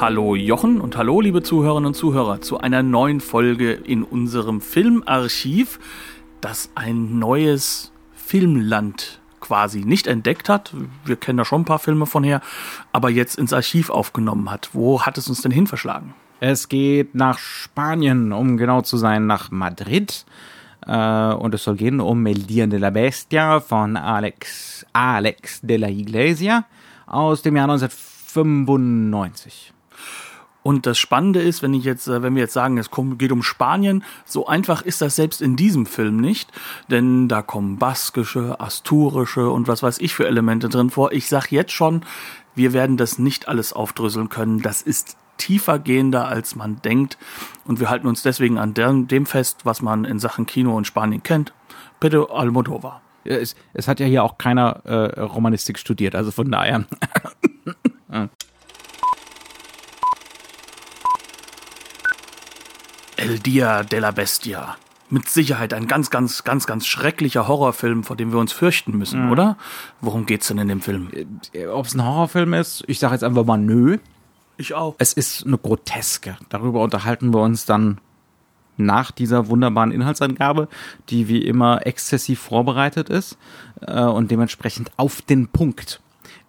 Hallo 0.00 0.36
Jochen 0.36 0.80
und 0.80 0.96
hallo 0.96 1.20
liebe 1.20 1.42
Zuhörerinnen 1.42 1.88
und 1.88 1.94
Zuhörer 1.94 2.40
zu 2.40 2.60
einer 2.60 2.84
neuen 2.84 3.20
Folge 3.20 3.72
in 3.72 4.04
unserem 4.04 4.60
Filmarchiv, 4.60 5.80
das 6.40 6.70
ein 6.76 7.18
neues 7.18 7.90
Filmland 8.14 9.20
quasi 9.40 9.80
nicht 9.80 10.06
entdeckt 10.06 10.48
hat. 10.48 10.72
Wir 11.04 11.16
kennen 11.16 11.38
da 11.38 11.44
schon 11.44 11.62
ein 11.62 11.64
paar 11.64 11.80
Filme 11.80 12.06
von 12.06 12.22
her, 12.22 12.42
aber 12.92 13.10
jetzt 13.10 13.38
ins 13.38 13.52
Archiv 13.52 13.90
aufgenommen 13.90 14.52
hat. 14.52 14.70
Wo 14.72 15.02
hat 15.02 15.18
es 15.18 15.28
uns 15.28 15.42
denn 15.42 15.50
hin 15.50 15.66
verschlagen? 15.66 16.14
Es 16.38 16.68
geht 16.68 17.16
nach 17.16 17.38
Spanien, 17.38 18.32
um 18.32 18.56
genau 18.56 18.82
zu 18.82 18.98
sein, 18.98 19.26
nach 19.26 19.50
Madrid. 19.50 20.26
Äh, 20.86 21.32
und 21.32 21.54
es 21.54 21.64
soll 21.64 21.74
gehen 21.74 22.00
um 22.00 22.24
El 22.24 22.44
Dia 22.44 22.68
de 22.68 22.78
la 22.78 22.90
Bestia 22.90 23.58
von 23.58 23.96
Alex, 23.96 24.86
Alex 24.92 25.60
de 25.60 25.76
la 25.76 25.88
Iglesia 25.88 26.66
aus 27.08 27.42
dem 27.42 27.56
Jahr 27.56 27.68
1995. 27.68 29.72
Und 30.68 30.84
das 30.84 30.98
Spannende 30.98 31.40
ist, 31.40 31.62
wenn 31.62 31.72
ich 31.72 31.84
jetzt, 31.84 32.08
äh, 32.08 32.22
wenn 32.22 32.34
wir 32.34 32.42
jetzt 32.42 32.52
sagen, 32.52 32.76
es 32.76 32.90
geht 33.16 33.32
um 33.32 33.42
Spanien, 33.42 34.04
so 34.26 34.46
einfach 34.46 34.82
ist 34.82 35.00
das 35.00 35.16
selbst 35.16 35.40
in 35.40 35.56
diesem 35.56 35.86
Film 35.86 36.18
nicht, 36.18 36.52
denn 36.90 37.26
da 37.26 37.40
kommen 37.40 37.78
baskische, 37.78 38.60
asturische 38.60 39.48
und 39.48 39.66
was 39.66 39.82
weiß 39.82 39.98
ich 39.98 40.12
für 40.12 40.26
Elemente 40.26 40.68
drin 40.68 40.90
vor. 40.90 41.10
Ich 41.12 41.26
sag 41.26 41.50
jetzt 41.50 41.72
schon, 41.72 42.02
wir 42.54 42.74
werden 42.74 42.98
das 42.98 43.18
nicht 43.18 43.48
alles 43.48 43.72
aufdröseln 43.72 44.28
können. 44.28 44.60
Das 44.60 44.82
ist 44.82 45.16
tiefer 45.38 45.78
gehender, 45.78 46.28
als 46.28 46.54
man 46.54 46.82
denkt. 46.82 47.16
Und 47.64 47.80
wir 47.80 47.88
halten 47.88 48.06
uns 48.06 48.20
deswegen 48.20 48.58
an 48.58 48.74
dem 48.74 49.24
fest, 49.24 49.60
was 49.64 49.80
man 49.80 50.04
in 50.04 50.18
Sachen 50.18 50.44
Kino 50.44 50.76
in 50.76 50.84
Spanien 50.84 51.22
kennt. 51.22 51.54
Pedro 51.98 52.26
Almodovar. 52.26 53.00
Es, 53.24 53.56
es 53.72 53.88
hat 53.88 54.00
ja 54.00 54.06
hier 54.06 54.22
auch 54.22 54.36
keiner 54.36 54.84
äh, 54.84 55.18
Romanistik 55.22 55.78
studiert, 55.78 56.14
also 56.14 56.30
von 56.30 56.50
daher. 56.50 56.84
El 63.18 63.40
Dia 63.40 63.82
de 63.82 63.98
la 63.98 64.12
Bestia. 64.12 64.76
Mit 65.10 65.28
Sicherheit 65.28 65.74
ein 65.74 65.88
ganz, 65.88 66.08
ganz, 66.10 66.44
ganz, 66.44 66.68
ganz 66.68 66.86
schrecklicher 66.86 67.48
Horrorfilm, 67.48 68.04
vor 68.04 68.14
dem 68.14 68.30
wir 68.32 68.38
uns 68.38 68.52
fürchten 68.52 68.96
müssen, 68.96 69.26
mhm. 69.26 69.32
oder? 69.32 69.56
Worum 70.00 70.24
geht's 70.24 70.46
denn 70.46 70.58
in 70.58 70.68
dem 70.68 70.80
Film? 70.80 71.08
Ob 71.72 71.86
es 71.86 71.94
ein 71.94 72.04
Horrorfilm 72.04 72.54
ist, 72.54 72.84
ich 72.86 73.00
sage 73.00 73.14
jetzt 73.14 73.24
einfach 73.24 73.44
mal 73.44 73.58
nö. 73.58 73.98
Ich 74.56 74.72
auch. 74.72 74.94
Es 74.98 75.14
ist 75.14 75.44
eine 75.44 75.58
Groteske. 75.58 76.36
Darüber 76.48 76.80
unterhalten 76.80 77.34
wir 77.34 77.40
uns 77.40 77.64
dann 77.64 78.00
nach 78.76 79.10
dieser 79.10 79.48
wunderbaren 79.48 79.90
Inhaltsangabe, 79.90 80.68
die 81.08 81.26
wie 81.26 81.42
immer 81.44 81.84
exzessiv 81.88 82.38
vorbereitet 82.38 83.08
ist 83.08 83.36
äh, 83.80 84.00
und 84.00 84.30
dementsprechend 84.30 84.92
auf 84.96 85.22
den 85.22 85.48
Punkt. 85.48 86.00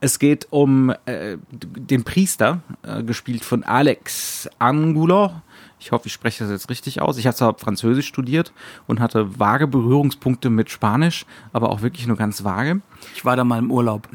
Es 0.02 0.20
geht 0.20 0.48
um 0.52 0.94
äh, 1.06 1.38
den 1.50 2.04
Priester, 2.04 2.62
äh, 2.84 3.02
gespielt 3.02 3.44
von 3.44 3.64
Alex 3.64 4.48
Angulo, 4.60 5.32
ich 5.80 5.92
hoffe, 5.92 6.08
ich 6.08 6.14
spreche 6.14 6.44
das 6.44 6.52
jetzt 6.52 6.70
richtig 6.70 7.02
aus. 7.02 7.18
Ich 7.18 7.26
habe 7.26 7.36
zwar 7.36 7.58
Französisch 7.58 8.08
studiert 8.08 8.52
und 8.88 9.00
hatte 9.00 9.40
vage 9.40 9.68
Berührungspunkte 9.68 10.50
mit 10.50 10.70
Spanisch, 10.70 11.26
aber 11.54 11.70
auch 11.70 11.82
wirklich 11.82 12.06
nur 12.08 12.18
ganz 12.18 12.44
vage. 12.44 12.82
Ich 13.16 13.26
war 13.26 13.36
da 13.36 13.44
mal 13.44 13.60
im 13.60 13.72
Urlaub. 13.72 14.08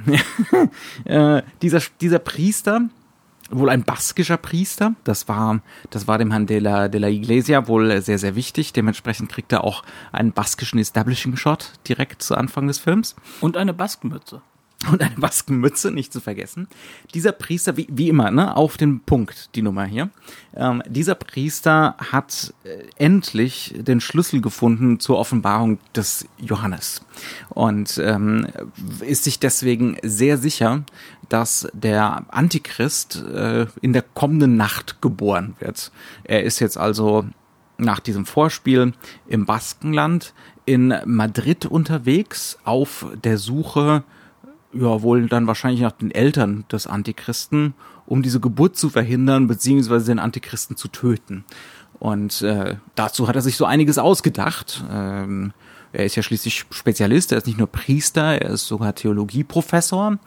äh, 1.05 1.43
dieser, 1.63 1.81
dieser 2.01 2.19
Priester, 2.19 2.83
wohl 3.51 3.71
ein 3.71 3.85
baskischer 3.85 4.37
Priester, 4.37 4.95
das 5.05 5.29
war, 5.29 5.61
das 5.91 6.07
war 6.07 6.19
dem 6.19 6.31
Herrn 6.31 6.47
de 6.47 6.59
la, 6.59 6.89
de 6.89 7.01
la 7.01 7.09
Iglesia 7.09 7.67
wohl 7.67 8.01
sehr, 8.03 8.19
sehr 8.19 8.37
wichtig. 8.37 8.73
Dementsprechend 8.73 9.31
kriegt 9.31 9.53
er 9.53 9.65
auch 9.65 9.85
einen 10.13 10.33
baskischen 10.33 10.79
Establishing 10.79 11.37
Shot 11.37 11.73
direkt 11.89 12.23
zu 12.23 12.37
Anfang 12.37 12.67
des 12.67 12.79
Films. 12.79 13.17
Und 13.41 13.57
eine 13.57 13.73
Baskenmütze 13.75 14.43
und 14.91 15.03
eine 15.03 15.15
Baskenmütze, 15.17 15.91
nicht 15.91 16.13
zu 16.13 16.21
vergessen. 16.21 16.69
Dieser 17.15 17.33
Priester, 17.33 17.77
wie, 17.77 17.87
wie 17.91 18.09
immer, 18.09 18.31
ne, 18.31 18.57
auf 18.57 18.77
den 18.77 19.01
Punkt, 19.01 19.55
die 19.55 19.63
Nummer 19.63 19.85
hier. 19.85 20.11
Ähm, 20.55 20.83
dieser 20.87 21.15
Priester 21.15 21.97
hat 21.99 22.55
äh, 22.65 22.85
endlich 22.97 23.75
den 23.77 24.01
Schlüssel 24.01 24.41
gefunden 24.41 25.01
zur 25.01 25.19
Offenbarung 25.19 25.79
des 25.95 26.27
Johannes 26.39 27.05
und 27.51 27.99
ähm, 27.99 28.47
ist 29.01 29.25
sich 29.25 29.39
deswegen 29.39 29.97
sehr 30.03 30.39
sicher, 30.39 30.85
dass 31.29 31.69
der 31.73 32.27
Antichrist 32.29 33.23
äh, 33.23 33.67
in 33.81 33.93
der 33.93 34.03
kommenden 34.03 34.57
Nacht 34.57 35.01
geboren 35.01 35.55
wird. 35.59 35.91
Er 36.25 36.45
ist 36.45 36.61
jetzt 36.61 36.77
also 36.77 37.25
nach 37.77 38.01
diesem 38.01 38.27
Vorspiel 38.27 38.93
im 39.27 39.47
Baskenland 39.47 40.33
in 40.67 40.95
Madrid 41.05 41.67
unterwegs 41.67 42.59
auf 42.65 43.07
der 43.23 43.39
Suche 43.39 44.05
ja, 44.75 45.03
wohl 45.03 45.29
dann 45.29 45.47
wahrscheinlich 45.47 45.81
nach 45.81 45.93
den 45.93 46.11
Eltern 46.11 46.65
des 46.71 46.87
Antichristen, 46.87 47.75
um 48.07 48.23
diese 48.23 48.41
Geburt 48.41 48.77
zu 48.77 48.91
verhindern, 48.91 49.47
beziehungsweise 49.47 50.07
den 50.07 50.19
Antichristen 50.19 50.77
zu 50.77 50.89
töten. 50.89 51.45
Und 51.99 52.43
äh, 52.43 52.77
dazu 52.95 53.29
hat 53.29 53.37
er 53.37 53.43
sich 53.43 53.57
so 53.57 53.65
einiges 53.65 53.99
ausgedacht. 53.99 54.85
Ähm, 54.91 55.53
er 55.93 56.05
ist 56.05 56.17
ja 56.17 56.25
schließlich 56.25 56.67
Spezialist, 56.71 57.31
er 57.31 57.39
ist 57.39 57.47
nicht 57.47 57.59
nur 57.59 57.69
Priester, 57.69 58.43
er 58.43 58.51
ist 58.51 58.67
sogar 58.67 58.97
Theologieprofessor. 58.97 60.19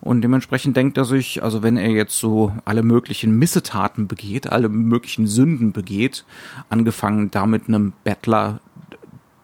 Und 0.00 0.22
dementsprechend 0.22 0.76
denkt 0.76 0.98
er 0.98 1.04
sich, 1.04 1.44
also 1.44 1.62
wenn 1.62 1.76
er 1.76 1.90
jetzt 1.90 2.18
so 2.18 2.52
alle 2.64 2.82
möglichen 2.82 3.38
Missetaten 3.38 4.08
begeht, 4.08 4.50
alle 4.50 4.68
möglichen 4.68 5.28
Sünden 5.28 5.72
begeht, 5.72 6.24
angefangen 6.68 7.30
damit 7.30 7.68
einem 7.68 7.92
Bettler 8.02 8.60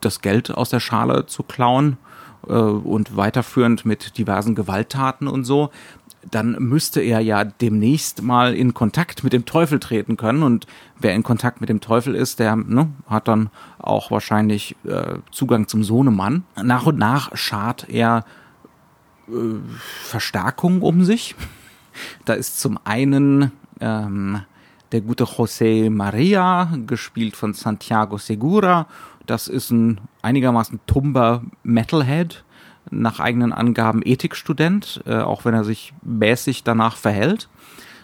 das 0.01 0.21
Geld 0.21 0.51
aus 0.51 0.71
der 0.71 0.81
Schale 0.81 1.27
zu 1.27 1.45
klauen, 1.45 1.97
äh, 2.49 2.53
und 2.53 3.17
weiterführend 3.17 3.85
mit 3.85 4.19
diversen 4.19 4.55
Gewalttaten 4.55 5.29
und 5.29 5.45
so, 5.45 5.71
dann 6.31 6.57
müsste 6.59 7.01
er 7.01 7.21
ja 7.21 7.45
demnächst 7.45 8.23
mal 8.23 8.55
in 8.55 8.75
Kontakt 8.75 9.25
mit 9.25 9.33
dem 9.33 9.47
Teufel 9.47 9.79
treten 9.79 10.17
können. 10.17 10.43
Und 10.43 10.67
wer 10.99 11.15
in 11.15 11.23
Kontakt 11.23 11.61
mit 11.61 11.69
dem 11.71 11.81
Teufel 11.81 12.15
ist, 12.15 12.39
der 12.39 12.57
ne, 12.57 12.89
hat 13.07 13.29
dann 13.29 13.51
auch 13.79 14.11
wahrscheinlich 14.11 14.77
äh, 14.85 15.19
Zugang 15.31 15.69
zum 15.69 15.85
Sohnemann. 15.85 16.45
Nach 16.63 16.87
und 16.87 16.99
nach 16.99 17.37
schart 17.37 17.89
er 17.89 18.25
äh, 19.29 19.33
Verstärkung 20.03 20.83
um 20.83 21.05
sich. 21.05 21.35
Da 22.25 22.35
ist 22.35 22.61
zum 22.61 22.79
einen 22.85 23.53
ähm, 23.81 24.43
der 24.93 25.01
gute 25.01 25.25
José 25.25 25.91
Maria, 25.91 26.73
gespielt 26.87 27.37
von 27.37 27.55
Santiago 27.55 28.19
Segura, 28.19 28.87
das 29.31 29.49
ist 29.49 29.71
ein 29.71 30.01
einigermaßen 30.23 30.81
tumber 30.87 31.43
Metalhead, 31.63 32.45
nach 32.91 33.21
eigenen 33.21 33.53
Angaben 33.53 34.01
Ethikstudent, 34.03 35.03
äh, 35.07 35.19
auch 35.19 35.45
wenn 35.45 35.55
er 35.55 35.65
sich 35.65 35.93
mäßig 36.03 36.65
danach 36.65 36.97
verhält. 36.97 37.49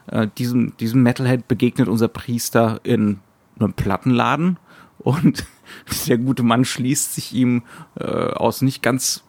Äh, 0.06 0.28
diesem, 0.36 0.76
diesem 0.76 1.02
Metalhead 1.02 1.48
begegnet 1.48 1.88
unser 1.88 2.08
Priester 2.08 2.80
in 2.82 3.20
einem 3.58 3.72
Plattenladen 3.72 4.58
und 4.98 5.46
der 6.06 6.18
gute 6.18 6.42
Mann 6.42 6.64
schließt 6.64 7.14
sich 7.14 7.32
ihm 7.32 7.62
äh, 7.98 8.04
aus 8.04 8.62
nicht 8.62 8.82
ganz 8.82 9.24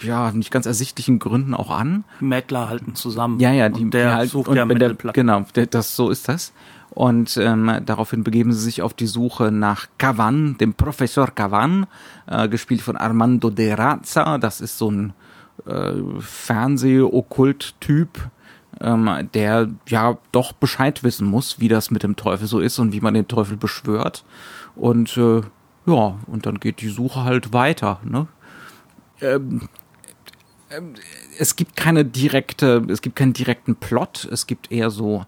ja, 0.00 0.32
nicht 0.32 0.50
ganz 0.50 0.66
ersichtlichen 0.66 1.20
Gründen 1.20 1.54
auch 1.54 1.70
an. 1.70 2.02
Mettler 2.18 2.68
halten 2.68 2.96
zusammen. 2.96 3.38
Ja, 3.38 3.52
ja, 3.52 3.68
die, 3.68 3.84
und 3.84 3.94
der 3.94 4.08
die 4.08 4.14
halt, 4.16 4.30
sucht 4.30 4.48
und 4.48 4.56
ja 4.56 4.64
Metalplatten. 4.64 5.20
Genau, 5.20 5.44
der, 5.54 5.66
das, 5.66 5.94
so 5.94 6.10
ist 6.10 6.28
das. 6.28 6.52
Und 6.94 7.38
ähm, 7.38 7.80
daraufhin 7.86 8.22
begeben 8.22 8.52
sie 8.52 8.60
sich 8.60 8.82
auf 8.82 8.92
die 8.92 9.06
Suche 9.06 9.50
nach 9.50 9.86
Cavan, 9.96 10.58
dem 10.58 10.74
Professor 10.74 11.28
Cavan, 11.28 11.86
äh, 12.26 12.48
gespielt 12.48 12.82
von 12.82 12.98
Armando 12.98 13.48
de 13.48 13.72
Razza. 13.72 14.36
Das 14.36 14.60
ist 14.60 14.76
so 14.76 14.90
ein 14.90 15.14
äh, 15.64 15.94
Fernseh-Okkult-Typ, 16.20 18.28
ähm, 18.80 19.30
der 19.32 19.70
ja 19.88 20.18
doch 20.32 20.52
Bescheid 20.52 21.02
wissen 21.02 21.26
muss, 21.26 21.60
wie 21.60 21.68
das 21.68 21.90
mit 21.90 22.02
dem 22.02 22.16
Teufel 22.16 22.46
so 22.46 22.60
ist 22.60 22.78
und 22.78 22.92
wie 22.92 23.00
man 23.00 23.14
den 23.14 23.26
Teufel 23.26 23.56
beschwört. 23.56 24.26
Und 24.76 25.16
äh, 25.16 25.40
ja, 25.86 26.18
und 26.26 26.44
dann 26.44 26.60
geht 26.60 26.82
die 26.82 26.88
Suche 26.88 27.24
halt 27.24 27.54
weiter. 27.54 28.00
Ne? 28.04 28.26
Ähm, 29.22 29.62
ähm 30.70 30.92
es 31.38 31.56
gibt 31.56 31.76
keine 31.76 32.04
direkte, 32.04 32.84
es 32.88 33.00
gibt 33.00 33.16
keinen 33.16 33.32
direkten 33.32 33.76
Plot. 33.76 34.28
Es 34.30 34.46
gibt 34.46 34.70
eher 34.70 34.90
so 34.90 35.24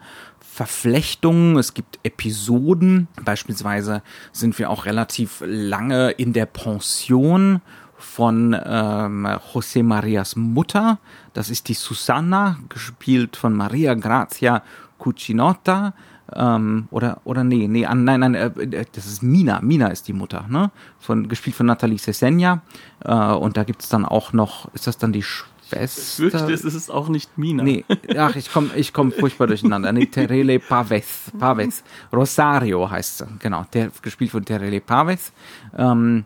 Verflechtungen, 0.55 1.59
es 1.59 1.75
gibt 1.75 1.99
Episoden. 2.05 3.09
Beispielsweise 3.25 4.03
sind 4.31 4.57
wir 4.57 4.71
auch 4.71 4.85
relativ 4.85 5.43
lange 5.45 6.13
in 6.13 6.33
der 6.33 6.47
Pension 6.47 7.61
von 7.99 8.55
ähm, 8.65 9.27
José 9.53 9.83
Marias 9.83 10.37
Mutter. 10.37 10.99
Das 11.33 11.51
ist 11.51 11.67
die 11.69 11.75
Susanna, 11.75 12.57
gespielt 12.69 13.37
von 13.37 13.53
Maria 13.55 13.95
Grazia 13.95 14.63
Cucinotta, 14.99 15.89
äh, 15.89 15.93
Ähm, 16.33 16.89
oder, 16.91 17.21
oder 17.25 17.45
nee, 17.45 17.69
nee, 17.69 17.87
nein, 17.93 18.21
nein, 18.21 18.35
äh, 18.35 18.51
das 18.93 19.07
ist 19.07 19.23
Mina. 19.23 19.61
Mina 19.61 19.89
ist 19.89 20.09
die 20.09 20.15
Mutter, 20.15 20.47
ne? 20.49 20.71
Von, 20.99 21.29
gespielt 21.29 21.55
von 21.57 21.67
Nathalie 21.67 21.99
Sesenia. 21.99 22.63
Äh, 23.05 23.13
und 23.13 23.57
da 23.57 23.65
gibt's 23.65 23.89
dann 23.89 24.05
auch 24.07 24.33
noch, 24.33 24.73
ist 24.75 24.87
das 24.87 24.97
dann 24.97 25.13
die 25.13 25.25
Schwester? 25.69 26.01
Ich 26.01 26.33
fürchte, 26.33 26.53
es 26.53 26.65
ist 26.65 26.91
auch 26.91 27.09
nicht 27.09 27.37
Mina. 27.39 27.63
Nee, 27.63 27.85
ach, 28.17 28.37
ich 28.37 28.53
komme 28.53 28.71
ich 28.77 28.93
komm 28.93 29.13
furchtbar 29.13 29.47
durcheinander. 29.47 29.93
Nee, 29.93 30.07
Terele 30.07 30.59
Pavez. 30.59 31.33
Pavez. 31.39 31.83
Rosario 32.13 32.91
heißt 32.91 33.19
sie, 33.19 33.27
genau. 33.39 33.65
Der, 33.73 33.91
gespielt 34.03 34.31
von 34.31 34.45
Terele 34.45 34.81
Pavez. 34.81 35.33
Ähm, 35.77 36.25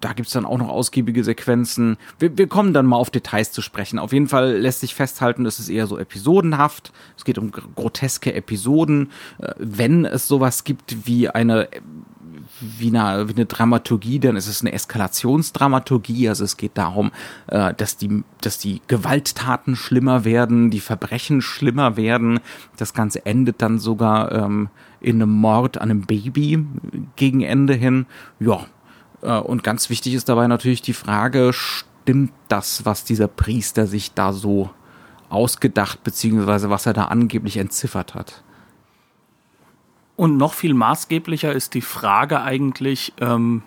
da 0.00 0.12
gibt's 0.12 0.32
dann 0.32 0.46
auch 0.46 0.58
noch 0.58 0.68
ausgiebige 0.68 1.22
Sequenzen. 1.22 1.96
Wir, 2.18 2.36
wir 2.36 2.46
kommen 2.46 2.72
dann 2.72 2.86
mal 2.86 2.96
auf 2.96 3.10
Details 3.10 3.52
zu 3.52 3.62
sprechen. 3.62 3.98
Auf 3.98 4.12
jeden 4.12 4.28
Fall 4.28 4.56
lässt 4.56 4.80
sich 4.80 4.94
festhalten, 4.94 5.44
es 5.46 5.58
ist 5.58 5.68
eher 5.68 5.86
so 5.86 5.98
episodenhaft. 5.98 6.92
Es 7.16 7.24
geht 7.24 7.38
um 7.38 7.50
groteske 7.50 8.34
Episoden. 8.34 9.10
Äh, 9.38 9.52
Wenn 9.58 10.04
es 10.04 10.28
sowas 10.28 10.64
gibt 10.64 11.06
wie 11.06 11.28
eine 11.28 11.68
wie 12.60 12.88
eine, 12.88 13.28
wie 13.28 13.34
eine 13.34 13.46
Dramaturgie, 13.46 14.18
dann 14.18 14.36
ist 14.36 14.46
es 14.46 14.60
eine 14.60 14.72
Eskalationsdramaturgie. 14.72 16.28
Also 16.28 16.44
es 16.44 16.56
geht 16.56 16.78
darum, 16.78 17.12
äh, 17.48 17.74
dass 17.74 17.96
die, 17.96 18.24
dass 18.40 18.58
die 18.58 18.80
Gewalttaten 18.86 19.76
schlimmer 19.76 20.24
werden, 20.24 20.70
die 20.70 20.80
Verbrechen 20.80 21.42
schlimmer 21.42 21.96
werden. 21.96 22.40
Das 22.76 22.94
Ganze 22.94 23.26
endet 23.26 23.62
dann 23.62 23.78
sogar 23.78 24.32
ähm, 24.32 24.68
in 25.00 25.16
einem 25.22 25.30
Mord 25.30 25.78
an 25.78 25.90
einem 25.90 26.02
Baby 26.02 26.64
gegen 27.16 27.42
Ende 27.42 27.74
hin. 27.74 28.06
Ja, 28.40 28.66
äh, 29.22 29.38
und 29.38 29.62
ganz 29.62 29.90
wichtig 29.90 30.14
ist 30.14 30.28
dabei 30.28 30.46
natürlich 30.46 30.82
die 30.82 30.94
Frage, 30.94 31.52
stimmt 31.52 32.32
das, 32.48 32.84
was 32.84 33.04
dieser 33.04 33.28
Priester 33.28 33.86
sich 33.86 34.14
da 34.14 34.32
so 34.32 34.70
ausgedacht, 35.28 36.04
beziehungsweise 36.04 36.70
was 36.70 36.86
er 36.86 36.92
da 36.92 37.06
angeblich 37.06 37.56
entziffert 37.56 38.14
hat? 38.14 38.42
Und 40.16 40.38
noch 40.38 40.54
viel 40.54 40.74
maßgeblicher 40.74 41.52
ist 41.52 41.74
die 41.74 41.82
Frage 41.82 42.40
eigentlich, 42.40 43.12
ähm, 43.20 43.62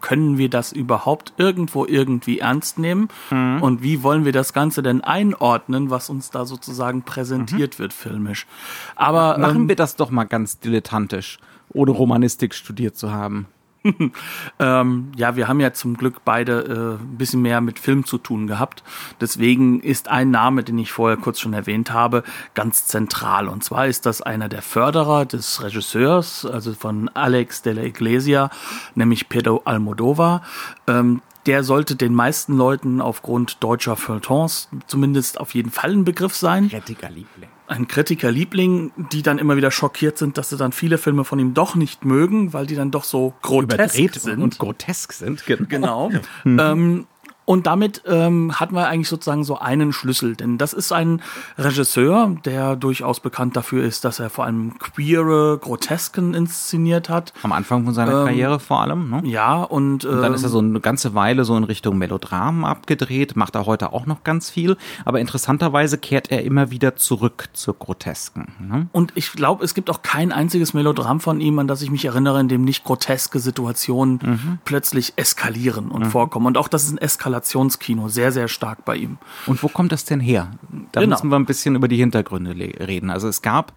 können 0.00 0.38
wir 0.38 0.48
das 0.48 0.72
überhaupt 0.72 1.34
irgendwo 1.38 1.84
irgendwie 1.84 2.38
ernst 2.38 2.78
nehmen? 2.78 3.08
Mhm. 3.30 3.62
Und 3.62 3.82
wie 3.82 4.02
wollen 4.02 4.24
wir 4.24 4.32
das 4.32 4.52
Ganze 4.52 4.82
denn 4.82 5.02
einordnen, 5.02 5.90
was 5.90 6.08
uns 6.10 6.30
da 6.30 6.44
sozusagen 6.44 7.02
präsentiert 7.02 7.74
mhm. 7.74 7.82
wird 7.82 7.92
filmisch? 7.92 8.46
Aber 8.94 9.38
machen 9.38 9.62
ähm, 9.62 9.68
wir 9.68 9.76
das 9.76 9.96
doch 9.96 10.10
mal 10.10 10.24
ganz 10.24 10.60
dilettantisch, 10.60 11.38
ohne 11.70 11.90
Romanistik 11.90 12.54
studiert 12.54 12.96
zu 12.96 13.10
haben. 13.10 13.46
ähm, 14.58 15.12
ja, 15.16 15.36
wir 15.36 15.48
haben 15.48 15.60
ja 15.60 15.72
zum 15.72 15.96
Glück 15.96 16.24
beide 16.24 16.98
äh, 16.98 17.02
ein 17.02 17.16
bisschen 17.16 17.42
mehr 17.42 17.60
mit 17.60 17.78
Film 17.78 18.04
zu 18.04 18.18
tun 18.18 18.46
gehabt. 18.46 18.82
Deswegen 19.20 19.80
ist 19.80 20.08
ein 20.08 20.30
Name, 20.30 20.64
den 20.64 20.78
ich 20.78 20.92
vorher 20.92 21.16
kurz 21.16 21.40
schon 21.40 21.52
erwähnt 21.52 21.92
habe, 21.92 22.22
ganz 22.54 22.86
zentral. 22.86 23.48
Und 23.48 23.64
zwar 23.64 23.86
ist 23.86 24.06
das 24.06 24.22
einer 24.22 24.48
der 24.48 24.62
Förderer 24.62 25.26
des 25.26 25.62
Regisseurs, 25.62 26.44
also 26.44 26.74
von 26.74 27.08
Alex 27.14 27.62
de 27.62 27.74
la 27.74 27.82
Iglesia, 27.82 28.50
nämlich 28.94 29.28
Pedro 29.28 29.62
Almodovar. 29.64 30.42
Ähm, 30.86 31.22
der 31.46 31.64
sollte 31.64 31.96
den 31.96 32.14
meisten 32.14 32.56
Leuten 32.56 33.00
aufgrund 33.00 33.62
deutscher 33.62 33.96
Feuilletons 33.96 34.68
zumindest 34.86 35.40
auf 35.40 35.54
jeden 35.54 35.70
Fall 35.70 35.92
ein 35.92 36.04
Begriff 36.04 36.34
sein. 36.34 36.68
Kritiker 36.68 37.08
Liebling 37.08 37.48
ein 37.68 37.86
Kritikerliebling, 37.86 38.92
die 39.12 39.22
dann 39.22 39.38
immer 39.38 39.56
wieder 39.56 39.70
schockiert 39.70 40.18
sind, 40.18 40.38
dass 40.38 40.48
sie 40.48 40.56
dann 40.56 40.72
viele 40.72 40.98
Filme 40.98 41.24
von 41.24 41.38
ihm 41.38 41.54
doch 41.54 41.74
nicht 41.74 42.04
mögen, 42.04 42.52
weil 42.52 42.66
die 42.66 42.74
dann 42.74 42.90
doch 42.90 43.04
so 43.04 43.34
grotesk 43.42 44.14
sind. 44.14 44.42
Und 44.42 44.58
grotesk 44.58 45.12
sind, 45.12 45.44
genau. 45.46 46.08
genau. 46.08 46.10
Mhm. 46.44 46.58
Ähm, 46.60 47.06
und 47.48 47.66
damit 47.66 48.02
ähm, 48.06 48.60
hatten 48.60 48.74
wir 48.74 48.88
eigentlich 48.88 49.08
sozusagen 49.08 49.42
so 49.42 49.58
einen 49.58 49.94
Schlüssel, 49.94 50.36
denn 50.36 50.58
das 50.58 50.74
ist 50.74 50.92
ein 50.92 51.22
Regisseur, 51.56 52.36
der 52.44 52.76
durchaus 52.76 53.20
bekannt 53.20 53.56
dafür 53.56 53.84
ist, 53.84 54.04
dass 54.04 54.20
er 54.20 54.28
vor 54.28 54.44
allem 54.44 54.78
queere 54.78 55.56
Grotesken 55.56 56.34
inszeniert 56.34 57.08
hat. 57.08 57.32
Am 57.42 57.52
Anfang 57.52 57.86
von 57.86 57.94
seiner 57.94 58.20
ähm, 58.20 58.26
Karriere 58.26 58.60
vor 58.60 58.82
allem, 58.82 59.08
ne? 59.08 59.22
Ja, 59.24 59.62
und, 59.62 60.04
und 60.04 60.20
dann 60.20 60.34
ist 60.34 60.42
er 60.42 60.50
so 60.50 60.58
eine 60.58 60.80
ganze 60.80 61.14
Weile 61.14 61.46
so 61.46 61.56
in 61.56 61.64
Richtung 61.64 61.96
Melodramen 61.96 62.66
abgedreht, 62.66 63.34
macht 63.34 63.54
er 63.54 63.64
heute 63.64 63.94
auch 63.94 64.04
noch 64.04 64.24
ganz 64.24 64.50
viel, 64.50 64.76
aber 65.06 65.18
interessanterweise 65.18 65.96
kehrt 65.96 66.30
er 66.30 66.44
immer 66.44 66.70
wieder 66.70 66.96
zurück 66.96 67.48
zur 67.54 67.78
Grotesken. 67.78 68.52
Ne? 68.60 68.88
Und 68.92 69.12
ich 69.14 69.32
glaube, 69.32 69.64
es 69.64 69.72
gibt 69.72 69.88
auch 69.88 70.02
kein 70.02 70.32
einziges 70.32 70.74
Melodram 70.74 71.18
von 71.18 71.40
ihm, 71.40 71.58
an 71.58 71.66
das 71.66 71.80
ich 71.80 71.90
mich 71.90 72.04
erinnere, 72.04 72.40
in 72.40 72.48
dem 72.48 72.62
nicht 72.62 72.84
groteske 72.84 73.38
Situationen 73.38 74.20
mhm. 74.22 74.58
plötzlich 74.66 75.14
eskalieren 75.16 75.90
und 75.90 76.02
mhm. 76.02 76.10
vorkommen. 76.10 76.44
Und 76.44 76.58
auch 76.58 76.68
das 76.68 76.84
ist 76.84 76.90
ein 76.90 76.98
Eskalation 76.98 77.37
Installationskino 77.38 78.08
sehr, 78.08 78.32
sehr 78.32 78.48
stark 78.48 78.84
bei 78.84 78.96
ihm. 78.96 79.18
Und 79.46 79.62
wo 79.62 79.68
kommt 79.68 79.92
das 79.92 80.04
denn 80.04 80.20
her? 80.20 80.50
Da 80.92 81.00
genau. 81.00 81.16
müssen 81.16 81.30
wir 81.30 81.36
ein 81.36 81.46
bisschen 81.46 81.74
über 81.74 81.88
die 81.88 81.96
Hintergründe 81.96 82.50
reden. 82.52 83.10
Also 83.10 83.28
es 83.28 83.42
gab 83.42 83.72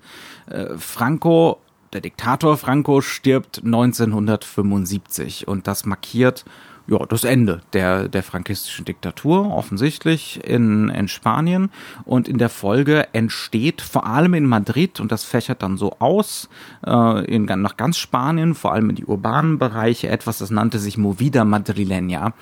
äh, 0.48 0.78
Franco, 0.78 1.60
der 1.94 2.02
Diktator 2.02 2.58
Franco 2.58 3.02
stirbt 3.02 3.62
1975 3.64 5.48
und 5.48 5.68
das 5.68 5.86
markiert 5.86 6.46
ja, 6.88 7.06
das 7.06 7.24
Ende 7.24 7.62
der, 7.74 8.10
der 8.10 8.24
frankistischen 8.24 8.86
Diktatur, 8.86 9.54
offensichtlich 9.54 10.44
in, 10.44 10.90
in 10.90 11.08
Spanien. 11.08 11.70
Und 12.06 12.28
in 12.28 12.38
der 12.38 12.50
Folge 12.50 13.08
entsteht 13.14 13.82
vor 13.82 14.06
allem 14.08 14.34
in 14.34 14.46
Madrid, 14.46 15.00
und 15.00 15.12
das 15.12 15.24
fächert 15.24 15.62
dann 15.62 15.78
so 15.78 15.98
aus, 16.00 16.50
äh, 16.86 17.26
in, 17.26 17.46
nach 17.46 17.78
ganz 17.78 17.98
Spanien, 17.98 18.56
vor 18.56 18.74
allem 18.74 18.90
in 18.90 18.96
die 18.96 19.06
urbanen 19.06 19.60
Bereiche, 19.60 20.10
etwas, 20.10 20.40
das 20.40 20.50
nannte 20.50 20.80
sich 20.80 20.98
Movida 20.98 21.44
Madrileña. 21.44 22.34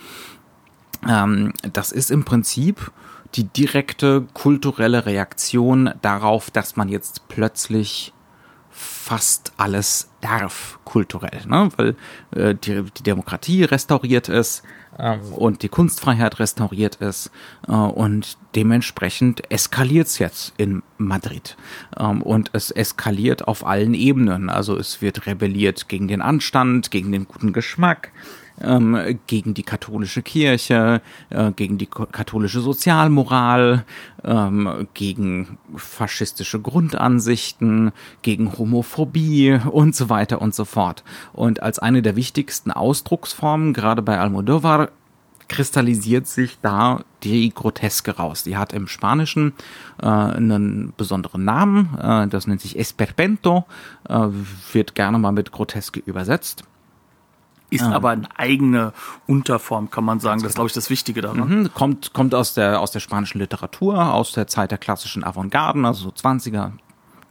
Ähm, 1.07 1.54
das 1.74 1.92
ist 1.92 2.12
im 2.12 2.25
Prinzip 2.25 2.92
die 3.36 3.44
direkte 3.44 4.25
kulturelle 4.34 5.06
Reaktion 5.06 5.92
darauf, 6.01 6.50
dass 6.51 6.75
man 6.75 6.90
jetzt 6.90 7.28
plötzlich 7.28 8.13
fast 8.72 9.51
alles 9.57 10.10
darf 10.22 10.80
kulturell, 10.86 11.42
ne? 11.48 11.69
weil 11.75 11.96
äh, 12.31 12.56
die, 12.56 12.84
die 12.98 13.04
Demokratie 13.04 13.63
restauriert 13.63 14.30
ist 14.30 14.63
äh, 14.98 15.18
und 15.18 15.63
die 15.63 15.69
Kunstfreiheit 15.69 16.40
restauriert 16.40 16.96
ist 16.96 17.30
äh, 17.68 17.72
und 17.72 18.38
dementsprechend 18.56 19.52
eskaliert 19.52 20.07
es 20.07 20.19
jetzt 20.19 20.54
in 20.57 20.81
Madrid. 20.98 21.57
Ähm, 21.98 22.22
und 22.22 22.52
es 22.54 22.72
eskaliert 22.72 23.48
auf 23.48 23.66
allen 23.66 23.94
Ebenen, 23.94 24.50
also 24.50 24.78
es 24.78 25.02
wird 25.02 25.25
rebelliert 25.25 25.90
gegen 25.90 26.07
den 26.07 26.22
Anstand, 26.22 26.90
gegen 26.90 27.12
den 27.12 27.28
guten 27.28 27.52
Geschmack, 27.52 28.12
ähm, 28.62 29.20
gegen 29.28 29.54
die 29.54 29.64
katholische 29.64 30.22
Kirche, 30.22 31.02
äh, 31.30 31.52
gegen 31.52 31.78
die 31.78 31.88
katholische 31.88 32.62
Sozialmoral, 32.62 33.86
ähm, 34.24 34.88
gegen 34.94 35.58
faschistische 35.76 36.60
Grundansichten, 36.60 37.92
gegen 38.22 38.58
Homophobie 38.58 39.60
und 39.70 39.96
so 39.96 40.10
weiter 40.10 40.42
und 40.42 40.54
so 40.56 40.66
fort. 40.66 41.04
Und 41.33 41.62
als 41.62 41.80
eine 41.80 42.02
der 42.02 42.16
wichtigsten 42.16 42.72
Ausdrucksformen, 42.72 43.74
gerade 43.74 44.02
bei 44.02 44.19
Almodovar, 44.19 44.90
kristallisiert 45.50 46.28
sich 46.28 46.60
da 46.62 47.04
die 47.24 47.54
Groteske 47.54 48.16
raus. 48.16 48.44
Die 48.44 48.56
hat 48.56 48.72
im 48.72 48.88
Spanischen 48.88 49.54
äh, 50.02 50.06
einen 50.06 50.94
besonderen 50.95 51.44
Namen, 51.44 51.98
äh, 52.00 52.28
das 52.28 52.48
nennt 52.48 52.62
sich 52.62 52.80
Esperpento, 52.80 53.66
äh, 54.07 54.28
wird 54.72 54.95
gerne 54.95 55.18
mal 55.18 55.33
mit 55.33 55.52
Groteske 55.52 56.00
übersetzt. 56.00 56.64
Ist 57.69 57.83
ah. 57.83 57.92
aber 57.92 58.09
eine 58.09 58.28
eigene 58.38 58.94
Unterform, 59.28 59.90
kann 59.92 60.04
man 60.04 60.19
sagen. 60.19 60.42
Das 60.42 60.52
ist, 60.52 60.56
glaube 60.56 60.68
ich, 60.68 60.73
das 60.73 60.90
Wichtige 60.90 61.21
daran. 61.21 61.61
Mhm. 61.61 61.73
Kommt, 61.73 62.14
kommt 62.14 62.33
aus 62.33 62.54
der, 62.54 62.81
aus 62.81 62.92
der 62.92 62.99
spanischen 62.99 63.40
Literatur, 63.40 64.14
aus 64.14 64.31
der 64.31 64.47
Zeit 64.47 64.71
der 64.71 64.78
klassischen 64.78 65.23
Avantgarden, 65.23 65.85
also 65.85 66.04
so 66.04 66.09
20er, 66.09 66.71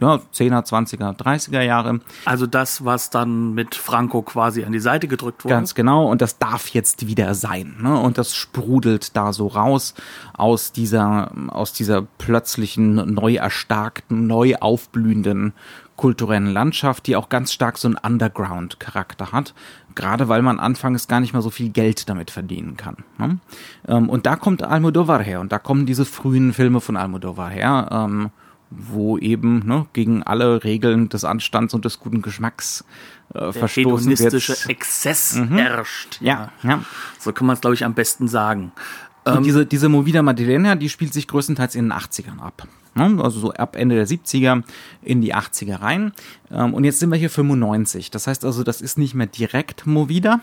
ja, 0.01 0.21
10er, 0.33 0.65
20er, 0.65 1.17
30er 1.17 1.61
Jahre. 1.63 2.01
Also 2.25 2.47
das, 2.47 2.85
was 2.85 3.11
dann 3.11 3.55
mit 3.55 3.75
Franco 3.75 4.23
quasi 4.23 4.65
an 4.65 4.73
die 4.73 4.79
Seite 4.79 5.09
gedrückt 5.09 5.45
wurde. 5.45 5.55
Ganz 5.55 5.75
genau. 5.75 6.09
Und 6.09 6.23
das 6.23 6.39
darf 6.39 6.69
jetzt 6.69 7.09
wieder 7.09 7.35
sein. 7.35 7.77
Ne? 7.81 7.99
Und 7.99 8.17
das 8.17 8.37
sprudelt 8.37 9.17
da 9.17 9.33
so 9.33 9.49
raus 9.49 9.95
aus 10.35 10.71
dieser, 10.71 11.33
aus 11.49 11.73
dieser 11.73 12.03
plötzlichen, 12.03 13.13
neu 13.13 13.35
erstarkten, 13.37 14.29
neu 14.29 14.55
aufblühenden 14.61 15.53
kulturellen 15.99 16.47
Landschaft, 16.47 17.07
die 17.07 17.17
auch 17.17 17.29
ganz 17.29 17.53
stark 17.53 17.77
so 17.77 17.89
einen 17.89 17.99
Underground-Charakter 17.99 19.33
hat 19.33 19.53
gerade 19.99 20.29
weil 20.29 20.43
man 20.43 20.61
anfangs 20.61 21.09
gar 21.09 21.21
nicht 21.21 21.33
mehr 21.33 21.43
so 21.43 21.51
viel 21.51 21.71
Geld 21.71 22.09
damit 22.09 22.31
verdienen 22.31 22.77
kann. 22.77 22.99
Ne? 23.19 23.39
Ähm, 23.89 24.09
und 24.09 24.27
da 24.27 24.37
kommt 24.37 24.63
Almodovar 24.63 25.23
her 25.23 25.41
und 25.41 25.51
da 25.51 25.59
kommen 25.59 25.87
diese 25.87 26.05
frühen 26.05 26.53
Filme 26.53 26.81
von 26.81 26.97
Almodovar 26.97 27.51
her, 27.51 27.89
ähm, 27.91 28.31
wo 28.71 29.19
eben 29.19 29.67
ne, 29.67 29.87
gegen 29.95 30.23
alle 30.23 30.63
Regeln 30.63 31.09
des 31.09 31.25
Anstands 31.25 31.75
und 31.75 31.85
des 31.85 31.99
guten 31.99 32.23
Geschmacks 32.23 32.85
äh, 33.35 33.41
Der 33.41 33.53
verstoßen 33.53 34.19
wird. 34.19 34.69
Exzess 34.69 35.35
mhm. 35.35 35.57
herrscht. 35.57 36.21
Ja. 36.21 36.53
ja, 36.63 36.71
ja. 36.71 36.85
So 37.19 37.33
kann 37.33 37.49
man 37.49 37.55
es, 37.55 37.61
glaube 37.61 37.75
ich, 37.75 37.85
am 37.85 37.95
besten 37.95 38.29
sagen. 38.29 38.71
Und 39.29 39.39
ähm, 39.39 39.43
diese, 39.45 39.67
diese 39.67 39.89
Movida 39.89 40.23
Madrilena, 40.23 40.75
die 40.75 40.89
spielt 40.89 41.13
sich 41.13 41.29
größtenteils 41.29 41.75
in 41.75 41.87
den 41.87 41.93
80ern 41.93 42.41
ab. 42.41 42.67
Ne? 42.95 43.23
Also 43.23 43.41
so 43.41 43.53
ab 43.53 43.77
Ende 43.77 43.95
der 43.95 44.07
70er 44.07 44.63
in 45.03 45.21
die 45.21 45.35
80er 45.35 45.81
rein. 45.81 46.13
Ähm, 46.51 46.75
und 46.75 46.85
jetzt 46.85 46.99
sind 46.99 47.11
wir 47.11 47.17
hier 47.17 47.31
95. 47.31 48.11
Das 48.11 48.27
heißt 48.27 48.45
also, 48.45 48.65
das 48.65 48.81
ist 48.81 48.99
nicht 48.99 49.15
mehr 49.15 49.27
direkt 49.27 49.87
Movida. 49.87 50.41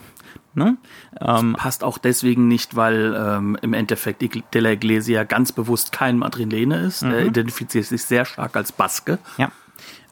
Ne? 0.54 0.78
Ähm, 1.20 1.56
passt 1.58 1.84
auch 1.84 1.98
deswegen 1.98 2.48
nicht, 2.48 2.76
weil 2.76 3.16
ähm, 3.18 3.58
im 3.62 3.74
Endeffekt 3.74 4.22
De 4.22 4.62
La 4.62 4.72
Iglesia 4.72 5.24
ganz 5.24 5.52
bewusst 5.52 5.92
kein 5.92 6.18
Madrilene 6.18 6.80
ist. 6.80 7.04
Mhm. 7.04 7.12
Er 7.12 7.26
identifiziert 7.26 7.86
sich 7.86 8.04
sehr 8.04 8.26
stark 8.26 8.56
als 8.56 8.72
Baske. 8.72 9.20
Ja. 9.38 9.52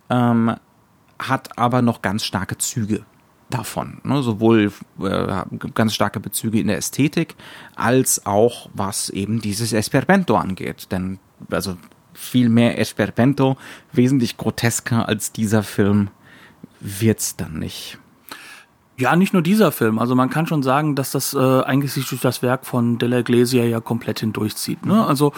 Ähm, 0.10 0.56
hat 1.20 1.58
aber 1.58 1.82
noch 1.82 2.02
ganz 2.02 2.26
starke 2.26 2.58
Züge 2.58 3.06
davon. 3.54 4.00
Ne? 4.04 4.22
Sowohl 4.24 4.72
äh, 5.02 5.44
ganz 5.74 5.94
starke 5.94 6.20
Bezüge 6.20 6.60
in 6.60 6.68
der 6.68 6.78
Ästhetik 6.78 7.36
als 7.76 8.26
auch 8.26 8.70
was 8.74 9.10
eben 9.10 9.42
dieses 9.42 9.74
Esperpento 9.74 10.36
angeht. 10.36 10.92
Denn 10.92 11.20
also 11.52 11.78
viel 12.14 12.50
mehr 12.50 12.80
Esperpento, 12.80 13.58
wesentlich 13.92 14.38
grotesker 14.38 15.08
als 15.08 15.32
dieser 15.32 15.64
Film 15.64 16.10
wird's 16.80 17.36
dann 17.36 17.60
nicht. 17.60 17.98
Ja, 18.96 19.16
nicht 19.16 19.34
nur 19.34 19.42
dieser 19.42 19.72
Film. 19.72 19.98
Also 19.98 20.14
man 20.14 20.30
kann 20.30 20.46
schon 20.46 20.62
sagen, 20.62 20.96
dass 20.96 21.10
das 21.10 21.34
äh, 21.34 21.40
eigentlich 21.40 21.92
sich 21.92 22.08
durch 22.08 22.22
das 22.22 22.44
Werk 22.44 22.64
von 22.64 23.00
Della 23.00 23.20
Iglesia 23.20 23.64
ja 23.64 23.80
komplett 23.80 24.20
hindurchzieht. 24.20 24.86
Ne? 24.86 25.04
Also 25.04 25.34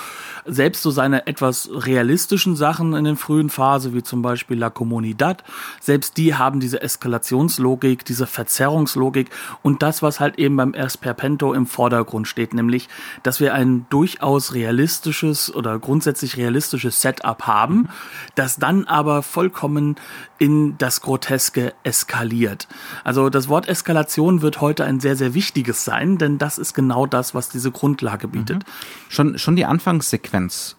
selbst 0.46 0.84
so 0.84 0.92
seine 0.92 1.26
etwas 1.26 1.70
realistischen 1.72 2.58
Sachen 2.58 2.94
in 2.94 3.06
den 3.06 3.16
frühen 3.16 3.50
Phase, 3.50 3.94
wie 3.94 4.04
zum 4.04 4.22
Beispiel 4.22 4.60
La 4.60 4.70
Comunidad, 4.70 5.46
selbst 5.80 6.18
die 6.18 6.36
haben 6.36 6.60
diese 6.60 6.82
Eskalationslogik, 6.82 8.04
diese 8.04 8.28
Verzerrungslogik 8.28 9.30
und 9.62 9.82
das, 9.82 10.02
was 10.02 10.20
halt 10.20 10.38
eben 10.38 10.58
beim 10.58 10.74
Esperpento 10.74 11.54
im 11.54 11.66
Vordergrund 11.66 12.28
steht, 12.28 12.54
nämlich, 12.54 12.90
dass 13.24 13.40
wir 13.40 13.54
ein 13.54 13.86
durchaus 13.90 14.54
realistisches 14.54 15.54
oder 15.56 15.80
grundsätzlich 15.80 16.36
realistisches 16.36 17.00
Setup 17.00 17.44
haben, 17.44 17.88
das 18.36 18.58
dann 18.58 18.84
aber 18.84 19.24
vollkommen 19.24 19.96
in 20.40 20.78
das 20.78 21.00
Groteske 21.00 21.74
eskaliert. 21.84 22.68
Also 23.06 23.30
das 23.30 23.45
Wort 23.50 23.68
Eskalation 23.68 24.42
wird 24.42 24.62
heute 24.62 24.86
ein 24.86 25.00
sehr, 25.00 25.16
sehr 25.16 25.34
wichtiges 25.34 25.86
sein, 25.86 26.18
denn 26.18 26.38
das 26.38 26.58
ist 26.58 26.74
genau 26.74 27.06
das, 27.06 27.34
was 27.34 27.50
diese 27.50 27.72
Grundlage 27.72 28.28
bietet. 28.28 28.60
Mhm. 28.60 28.72
Schon, 29.10 29.38
schon 29.38 29.56
die 29.56 29.66
Anfangssequenz 29.66 30.78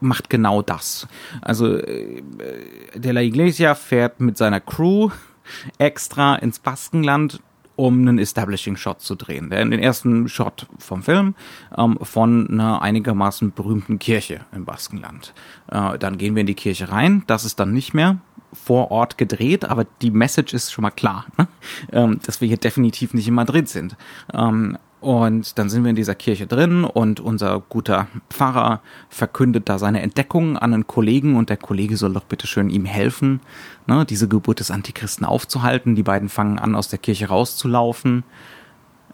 macht 0.00 0.28
genau 0.28 0.62
das. 0.62 1.06
Also 1.40 1.76
äh, 1.76 2.22
De 2.94 3.12
La 3.12 3.20
Iglesia 3.20 3.74
fährt 3.74 4.20
mit 4.20 4.36
seiner 4.36 4.60
Crew 4.60 5.10
extra 5.78 6.36
ins 6.36 6.58
Baskenland, 6.58 7.40
um 7.76 8.00
einen 8.00 8.18
Establishing 8.18 8.76
Shot 8.76 9.00
zu 9.00 9.14
drehen. 9.14 9.48
Den 9.50 9.72
ersten 9.72 10.28
Shot 10.28 10.66
vom 10.78 11.02
Film 11.02 11.34
ähm, 11.76 11.98
von 12.02 12.48
einer 12.50 12.82
einigermaßen 12.82 13.52
berühmten 13.52 13.98
Kirche 13.98 14.40
im 14.52 14.64
Baskenland. 14.64 15.32
Äh, 15.70 15.98
dann 15.98 16.18
gehen 16.18 16.34
wir 16.34 16.40
in 16.40 16.46
die 16.46 16.54
Kirche 16.54 16.90
rein. 16.90 17.24
Das 17.26 17.44
ist 17.44 17.58
dann 17.60 17.72
nicht 17.72 17.94
mehr 17.94 18.18
vor 18.52 18.90
Ort 18.90 19.18
gedreht, 19.18 19.64
aber 19.64 19.86
die 20.02 20.10
Message 20.10 20.54
ist 20.54 20.72
schon 20.72 20.82
mal 20.82 20.90
klar, 20.90 21.26
ne? 21.38 21.48
ähm, 21.92 22.20
dass 22.24 22.40
wir 22.40 22.48
hier 22.48 22.56
definitiv 22.56 23.14
nicht 23.14 23.28
in 23.28 23.34
Madrid 23.34 23.68
sind. 23.68 23.96
Ähm, 24.32 24.76
und 25.02 25.58
dann 25.58 25.68
sind 25.68 25.82
wir 25.82 25.90
in 25.90 25.96
dieser 25.96 26.14
Kirche 26.14 26.46
drin 26.46 26.84
und 26.84 27.18
unser 27.18 27.60
guter 27.68 28.06
Pfarrer 28.30 28.82
verkündet 29.08 29.68
da 29.68 29.80
seine 29.80 30.00
Entdeckung 30.00 30.56
an 30.56 30.72
einen 30.72 30.86
Kollegen 30.86 31.34
und 31.34 31.50
der 31.50 31.56
Kollege 31.56 31.96
soll 31.96 32.12
doch 32.12 32.22
bitte 32.22 32.46
schön 32.46 32.70
ihm 32.70 32.84
helfen, 32.84 33.40
ne, 33.88 34.06
diese 34.06 34.28
Geburt 34.28 34.60
des 34.60 34.70
Antichristen 34.70 35.26
aufzuhalten. 35.26 35.96
Die 35.96 36.04
beiden 36.04 36.28
fangen 36.28 36.60
an, 36.60 36.76
aus 36.76 36.86
der 36.86 37.00
Kirche 37.00 37.26
rauszulaufen. 37.26 38.22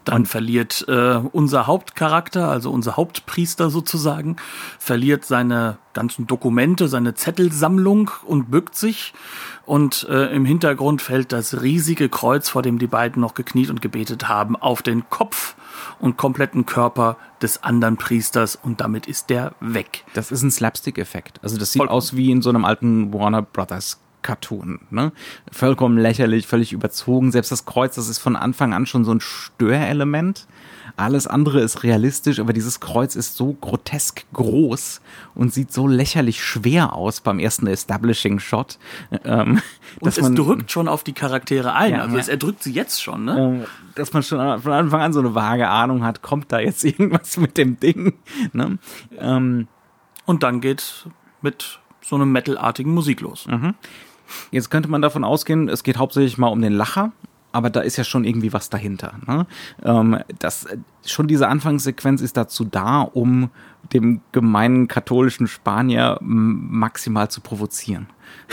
Dann 0.09 0.25
verliert 0.25 0.85
äh, 0.87 1.21
unser 1.31 1.67
Hauptcharakter, 1.67 2.49
also 2.49 2.71
unser 2.71 2.97
Hauptpriester 2.97 3.69
sozusagen, 3.69 4.37
verliert 4.79 5.23
seine 5.23 5.77
ganzen 5.93 6.25
Dokumente, 6.25 6.87
seine 6.87 7.13
Zettelsammlung 7.13 8.09
und 8.25 8.49
bückt 8.49 8.73
sich. 8.73 9.13
Und 9.67 10.07
äh, 10.09 10.33
im 10.33 10.45
Hintergrund 10.45 11.03
fällt 11.03 11.31
das 11.31 11.61
riesige 11.61 12.09
Kreuz, 12.09 12.49
vor 12.49 12.63
dem 12.63 12.79
die 12.79 12.87
beiden 12.87 13.21
noch 13.21 13.35
gekniet 13.35 13.69
und 13.69 13.83
gebetet 13.83 14.27
haben, 14.27 14.55
auf 14.55 14.81
den 14.81 15.07
Kopf 15.11 15.55
und 15.99 16.17
kompletten 16.17 16.65
Körper 16.65 17.17
des 17.43 17.61
anderen 17.61 17.97
Priesters 17.97 18.55
und 18.55 18.81
damit 18.81 19.05
ist 19.05 19.29
der 19.29 19.53
weg. 19.59 20.05
Das 20.15 20.31
ist 20.31 20.41
ein 20.41 20.49
Slapstick-Effekt. 20.49 21.39
Also 21.43 21.55
das 21.59 21.73
sieht 21.73 21.81
Voll 21.81 21.89
aus 21.89 22.15
wie 22.15 22.31
in 22.31 22.41
so 22.41 22.49
einem 22.49 22.65
alten 22.65 23.13
Warner 23.13 23.43
Brothers 23.43 23.99
Cartoon. 24.21 24.79
Ne? 24.89 25.11
Vollkommen 25.51 25.97
lächerlich, 25.97 26.47
völlig 26.47 26.73
überzogen. 26.73 27.31
Selbst 27.31 27.51
das 27.51 27.65
Kreuz, 27.65 27.95
das 27.95 28.09
ist 28.09 28.19
von 28.19 28.35
Anfang 28.35 28.73
an 28.73 28.85
schon 28.85 29.05
so 29.05 29.11
ein 29.11 29.21
Störelement. 29.21 30.47
Alles 30.97 31.27
andere 31.27 31.61
ist 31.61 31.83
realistisch, 31.83 32.39
aber 32.39 32.51
dieses 32.51 32.81
Kreuz 32.81 33.15
ist 33.15 33.37
so 33.37 33.53
grotesk 33.53 34.25
groß 34.33 34.99
und 35.33 35.53
sieht 35.53 35.71
so 35.71 35.87
lächerlich 35.87 36.43
schwer 36.43 36.93
aus 36.93 37.21
beim 37.21 37.39
ersten 37.39 37.67
Establishing 37.67 38.39
Shot. 38.39 38.77
Ähm, 39.23 39.61
und 40.01 40.07
es 40.07 40.19
man, 40.19 40.35
drückt 40.35 40.71
schon 40.71 40.89
auf 40.89 41.03
die 41.03 41.13
Charaktere 41.13 41.73
ein. 41.73 41.93
Ja, 41.93 42.01
also 42.01 42.17
es 42.17 42.27
erdrückt 42.27 42.63
sie 42.63 42.73
jetzt 42.73 43.01
schon, 43.01 43.25
ne? 43.25 43.63
Äh, 43.63 43.95
dass 43.95 44.11
man 44.11 44.23
schon 44.23 44.61
von 44.61 44.71
Anfang 44.73 45.01
an 45.01 45.13
so 45.13 45.19
eine 45.19 45.35
vage 45.35 45.69
Ahnung 45.69 46.03
hat, 46.03 46.21
kommt 46.21 46.51
da 46.51 46.59
jetzt 46.59 46.83
irgendwas 46.83 47.37
mit 47.37 47.57
dem 47.57 47.79
Ding. 47.79 48.15
Ne? 48.51 48.77
Ähm, 49.17 49.67
und 50.25 50.43
dann 50.43 50.59
geht 50.59 51.07
mit 51.41 51.79
so 52.01 52.15
einem 52.15 52.31
metalartigen 52.31 52.93
Musik 52.93 53.21
los. 53.21 53.47
Mhm. 53.47 53.75
Jetzt 54.51 54.69
könnte 54.69 54.89
man 54.89 55.01
davon 55.01 55.23
ausgehen, 55.23 55.69
es 55.69 55.83
geht 55.83 55.97
hauptsächlich 55.97 56.37
mal 56.37 56.47
um 56.47 56.61
den 56.61 56.73
Lacher, 56.73 57.11
aber 57.51 57.69
da 57.69 57.81
ist 57.81 57.97
ja 57.97 58.03
schon 58.03 58.25
irgendwie 58.25 58.53
was 58.53 58.69
dahinter. 58.69 59.13
Ne? 59.25 59.47
Ähm, 59.83 60.19
das, 60.39 60.67
schon 61.05 61.27
diese 61.27 61.47
Anfangssequenz 61.47 62.21
ist 62.21 62.37
dazu 62.37 62.63
da, 62.63 63.01
um 63.01 63.49
dem 63.93 64.21
gemeinen 64.31 64.87
katholischen 64.87 65.47
Spanier 65.47 66.17
maximal 66.21 67.29
zu 67.29 67.41
provozieren. 67.41 68.07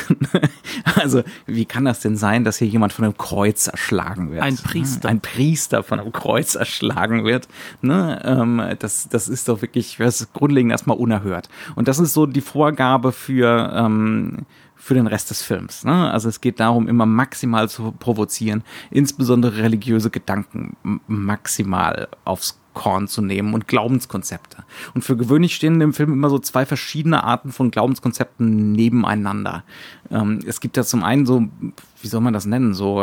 also, 0.95 1.23
wie 1.45 1.67
kann 1.67 1.85
das 1.85 2.01
denn 2.01 2.17
sein, 2.17 2.45
dass 2.45 2.57
hier 2.57 2.69
jemand 2.69 2.95
von 2.95 3.05
einem 3.05 3.19
Kreuz 3.19 3.67
erschlagen 3.67 4.31
wird? 4.31 4.43
Ein 4.43 4.57
Priester. 4.57 5.09
Ein 5.09 5.21
Priester 5.21 5.83
von 5.83 6.01
einem 6.01 6.13
Kreuz 6.13 6.55
erschlagen 6.55 7.25
wird. 7.25 7.49
Ne? 7.83 8.23
Ähm, 8.25 8.63
das, 8.79 9.09
das 9.11 9.29
ist 9.29 9.49
doch 9.49 9.61
wirklich, 9.61 9.97
das 9.99 10.23
ist 10.23 10.33
grundlegend 10.33 10.73
erstmal 10.73 10.97
unerhört. 10.97 11.51
Und 11.75 11.89
das 11.89 11.99
ist 11.99 12.15
so 12.15 12.25
die 12.25 12.41
Vorgabe 12.41 13.13
für, 13.13 13.73
ähm, 13.75 14.47
für 14.87 14.95
den 14.95 15.09
Rest 15.09 15.31
des 15.31 15.43
Films. 15.43 15.83
Ne? 15.83 16.13
Also 16.13 16.29
es 16.29 16.41
geht 16.41 16.61
darum, 16.61 16.87
immer 16.87 17.07
maximal 17.07 17.69
zu 17.69 17.91
provozieren, 17.91 18.63
insbesondere 18.93 19.57
religiöse 19.57 20.11
Gedanken 20.11 20.77
maximal 21.09 22.07
aufs 22.25 22.61
Korn 22.73 23.09
zu 23.09 23.21
nehmen 23.21 23.53
und 23.53 23.67
Glaubenskonzepte. 23.67 24.59
Und 24.95 25.03
für 25.03 25.17
gewöhnlich 25.17 25.57
stehen 25.57 25.81
dem 25.81 25.93
Film 25.93 26.13
immer 26.13 26.31
so 26.31 26.39
zwei 26.39 26.65
verschiedene 26.65 27.25
Arten 27.25 27.51
von 27.51 27.73
Glaubenskonzepten 27.73 28.71
nebeneinander. 28.71 29.65
Ähm, 30.09 30.39
es 30.47 30.61
gibt 30.61 30.77
ja 30.77 30.85
zum 30.85 31.03
einen 31.03 31.27
so, 31.27 31.49
wie 32.01 32.07
soll 32.07 32.21
man 32.21 32.33
das 32.33 32.47
nennen, 32.47 32.73
so 32.73 33.03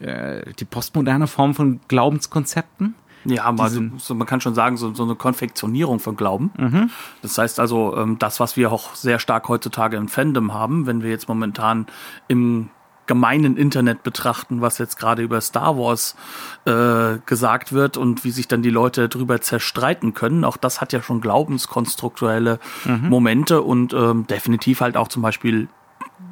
äh, 0.00 0.52
die 0.58 0.64
postmoderne 0.64 1.28
Form 1.28 1.54
von 1.54 1.78
Glaubenskonzepten 1.86 2.96
ja, 3.28 3.50
man, 3.52 3.92
so, 3.98 4.14
man 4.14 4.26
kann 4.26 4.40
schon 4.40 4.54
sagen, 4.54 4.76
so, 4.76 4.94
so 4.94 5.04
eine 5.04 5.14
Konfektionierung 5.14 6.00
von 6.00 6.16
Glauben. 6.16 6.50
Mhm. 6.56 6.90
Das 7.22 7.38
heißt 7.38 7.60
also, 7.60 7.96
ähm, 7.96 8.18
das, 8.18 8.40
was 8.40 8.56
wir 8.56 8.72
auch 8.72 8.94
sehr 8.94 9.18
stark 9.18 9.48
heutzutage 9.48 9.96
im 9.96 10.08
Fandom 10.08 10.54
haben, 10.54 10.86
wenn 10.86 11.02
wir 11.02 11.10
jetzt 11.10 11.28
momentan 11.28 11.86
im 12.28 12.70
gemeinen 13.06 13.56
Internet 13.56 14.02
betrachten, 14.02 14.60
was 14.60 14.78
jetzt 14.78 14.98
gerade 14.98 15.22
über 15.22 15.40
Star 15.40 15.78
Wars 15.78 16.16
äh, 16.64 17.18
gesagt 17.24 17.72
wird 17.72 17.96
und 17.96 18.24
wie 18.24 18.30
sich 18.30 18.48
dann 18.48 18.62
die 18.62 18.70
Leute 18.70 19.08
drüber 19.08 19.40
zerstreiten 19.40 20.12
können. 20.12 20.44
Auch 20.44 20.56
das 20.56 20.80
hat 20.80 20.92
ja 20.92 21.02
schon 21.02 21.20
glaubenskonstruktuelle 21.20 22.58
mhm. 22.84 23.08
Momente 23.08 23.62
und 23.62 23.92
ähm, 23.92 24.26
definitiv 24.26 24.80
halt 24.80 24.96
auch 24.96 25.08
zum 25.08 25.22
Beispiel 25.22 25.68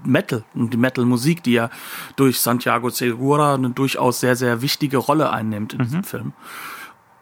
Metal 0.05 0.45
und 0.55 0.73
die 0.73 0.77
Metal-Musik, 0.77 1.43
die 1.43 1.53
ja 1.53 1.71
durch 2.17 2.41
Santiago 2.41 2.91
Segura 2.91 3.55
eine 3.55 3.71
durchaus 3.71 4.21
sehr, 4.21 4.37
sehr 4.37 4.63
wichtige 4.63 4.99
Rolle 4.99 5.31
einnimmt 5.31 5.73
in 5.73 5.81
mhm. 5.81 5.85
diesem 5.85 6.05
Film. 6.05 6.33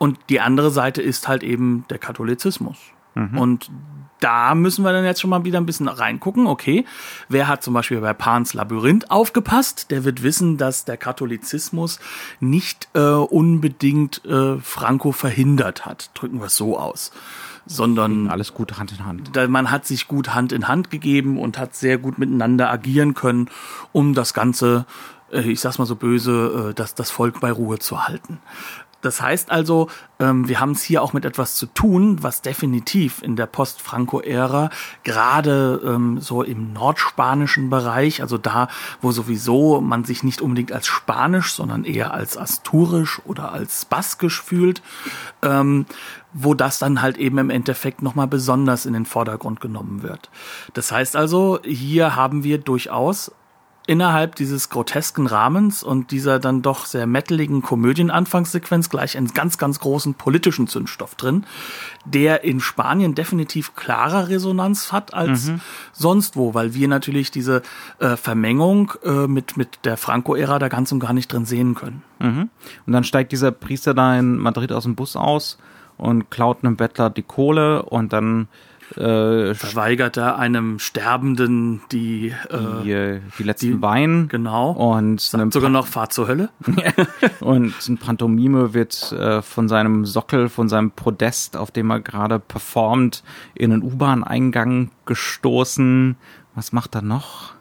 Und 0.03 0.19
die 0.31 0.41
andere 0.41 0.73
Seite 0.73 1.01
ist 1.01 1.29
halt 1.29 1.45
eben 1.45 1.85
der 1.89 1.99
Katholizismus. 1.99 2.77
Mhm. 3.15 3.39
Und 3.39 3.71
da 4.19 4.57
müssen 4.57 4.85
wir 4.85 4.93
dann 4.93 5.05
jetzt 5.05 5.21
schon 5.21 5.31
mal 5.31 5.45
wieder 5.45 5.61
ein 5.61 5.65
bisschen 5.65 5.87
reingucken. 5.87 6.49
Okay, 6.49 6.85
wer 7.29 7.47
hat 7.47 7.63
zum 7.63 7.73
Beispiel 7.73 8.01
bei 8.01 8.13
Pans 8.13 8.53
Labyrinth 8.53 9.13
aufgepasst? 9.13 9.93
Der 9.93 10.03
wird 10.03 10.25
wissen, 10.25 10.59
dass 10.59 10.85
der 10.85 10.97
Katholizismus 10.97 12.01
nicht 12.41 12.89
äh, 12.95 12.99
unbedingt 12.99 14.25
äh, 14.25 14.59
Franco 14.59 15.13
verhindert 15.13 15.87
hat. 15.87 16.11
Drücken 16.15 16.41
wir 16.41 16.47
es 16.47 16.57
so 16.57 16.77
aus. 16.77 17.13
Sondern 17.67 18.29
alles 18.29 18.55
gut 18.55 18.81
Hand 18.81 18.91
in 18.91 19.07
Hand. 19.07 19.37
Man 19.49 19.71
hat 19.71 19.87
sich 19.87 20.09
gut 20.09 20.35
Hand 20.35 20.51
in 20.51 20.67
Hand 20.67 20.91
gegeben 20.91 21.39
und 21.39 21.59
hat 21.59 21.77
sehr 21.77 21.97
gut 21.97 22.19
miteinander 22.19 22.73
agieren 22.73 23.15
können, 23.15 23.49
um 23.93 24.15
das 24.15 24.35
Ganze 24.35 24.85
äh, 25.33 25.51
ich 25.51 25.61
sag's 25.61 25.79
mal 25.79 25.87
so 25.87 25.97
böse, 25.97 26.71
äh, 26.71 26.75
das, 26.75 26.95
das 26.95 27.11
Volk 27.11 27.41
bei 27.41 27.51
Ruhe 27.51 27.79
zu 27.79 28.07
halten. 28.07 28.41
Das 29.03 29.21
heißt 29.21 29.51
also, 29.51 29.89
ähm, 30.19 30.49
wir 30.49 30.61
haben 30.61 30.71
es 30.73 30.83
hier 30.83 31.03
auch 31.03 31.13
mit 31.13 31.25
etwas 31.25 31.57
zu 31.57 31.67
tun, 31.67 32.23
was 32.23 32.41
definitiv 32.41 33.21
in 33.23 33.37
der 33.37 33.47
Post-Franco-Ära 33.47 34.71
gerade 35.03 35.83
ähm, 35.85 36.21
so 36.21 36.43
im 36.43 36.73
nordspanischen 36.73 37.69
Bereich, 37.69 38.23
also 38.23 38.39
da, 38.39 38.69
wo 39.01 39.13
sowieso 39.13 39.81
man 39.81 40.05
sich 40.05 40.23
nicht 40.23 40.41
unbedingt 40.41 40.73
als 40.73 40.87
Spanisch, 40.87 41.53
sondern 41.53 41.85
eher 41.85 42.15
als 42.15 42.39
Asturisch 42.39 43.21
oder 43.27 43.53
als 43.53 43.85
Baskisch 43.85 44.41
fühlt, 44.41 44.83
ähm, 45.43 45.85
wo 46.33 46.55
das 46.55 46.79
dann 46.79 47.03
halt 47.03 47.19
eben 47.19 47.39
im 47.39 47.51
Endeffekt 47.51 48.03
nochmal 48.03 48.29
besonders 48.29 48.87
in 48.87 48.93
den 48.95 49.05
Vordergrund 49.05 49.61
genommen 49.61 50.03
wird. 50.03 50.31
Das 50.75 50.93
heißt 50.93 51.17
also, 51.17 51.59
hier 51.65 52.15
haben 52.15 52.45
wir 52.45 52.59
durchaus 52.59 53.33
innerhalb 53.87 54.37
dieses 54.37 54.69
grotesken 54.69 55.27
Rahmens 55.27 55.83
und 55.83 56.11
dieser 56.13 56.39
dann 56.39 56.63
doch 56.63 56.87
sehr 56.87 57.07
metaligen 57.07 57.63
Komödien-Anfangssequenz 57.63 58.89
gleich 58.89 59.17
einen 59.17 59.33
ganz, 59.35 59.59
ganz 59.59 59.81
großen 59.81 60.15
politischen 60.15 60.69
Zündstoff 60.69 61.15
drin, 61.17 61.45
der 62.05 62.45
in 62.45 62.61
Spanien 62.61 63.15
definitiv 63.15 63.75
klarer 63.75 64.29
Resonanz 64.29 64.93
hat 64.93 65.15
als 65.15 65.49
mhm. 65.49 65.61
sonst 65.93 66.37
wo, 66.37 66.55
weil 66.55 66.75
wir 66.75 66.87
natürlich 66.87 67.31
diese 67.31 67.63
äh, 67.99 68.17
Vermengung 68.17 68.93
äh, 69.05 69.27
mit, 69.27 69.57
mit 69.57 69.81
der 69.85 69.97
Franco-Ära 69.97 70.59
da 70.59 70.69
ganz 70.69 70.93
und 70.93 71.01
gar 71.01 71.13
nicht 71.13 71.33
drin 71.33 71.45
sehen 71.45 71.75
können. 71.75 72.03
Mhm. 72.21 72.51
Und 72.87 72.93
dann 72.93 73.05
steigt 73.05 73.33
dieser 73.33 73.51
Priester 73.51 73.95
da 73.95 74.17
in 74.19 74.39
Madrid 74.39 74.73
aus 74.73 74.85
dem 74.85 74.95
Bus 74.95 75.17
aus 75.17 75.59
und 75.97 76.31
klaut 76.31 76.65
einem 76.65 76.77
Bettler 76.77 77.11
die 77.11 77.23
Kohle 77.23 77.83
und 77.83 78.13
dann 78.13 78.49
äh, 78.97 79.55
verweigert 79.55 80.17
er 80.17 80.39
einem 80.39 80.79
Sterbenden 80.79 81.81
die, 81.91 82.35
die, 82.83 82.91
äh, 82.91 83.21
die 83.39 83.43
letzten 83.43 83.67
die, 83.67 83.83
Wein. 83.83 84.29
Genau. 84.29 84.73
Und 84.73 85.21
sogar 85.21 85.71
noch 85.71 85.87
Fahrt 85.87 86.13
zur 86.13 86.29
Hölle. 86.29 86.51
und 87.41 87.75
ein 87.89 87.99
Pantomime 87.99 88.75
wird 88.75 89.13
äh, 89.13 89.43
von 89.43 89.69
seinem 89.69 90.05
Sockel, 90.05 90.49
von 90.49 90.69
seinem 90.69 90.91
Podest, 90.91 91.57
auf 91.57 91.71
dem 91.71 91.91
er 91.91 92.01
gerade 92.01 92.39
performt, 92.39 93.23
in 93.55 93.73
einen 93.73 93.83
U-Bahn-Eingang 93.83 94.91
gestoßen. 95.07 96.17
Was 96.55 96.73
macht 96.73 96.95
er 96.95 97.03
noch? 97.03 97.52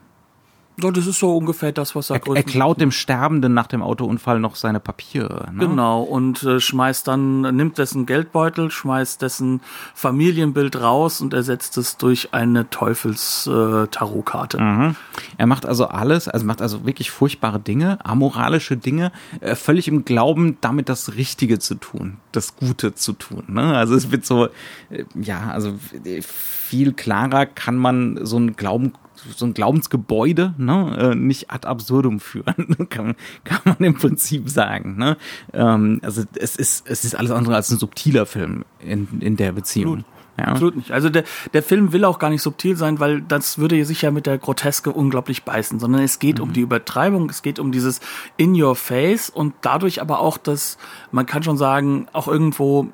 Ja, 0.79 0.89
das 0.89 1.05
ist 1.05 1.19
so 1.19 1.35
ungefähr 1.35 1.71
das, 1.71 1.95
was 1.95 2.09
er 2.09 2.15
Er, 2.25 2.35
er 2.35 2.43
klaut 2.43 2.79
dem 2.79 2.91
Sterbenden 2.91 3.53
nach 3.53 3.67
dem 3.67 3.81
Autounfall 3.81 4.39
noch 4.39 4.55
seine 4.55 4.79
Papiere. 4.79 5.49
Ne? 5.53 5.67
Genau, 5.67 6.01
und 6.01 6.43
äh, 6.43 6.59
schmeißt 6.59 7.07
dann, 7.07 7.41
nimmt 7.55 7.77
dessen 7.77 8.05
Geldbeutel, 8.05 8.71
schmeißt 8.71 9.21
dessen 9.21 9.61
Familienbild 9.93 10.81
raus 10.81 11.21
und 11.21 11.33
ersetzt 11.33 11.77
es 11.77 11.97
durch 11.97 12.33
eine 12.33 12.69
Teufels-Tarotkarte. 12.69 14.57
Äh, 14.57 14.61
mhm. 14.61 14.95
Er 15.37 15.47
macht 15.47 15.65
also 15.65 15.87
alles, 15.87 16.27
also 16.27 16.45
macht 16.45 16.61
also 16.61 16.85
wirklich 16.85 17.11
furchtbare 17.11 17.59
Dinge, 17.59 17.99
amoralische 18.05 18.77
Dinge, 18.77 19.11
äh, 19.41 19.55
völlig 19.55 19.87
im 19.87 20.05
Glauben, 20.05 20.57
damit 20.61 20.89
das 20.89 21.15
Richtige 21.15 21.59
zu 21.59 21.75
tun, 21.75 22.17
das 22.31 22.55
Gute 22.55 22.95
zu 22.95 23.13
tun. 23.13 23.43
Ne? 23.47 23.75
Also 23.77 23.95
es 23.95 24.11
wird 24.11 24.25
so, 24.25 24.45
äh, 24.89 25.03
ja, 25.15 25.49
also 25.51 25.73
äh, 26.03 26.21
viel 26.21 26.93
klarer 26.93 27.45
kann 27.45 27.75
man 27.75 28.19
so 28.25 28.37
einen 28.37 28.55
Glauben 28.55 28.93
so 29.35 29.45
ein 29.45 29.53
Glaubensgebäude 29.53 30.53
ne, 30.57 31.11
äh, 31.11 31.15
nicht 31.15 31.51
ad 31.51 31.67
absurdum 31.67 32.19
führen, 32.19 32.75
kann, 32.89 33.15
kann 33.43 33.61
man 33.65 33.77
im 33.79 33.93
Prinzip 33.95 34.49
sagen. 34.49 34.97
Ne? 34.97 35.17
Ähm, 35.53 35.99
also 36.03 36.23
es 36.35 36.55
ist, 36.55 36.87
es 36.87 37.03
ist 37.03 37.15
alles 37.15 37.31
andere 37.31 37.55
als 37.55 37.69
ein 37.69 37.77
subtiler 37.77 38.25
Film 38.25 38.65
in, 38.79 39.07
in 39.21 39.35
der 39.35 39.51
Beziehung. 39.51 40.05
Ja. 40.37 40.45
Absolut 40.45 40.75
nicht. 40.75 40.91
Also 40.91 41.09
der, 41.09 41.23
der 41.53 41.61
Film 41.61 41.93
will 41.93 42.05
auch 42.05 42.17
gar 42.17 42.29
nicht 42.29 42.41
subtil 42.41 42.75
sein, 42.75 42.99
weil 42.99 43.21
das 43.21 43.57
würde 43.57 43.83
sich 43.85 44.01
ja 44.01 44.11
mit 44.11 44.25
der 44.25 44.37
Groteske 44.37 44.91
unglaublich 44.91 45.43
beißen, 45.43 45.79
sondern 45.79 46.01
es 46.01 46.19
geht 46.19 46.37
mhm. 46.37 46.43
um 46.43 46.53
die 46.53 46.61
Übertreibung, 46.61 47.29
es 47.29 47.41
geht 47.41 47.59
um 47.59 47.71
dieses 47.71 47.99
In 48.37 48.59
Your 48.59 48.75
Face 48.75 49.29
und 49.29 49.53
dadurch 49.61 50.01
aber 50.01 50.19
auch, 50.19 50.37
dass 50.37 50.77
man 51.11 51.25
kann 51.25 51.43
schon 51.43 51.57
sagen, 51.57 52.07
auch 52.13 52.27
irgendwo 52.27 52.87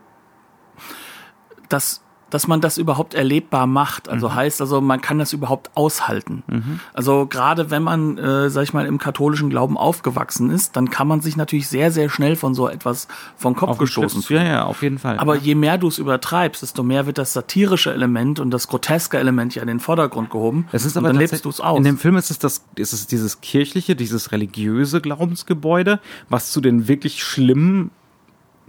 das 1.69 2.01
dass 2.29 2.47
man 2.47 2.61
das 2.61 2.77
überhaupt 2.77 3.13
erlebbar 3.13 3.67
macht. 3.67 4.09
Also 4.09 4.29
mhm. 4.29 4.35
heißt 4.35 4.61
also, 4.61 4.81
man 4.81 5.01
kann 5.01 5.19
das 5.19 5.33
überhaupt 5.33 5.71
aushalten. 5.75 6.43
Mhm. 6.47 6.79
Also 6.93 7.25
gerade 7.25 7.71
wenn 7.71 7.83
man, 7.83 8.17
äh, 8.17 8.49
sag 8.49 8.63
ich 8.63 8.73
mal, 8.73 8.85
im 8.85 8.97
katholischen 8.97 9.49
Glauben 9.49 9.77
aufgewachsen 9.77 10.49
ist, 10.49 10.75
dann 10.75 10.89
kann 10.89 11.07
man 11.07 11.21
sich 11.21 11.37
natürlich 11.37 11.67
sehr, 11.67 11.91
sehr 11.91 12.09
schnell 12.09 12.35
von 12.35 12.53
so 12.53 12.67
etwas 12.67 13.07
vom 13.35 13.55
Kopf 13.55 13.71
auf 13.71 13.77
gestoßen 13.77 14.23
fühlen. 14.23 14.45
Ja, 14.45 14.51
ja, 14.51 14.63
auf 14.65 14.81
jeden 14.83 14.99
Fall. 14.99 15.17
Aber 15.19 15.35
ja. 15.35 15.41
je 15.41 15.55
mehr 15.55 15.77
du 15.77 15.87
es 15.87 15.97
übertreibst, 15.97 16.61
desto 16.61 16.83
mehr 16.83 17.05
wird 17.05 17.17
das 17.17 17.33
satirische 17.33 17.93
Element 17.93 18.39
und 18.39 18.51
das 18.51 18.67
groteske 18.67 19.17
Element 19.17 19.55
ja 19.55 19.61
in 19.61 19.67
den 19.67 19.79
Vordergrund 19.79 20.29
gehoben. 20.29 20.67
Es 20.71 20.85
ist 20.85 20.97
aber 20.97 21.07
dann 21.07 21.17
lebst 21.17 21.45
du 21.45 21.49
es 21.49 21.61
aus. 21.61 21.77
In 21.77 21.83
dem 21.83 21.97
Film 21.97 22.17
ist 22.17 22.31
es 22.31 22.39
das, 22.39 22.65
ist 22.75 22.93
es 22.93 23.07
dieses 23.07 23.41
kirchliche, 23.41 23.95
dieses 23.95 24.31
religiöse 24.31 25.01
Glaubensgebäude, 25.01 25.99
was 26.29 26.51
zu 26.51 26.61
den 26.61 26.87
wirklich 26.87 27.23
schlimmen 27.23 27.91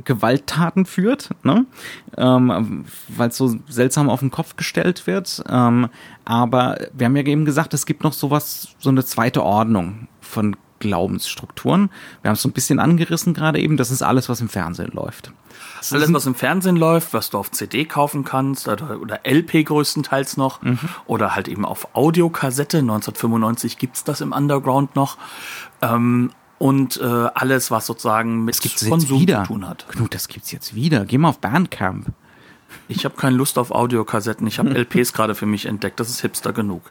Gewalttaten 0.05 0.87
führt, 0.87 1.31
ne? 1.43 1.67
ähm, 2.17 2.85
weil 3.09 3.29
es 3.31 3.37
so 3.37 3.57
seltsam 3.69 4.09
auf 4.09 4.21
den 4.21 4.31
Kopf 4.31 4.57
gestellt 4.57 5.07
wird. 5.07 5.43
Ähm, 5.49 5.89
aber 6.25 6.79
wir 6.93 7.07
haben 7.07 7.17
ja 7.17 7.25
eben 7.25 7.45
gesagt, 7.45 7.75
es 7.75 7.87
gibt 7.87 8.05
noch 8.05 8.13
sowas, 8.13 8.69
so 8.79 8.91
eine 8.91 9.05
zweite 9.05 9.43
Ordnung 9.43 10.09
von 10.21 10.57
Glaubensstrukturen. 10.79 11.91
Wir 12.23 12.29
haben 12.29 12.35
es 12.35 12.43
so 12.43 12.49
ein 12.49 12.53
bisschen 12.53 12.79
angerissen 12.79 13.35
gerade 13.35 13.61
eben. 13.61 13.77
Das 13.77 13.91
ist 13.91 14.03
alles, 14.03 14.29
was 14.29 14.41
im 14.41 14.49
Fernsehen 14.49 14.93
läuft. 14.93 15.33
Das 15.79 15.93
alles, 15.93 16.13
was 16.13 16.27
im 16.27 16.35
Fernsehen 16.35 16.77
läuft, 16.77 17.15
was 17.15 17.31
du 17.31 17.39
auf 17.39 17.51
CD 17.51 17.85
kaufen 17.85 18.25
kannst 18.25 18.69
oder, 18.69 19.01
oder 19.01 19.21
LP 19.25 19.65
größtenteils 19.65 20.37
noch 20.37 20.63
mhm. 20.63 20.79
oder 21.07 21.35
halt 21.35 21.49
eben 21.49 21.65
auf 21.65 21.95
Audiokassette. 21.95 22.79
1995 22.79 23.79
gibt's 23.79 24.05
das 24.05 24.21
im 24.21 24.33
Underground 24.33 24.97
noch. 24.97 25.19
Ähm, 25.83 26.31
und 26.59 26.99
äh, 26.99 27.05
alles, 27.05 27.71
was 27.71 27.87
sozusagen 27.87 28.45
mit 28.45 28.61
Konsum 28.89 29.27
zu 29.27 29.43
tun 29.45 29.69
hat. 29.69 29.89
Knut, 29.89 30.15
das 30.15 30.29
gibt's 30.29 30.51
jetzt 30.51 30.75
wieder. 30.75 31.05
Geh 31.05 31.19
mal 31.19 31.29
auf 31.29 31.39
Bandcamp. 31.39 32.07
Ich 32.89 33.05
habe 33.05 33.17
keine 33.17 33.37
Lust 33.37 33.59
auf 33.59 33.71
Audiokassetten. 33.71 34.47
Ich 34.47 34.59
habe 34.59 34.71
LPs 34.71 35.13
gerade 35.15 35.35
für 35.35 35.47
mich 35.47 35.67
entdeckt. 35.67 36.01
Das 36.01 36.09
ist 36.09 36.21
hipster 36.21 36.53
genug. 36.53 36.91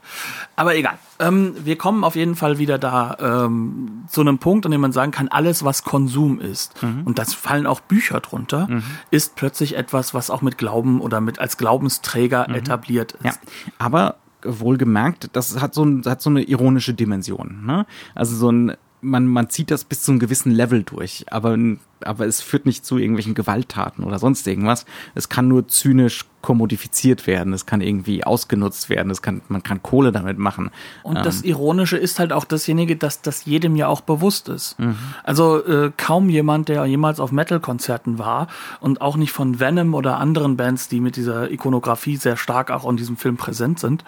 Aber 0.55 0.75
egal. 0.75 0.97
Ähm, 1.19 1.55
wir 1.63 1.77
kommen 1.77 2.03
auf 2.03 2.15
jeden 2.15 2.35
Fall 2.35 2.57
wieder 2.57 2.77
da 2.77 3.45
ähm, 3.45 4.05
zu 4.07 4.21
einem 4.21 4.37
Punkt, 4.37 4.65
an 4.65 4.71
dem 4.71 4.81
man 4.81 4.91
sagen 4.91 5.11
kann, 5.11 5.27
alles, 5.27 5.63
was 5.63 5.83
Konsum 5.83 6.39
ist, 6.39 6.81
mhm. 6.81 7.01
und 7.05 7.19
das 7.19 7.33
fallen 7.33 7.65
auch 7.65 7.79
Bücher 7.79 8.19
drunter, 8.19 8.67
mhm. 8.67 8.83
ist 9.11 9.35
plötzlich 9.35 9.75
etwas, 9.75 10.13
was 10.13 10.29
auch 10.29 10.41
mit 10.41 10.57
Glauben 10.57 11.01
oder 11.01 11.21
mit 11.21 11.39
als 11.39 11.57
Glaubensträger 11.57 12.47
mhm. 12.47 12.55
etabliert 12.55 13.13
ist. 13.13 13.25
Ja, 13.25 13.33
aber 13.79 14.17
wohlgemerkt, 14.43 15.29
das 15.33 15.59
hat 15.59 15.73
so, 15.73 15.83
ein, 15.83 16.03
hat 16.05 16.21
so 16.21 16.29
eine 16.29 16.43
ironische 16.43 16.93
Dimension. 16.93 17.65
Ne? 17.65 17.85
Also 18.13 18.35
so 18.35 18.51
ein 18.51 18.77
man, 19.01 19.27
man 19.27 19.49
zieht 19.49 19.71
das 19.71 19.83
bis 19.83 20.01
zu 20.03 20.11
einem 20.11 20.19
gewissen 20.19 20.51
Level 20.51 20.83
durch, 20.83 21.25
aber, 21.31 21.57
aber 22.03 22.25
es 22.25 22.41
führt 22.41 22.65
nicht 22.65 22.85
zu 22.85 22.97
irgendwelchen 22.97 23.33
Gewalttaten 23.33 24.03
oder 24.03 24.19
sonst 24.19 24.47
irgendwas. 24.47 24.85
Es 25.15 25.29
kann 25.29 25.47
nur 25.47 25.67
zynisch 25.67 26.25
kommodifiziert 26.41 27.27
werden, 27.27 27.51
es 27.51 27.65
kann 27.65 27.81
irgendwie 27.81 28.23
ausgenutzt 28.23 28.89
werden, 28.89 29.11
es 29.11 29.21
kann, 29.21 29.41
man 29.49 29.63
kann 29.63 29.83
Kohle 29.83 30.13
damit 30.13 30.37
machen. 30.37 30.69
Und 31.03 31.17
ähm. 31.17 31.23
das 31.23 31.41
Ironische 31.41 31.97
ist 31.97 32.19
halt 32.19 32.31
auch 32.31 32.45
dasjenige, 32.45 32.95
dass 32.95 33.21
das 33.21 33.43
jedem 33.43 33.75
ja 33.75 33.87
auch 33.87 34.01
bewusst 34.01 34.47
ist. 34.47 34.79
Mhm. 34.79 34.95
Also 35.23 35.65
äh, 35.65 35.91
kaum 35.97 36.29
jemand, 36.29 36.69
der 36.69 36.85
jemals 36.85 37.19
auf 37.19 37.31
Metal-Konzerten 37.33 38.17
war 38.17 38.47
und 38.79 39.01
auch 39.01 39.17
nicht 39.17 39.33
von 39.33 39.59
Venom 39.59 39.93
oder 39.93 40.19
anderen 40.19 40.55
Bands, 40.55 40.87
die 40.87 41.01
mit 41.01 41.17
dieser 41.17 41.51
Ikonografie 41.51 42.15
sehr 42.15 42.37
stark 42.37 42.71
auch 42.71 42.89
in 42.89 42.95
diesem 42.95 43.17
Film 43.17 43.35
präsent 43.35 43.79
sind, 43.79 44.05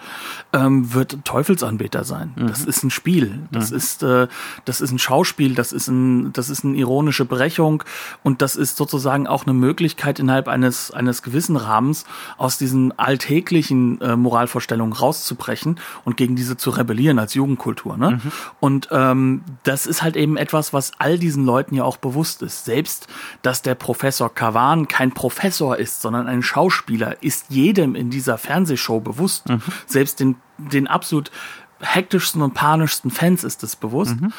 ähm, 0.54 0.94
wird 0.94 1.18
Teufelsanbeter 1.24 2.04
sein. 2.04 2.32
Mhm. 2.36 2.46
Das 2.46 2.64
ist 2.64 2.84
ein 2.84 2.90
Spiel, 2.90 3.40
das 3.50 3.70
mhm. 3.70 3.76
ist 3.76 4.02
äh, 4.02 4.28
das 4.64 4.80
ist 4.80 4.92
ein 4.92 4.98
Schauspiel, 4.98 5.54
das 5.54 5.72
ist 5.72 5.88
ein 5.88 6.32
das 6.32 6.48
ist 6.48 6.64
eine 6.64 6.76
ironische 6.76 7.26
Brechung 7.26 7.79
und 8.22 8.42
das 8.42 8.56
ist 8.56 8.76
sozusagen 8.76 9.26
auch 9.26 9.44
eine 9.46 9.54
Möglichkeit 9.54 10.18
innerhalb 10.18 10.48
eines 10.48 10.90
eines 10.90 11.22
gewissen 11.22 11.56
Rahmens 11.56 12.04
aus 12.36 12.58
diesen 12.58 12.98
alltäglichen 12.98 14.00
äh, 14.00 14.16
Moralvorstellungen 14.16 14.92
rauszubrechen 14.92 15.78
und 16.04 16.16
gegen 16.16 16.36
diese 16.36 16.56
zu 16.56 16.70
rebellieren 16.70 17.18
als 17.18 17.34
Jugendkultur. 17.34 17.96
Ne? 17.96 18.12
Mhm. 18.12 18.32
Und 18.60 18.88
ähm, 18.90 19.42
das 19.62 19.86
ist 19.86 20.02
halt 20.02 20.16
eben 20.16 20.36
etwas, 20.36 20.72
was 20.72 20.92
all 20.98 21.18
diesen 21.18 21.44
Leuten 21.44 21.74
ja 21.74 21.84
auch 21.84 21.96
bewusst 21.96 22.42
ist. 22.42 22.64
Selbst, 22.64 23.08
dass 23.42 23.62
der 23.62 23.74
Professor 23.74 24.32
Kavan 24.32 24.88
kein 24.88 25.12
Professor 25.12 25.76
ist, 25.76 26.02
sondern 26.02 26.26
ein 26.26 26.42
Schauspieler, 26.42 27.22
ist 27.22 27.46
jedem 27.48 27.94
in 27.94 28.10
dieser 28.10 28.38
Fernsehshow 28.38 29.00
bewusst. 29.00 29.48
Mhm. 29.48 29.62
Selbst 29.86 30.20
den, 30.20 30.36
den 30.58 30.86
absolut 30.86 31.30
hektischsten 31.80 32.42
und 32.42 32.54
panischsten 32.54 33.10
Fans 33.10 33.44
ist 33.44 33.62
es 33.62 33.76
bewusst. 33.76 34.20
Mhm. 34.20 34.32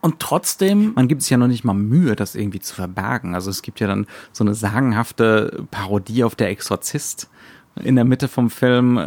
Und 0.00 0.20
trotzdem. 0.20 0.92
Man 0.94 1.08
gibt 1.08 1.22
es 1.22 1.30
ja 1.30 1.36
noch 1.36 1.48
nicht 1.48 1.64
mal 1.64 1.74
Mühe, 1.74 2.16
das 2.16 2.34
irgendwie 2.34 2.60
zu 2.60 2.74
verbergen. 2.74 3.34
Also 3.34 3.50
es 3.50 3.62
gibt 3.62 3.80
ja 3.80 3.86
dann 3.86 4.06
so 4.32 4.44
eine 4.44 4.54
sagenhafte 4.54 5.66
Parodie 5.70 6.24
auf 6.24 6.34
der 6.34 6.50
Exorzist, 6.50 7.28
in 7.82 7.96
der 7.96 8.04
Mitte 8.04 8.28
vom 8.28 8.50
Film, 8.50 8.96
äh, 8.96 9.02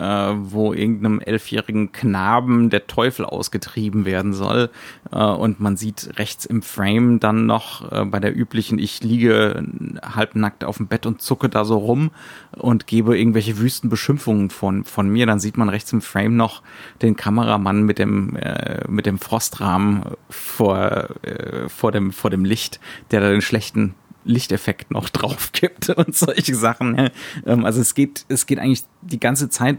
wo 0.51 0.73
irgendeinem 0.73 1.19
elfjährigen 1.19 1.91
Knaben 1.91 2.69
der 2.69 2.87
Teufel 2.87 3.25
ausgetrieben 3.25 4.05
werden 4.05 4.33
soll. 4.33 4.69
Äh, 5.11 5.23
und 5.23 5.59
man 5.59 5.75
sieht 5.75 6.11
rechts 6.17 6.45
im 6.45 6.61
Frame 6.61 7.19
dann 7.19 7.45
noch 7.45 7.91
äh, 7.91 8.05
bei 8.05 8.19
der 8.19 8.35
üblichen, 8.35 8.77
ich 8.77 9.03
liege 9.03 9.63
halbnackt 10.03 10.63
auf 10.63 10.77
dem 10.77 10.87
Bett 10.87 11.05
und 11.05 11.21
zucke 11.21 11.49
da 11.49 11.65
so 11.65 11.77
rum 11.77 12.11
und 12.51 12.85
gebe 12.85 13.17
irgendwelche 13.17 13.57
wüsten 13.57 13.89
Beschimpfungen 13.89 14.49
von, 14.49 14.83
von 14.83 15.09
mir. 15.09 15.25
Dann 15.25 15.39
sieht 15.39 15.57
man 15.57 15.69
rechts 15.69 15.91
im 15.91 16.01
Frame 16.01 16.35
noch 16.35 16.61
den 17.01 17.15
Kameramann 17.15 17.83
mit 17.83 17.97
dem, 17.97 18.35
äh, 18.35 18.83
mit 18.87 19.05
dem 19.05 19.17
Frostrahmen 19.17 20.03
vor, 20.29 21.09
äh, 21.23 21.69
vor, 21.69 21.91
dem, 21.91 22.11
vor 22.11 22.29
dem 22.29 22.45
Licht, 22.45 22.79
der 23.11 23.21
da 23.21 23.31
den 23.31 23.41
schlechten 23.41 23.95
Lichteffekt 24.29 24.91
noch 24.91 25.09
drauf 25.09 25.51
gibt 25.51 25.89
und 25.89 26.15
solche 26.15 26.55
Sachen. 26.55 27.09
Ähm, 27.45 27.65
also 27.65 27.81
es 27.81 27.93
geht, 27.93 28.25
es 28.29 28.45
geht 28.45 28.59
eigentlich 28.59 28.83
die 29.01 29.19
ganze 29.19 29.49
Zeit 29.49 29.77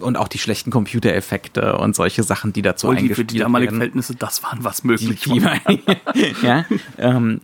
und 0.00 0.16
auch 0.16 0.28
die 0.28 0.38
schlechten 0.38 0.70
Computereffekte 0.70 1.76
und 1.76 1.94
solche 1.94 2.22
Sachen, 2.22 2.52
die 2.52 2.62
dazu 2.62 2.88
eingespielt 2.88 3.10
werden. 3.10 3.28
Für 3.28 3.34
die 3.34 3.38
damaligen 3.38 3.76
Verhältnisse, 3.76 4.16
das 4.16 4.42
waren 4.42 4.64
was 4.64 4.82
möglich. 4.84 5.20
Die, 5.20 5.30
die, 5.30 6.36
ja, 6.42 6.64
ähm, 6.98 7.40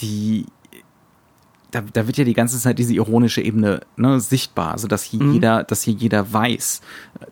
die 0.00 0.46
da, 1.70 1.82
da 1.92 2.06
wird 2.06 2.16
ja 2.16 2.24
die 2.24 2.34
ganze 2.34 2.58
Zeit 2.58 2.78
diese 2.78 2.94
ironische 2.94 3.40
Ebene 3.42 3.80
ne, 3.96 4.20
sichtbar, 4.20 4.72
also 4.72 4.88
dass 4.88 5.02
hier 5.02 5.22
Mhm. 5.22 5.32
jeder, 5.34 5.64
dass 5.64 5.82
hier 5.82 5.94
jeder 5.94 6.32
weiß, 6.32 6.80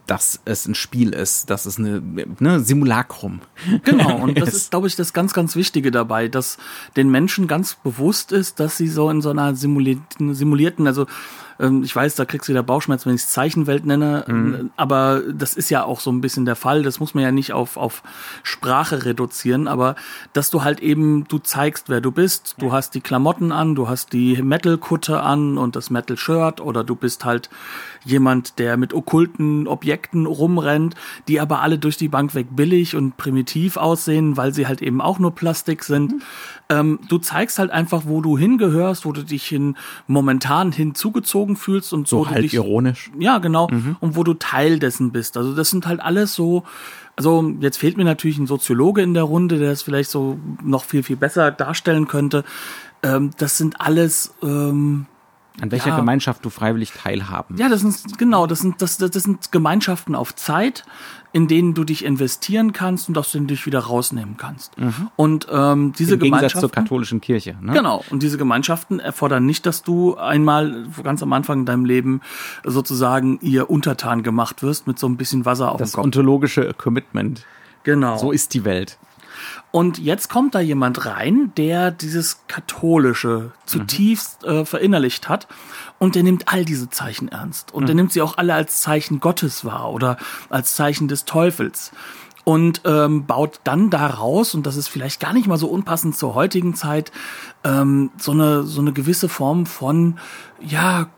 dass 0.07 0.41
es 0.45 0.67
ein 0.67 0.75
Spiel 0.75 1.13
ist, 1.13 1.51
dass 1.51 1.67
es 1.67 1.79
eine 1.79 2.03
ne, 2.39 2.61
Simulacrum. 2.61 3.41
Genau, 3.85 4.17
und 4.19 4.41
das 4.41 4.55
ist, 4.55 4.71
glaube 4.71 4.87
ich, 4.87 4.97
das 4.97 5.13
ganz, 5.13 5.33
ganz 5.33 5.57
Wichtige 5.57 5.91
dabei, 5.91 6.29
dass 6.29 6.59
den 6.97 7.11
Menschen 7.11 7.47
ganz 7.47 7.75
bewusst 7.75 8.33
ist, 8.33 8.61
dass 8.61 8.77
sie 8.77 8.89
so 8.89 9.11
in 9.11 9.23
so 9.23 9.31
einer 9.31 9.55
simulierten, 9.55 10.35
simulierten 10.35 10.87
also 10.87 11.07
ich 11.83 11.95
weiß, 11.97 12.15
da 12.15 12.25
kriegst 12.25 12.49
du 12.49 12.53
wieder 12.53 12.63
Bauchschmerzen, 12.63 13.07
wenn 13.07 13.17
ich 13.17 13.23
es 13.23 13.31
Zeichenwelt 13.31 13.85
nenne, 13.85 14.25
Mhm. 14.29 14.71
aber 14.77 15.23
das 15.33 15.55
ist 15.55 15.71
ja 15.71 15.83
auch 15.85 15.99
so 16.01 16.11
ein 16.13 16.21
bisschen 16.21 16.45
der 16.45 16.55
Fall. 16.55 16.83
Das 16.83 17.01
muss 17.01 17.15
man 17.15 17.25
ja 17.25 17.33
nicht 17.33 17.53
auf, 17.53 17.77
auf 17.77 18.03
Sprache 18.45 19.05
reduzieren, 19.05 19.67
aber 19.67 19.97
dass 20.33 20.51
du 20.51 20.63
halt 20.63 20.81
eben, 20.81 21.25
du 21.29 21.39
zeigst, 21.39 21.89
wer 21.89 22.01
du 22.01 22.13
bist. 22.13 22.55
Du 22.59 22.73
hast 22.73 22.95
die 22.95 23.01
Klamotten 23.01 23.51
an, 23.51 23.75
du 23.75 23.89
hast 23.89 24.13
die 24.13 24.41
Metal-Kutte 24.43 25.21
an 25.21 25.59
und 25.59 25.75
das 25.75 25.91
Metal-Shirt 25.91 26.61
oder 26.61 26.85
du 26.85 26.95
bist 26.95 27.25
halt 27.25 27.51
jemand, 28.05 28.59
der 28.59 28.77
mit 28.77 28.95
okkulten 28.95 29.67
Objekten 29.67 30.27
rumrennt, 30.27 30.95
die 31.29 31.41
aber 31.41 31.61
alle 31.63 31.79
durch 31.79 31.97
die 31.97 32.09
Bank 32.09 32.35
weg 32.35 32.49
billig 32.51 32.97
und 32.97 33.17
primitiv 33.17 33.77
aussehen, 33.77 34.37
weil 34.37 34.55
sie 34.55 34.67
halt 34.67 34.83
eben 34.83 35.01
auch 35.01 35.19
nur 35.19 35.35
Plastik 35.35 35.85
sind. 35.85 36.15
Ähm, 36.69 36.99
du 37.09 37.19
zeigst 37.19 37.59
halt 37.59 37.71
einfach, 37.71 38.03
wo 38.07 38.21
du 38.21 38.37
hingehörst, 38.37 39.05
wo 39.05 39.13
du 39.13 39.23
dich 39.23 39.45
hin 39.45 39.77
momentan 40.07 40.73
hinzugezogen 40.73 41.57
fühlst 41.57 41.93
und 41.93 42.07
So 42.09 42.19
wo 42.21 42.25
du 42.25 42.31
halb 42.31 42.43
dich 42.43 42.55
ironisch. 42.55 43.11
ja, 43.19 43.39
genau. 43.39 43.69
Und 44.01 44.17
wo 44.17 44.25
du 44.25 44.35
Teil 44.35 44.79
dessen 44.79 45.13
bist. 45.13 45.37
Also 45.37 45.55
das 45.55 45.71
sind 45.71 45.87
halt 45.87 46.01
alles 46.01 46.35
so. 46.35 46.65
Also 47.17 47.53
jetzt 47.61 47.79
fehlt 47.79 47.97
mir 47.97 48.05
natürlich 48.05 48.39
ein 48.39 48.47
Soziologe 48.47 49.03
in 49.03 49.13
der 49.15 49.25
Runde, 49.25 49.59
der 49.59 49.73
es 49.73 49.83
vielleicht 49.83 50.11
so 50.11 50.39
noch 50.63 50.85
viel, 50.85 51.03
viel 51.03 51.17
besser 51.17 51.51
darstellen 51.51 52.07
könnte. 52.07 52.45
Ähm, 53.03 53.31
das 53.39 53.57
sind 53.57 53.81
alles. 53.81 54.35
Ähm, 54.43 55.07
An 55.61 55.71
welcher 55.73 55.89
Ja. 55.91 55.97
Gemeinschaft 55.97 56.45
du 56.45 56.51
freiwillig 56.51 56.93
teilhaben. 56.93 57.57
ja, 57.57 57.69
das 57.69 57.81
sind 57.81 58.19
genau, 58.19 58.47
das 58.47 58.61
sind 58.61 58.81
das, 58.81 58.97
das, 58.99 59.11
das 59.11 59.23
sind 59.25 59.51
Gemeinschaften 59.53 60.15
auf 60.15 60.35
Zeit, 60.35 60.85
in 61.33 61.49
denen 61.49 61.75
du 61.75 61.85
dich 61.85 62.05
investieren 62.05 62.73
kannst 62.73 63.09
und 63.09 63.19
aus 63.19 63.33
denen 63.33 63.47
du 63.49 63.55
dich 63.55 63.67
wieder 63.67 63.81
rausnehmen 63.81 64.37
kannst. 64.37 64.73
Und 65.17 65.47
ähm, 65.51 65.93
diese 65.99 66.15
Im 66.15 66.21
Gegensatz 66.21 66.21
Gemeinschaften 66.21 66.61
zur 66.61 66.71
katholischen 66.71 67.21
Kirche. 67.21 67.57
Ne? 67.61 67.73
Genau. 67.73 68.03
Und 68.11 68.23
diese 68.23 68.39
Gemeinschaften 68.39 68.99
erfordern 69.01 69.45
nicht, 69.45 69.67
dass 69.67 69.83
du 69.83 70.17
einmal 70.17 70.87
ganz 71.03 71.23
am 71.23 71.33
Anfang 71.33 71.61
in 71.61 71.67
deinem 71.67 71.85
Leben 71.85 72.21
sozusagen 72.65 73.39
ihr 73.43 73.69
untertan 73.71 74.23
gemacht 74.23 74.63
wirst 74.63 74.87
mit 74.87 74.99
so 74.99 75.07
ein 75.09 75.17
bisschen 75.17 75.45
Wasser 75.45 75.73
auf 75.73 75.79
Das 75.79 75.91
dem 75.93 75.97
Kopf. 75.97 76.05
ontologische 76.05 76.73
Commitment. 76.75 77.45
Genau. 77.85 78.17
So 78.19 78.33
ist 78.33 78.55
die 78.55 78.65
Welt. 78.65 78.99
Und 79.71 79.99
jetzt 79.99 80.29
kommt 80.29 80.55
da 80.55 80.61
jemand 80.61 81.07
rein, 81.07 81.53
der 81.57 81.91
dieses 81.91 82.41
Katholische 82.49 83.53
zutiefst 83.67 84.45
äh, 84.45 84.65
verinnerlicht 84.65 85.29
hat. 85.29 85.47
Und 85.99 86.15
der 86.15 86.23
nimmt 86.23 86.49
all 86.49 86.65
diese 86.65 86.91
Zeichen 86.91 87.29
ernst. 87.29 87.73
Und 87.73 87.87
der 87.87 87.95
nimmt 87.95 88.13
sie 88.13 88.23
auch 88.23 88.39
alle 88.39 88.55
als 88.55 88.81
Zeichen 88.81 89.21
Gottes 89.21 89.65
wahr 89.65 89.93
oder 89.93 90.17
als 90.49 90.75
Zeichen 90.75 91.09
des 91.09 91.25
Teufels. 91.25 91.93
Und 92.45 92.81
ähm, 92.87 93.27
baut 93.27 93.61
dann 93.65 93.91
daraus, 93.91 94.55
und 94.55 94.67
das 94.67 94.77
ist 94.77 94.89
vielleicht 94.89 95.21
gar 95.21 95.35
nicht 95.35 95.47
mal 95.47 95.59
so 95.59 95.69
unpassend 95.69 96.17
zur 96.17 96.35
heutigen 96.35 96.75
Zeit, 96.75 97.13
ähm, 97.63 98.11
so, 98.17 98.33
eine, 98.33 98.63
so 98.63 98.81
eine 98.81 98.95
gewisse 98.95 99.29
Form 99.29 99.67
von, 99.67 100.19
ja, 100.61 101.09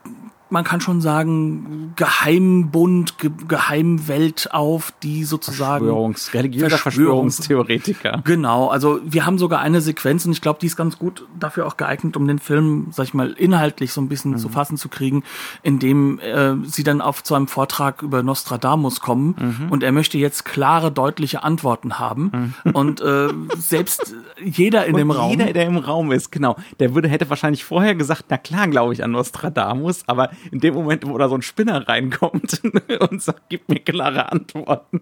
man 0.50 0.64
kann 0.64 0.80
schon 0.80 1.00
sagen, 1.00 1.92
Geheimbund, 1.96 3.18
Ge 3.18 3.30
Geheimwelt 3.48 4.48
auf, 4.52 4.92
die 5.02 5.24
sozusagen 5.24 5.84
Verschwörungs 5.86 6.34
religiöser 6.34 6.76
Verschwörungs- 6.76 6.80
Verschwörungstheoretiker. 6.80 8.22
Genau, 8.24 8.68
also 8.68 9.00
wir 9.04 9.26
haben 9.26 9.38
sogar 9.38 9.60
eine 9.60 9.80
Sequenz 9.80 10.26
und 10.26 10.32
ich 10.32 10.40
glaube, 10.40 10.58
die 10.60 10.66
ist 10.66 10.76
ganz 10.76 10.98
gut 10.98 11.26
dafür 11.38 11.66
auch 11.66 11.76
geeignet, 11.76 12.16
um 12.16 12.26
den 12.26 12.38
Film, 12.38 12.88
sag 12.90 13.04
ich 13.04 13.14
mal, 13.14 13.32
inhaltlich 13.32 13.92
so 13.92 14.00
ein 14.00 14.08
bisschen 14.08 14.38
zu 14.38 14.48
fassen 14.48 14.76
zu 14.76 14.88
kriegen, 14.88 15.22
indem 15.62 16.18
äh, 16.18 16.54
sie 16.64 16.84
dann 16.84 17.00
auf 17.00 17.22
zu 17.22 17.34
einem 17.34 17.48
Vortrag 17.48 18.02
über 18.02 18.22
Nostradamus 18.22 19.00
kommen 19.00 19.66
und 19.70 19.82
er 19.82 19.92
möchte 19.92 20.18
jetzt 20.18 20.44
klare, 20.44 20.90
deutliche 20.92 21.42
Antworten 21.42 21.98
haben 21.98 22.54
und 22.72 23.00
äh, 23.00 23.28
selbst 23.56 24.14
jeder 24.42 24.86
in 24.86 24.94
Und 24.94 24.98
dem 24.98 25.10
Raum 25.10 25.30
Jeder, 25.30 25.52
der 25.52 25.66
im 25.66 25.76
Raum 25.76 26.12
ist, 26.12 26.32
genau. 26.32 26.56
Der 26.78 26.94
würde, 26.94 27.08
hätte 27.08 27.28
wahrscheinlich 27.30 27.64
vorher 27.64 27.94
gesagt, 27.94 28.24
na 28.28 28.38
klar, 28.38 28.68
glaube 28.68 28.92
ich 28.92 29.04
an 29.04 29.10
Nostradamus, 29.10 30.02
aber 30.06 30.30
in 30.50 30.60
dem 30.60 30.74
Moment, 30.74 31.06
wo 31.06 31.16
da 31.18 31.28
so 31.28 31.34
ein 31.34 31.42
Spinner 31.42 31.88
reinkommt 31.88 32.62
und 33.10 33.22
sagt, 33.22 33.42
gib 33.48 33.68
mir 33.68 33.80
klare 33.80 34.30
Antworten, 34.30 35.00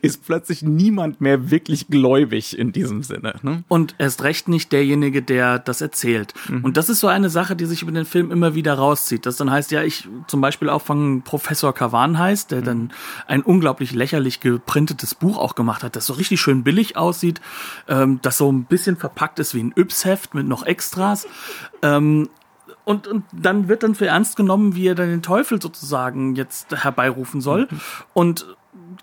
ist 0.00 0.24
plötzlich 0.24 0.62
niemand 0.62 1.20
mehr 1.20 1.50
wirklich 1.50 1.88
gläubig 1.88 2.58
in 2.58 2.72
diesem 2.72 3.02
Sinne. 3.02 3.34
Ne? 3.42 3.64
Und 3.68 3.94
erst 3.98 4.22
recht 4.22 4.48
nicht 4.48 4.72
derjenige, 4.72 5.22
der 5.22 5.58
das 5.58 5.80
erzählt. 5.80 6.34
Und 6.62 6.76
das 6.76 6.88
ist 6.88 7.00
so 7.00 7.08
eine 7.08 7.30
Sache, 7.30 7.56
die 7.56 7.66
sich 7.66 7.82
über 7.82 7.92
den 7.92 8.04
Film 8.04 8.30
immer 8.30 8.54
wieder 8.54 8.74
rauszieht. 8.74 9.26
Das 9.26 9.36
dann 9.36 9.50
heißt, 9.50 9.70
ja, 9.70 9.82
ich 9.82 10.08
zum 10.26 10.40
Beispiel 10.40 10.68
auch 10.68 10.82
von 10.82 11.22
Professor 11.22 11.74
Kavan 11.74 12.18
heißt, 12.18 12.50
der 12.50 12.62
dann 12.62 12.92
ein 13.26 13.42
unglaublich 13.42 13.92
lächerlich 13.92 14.40
geprintetes 14.40 15.14
Buch 15.14 15.38
auch 15.38 15.54
gemacht 15.54 15.82
hat, 15.82 15.96
das 15.96 16.06
so 16.06 16.14
richtig 16.14 16.40
schön 16.40 16.62
billig 16.62 16.96
aussieht, 16.96 17.40
ähm, 17.88 18.20
das 18.22 18.38
so 18.38 18.50
ein 18.50 18.64
bisschen 18.64 18.96
verpackt 18.96 19.38
ist 19.38 19.54
wie 19.54 19.62
ein 19.62 19.72
Yps-Heft 19.76 20.34
mit 20.34 20.46
noch 20.46 20.64
Extras. 20.64 21.26
Ähm, 21.82 22.28
und, 22.84 23.06
und 23.06 23.24
dann 23.32 23.68
wird 23.68 23.82
dann 23.82 23.94
für 23.94 24.06
ernst 24.06 24.36
genommen, 24.36 24.74
wie 24.74 24.88
er 24.88 24.94
dann 24.94 25.08
den 25.08 25.22
Teufel 25.22 25.60
sozusagen 25.60 26.34
jetzt 26.34 26.82
herbeirufen 26.82 27.40
soll. 27.40 27.68
Und 28.12 28.46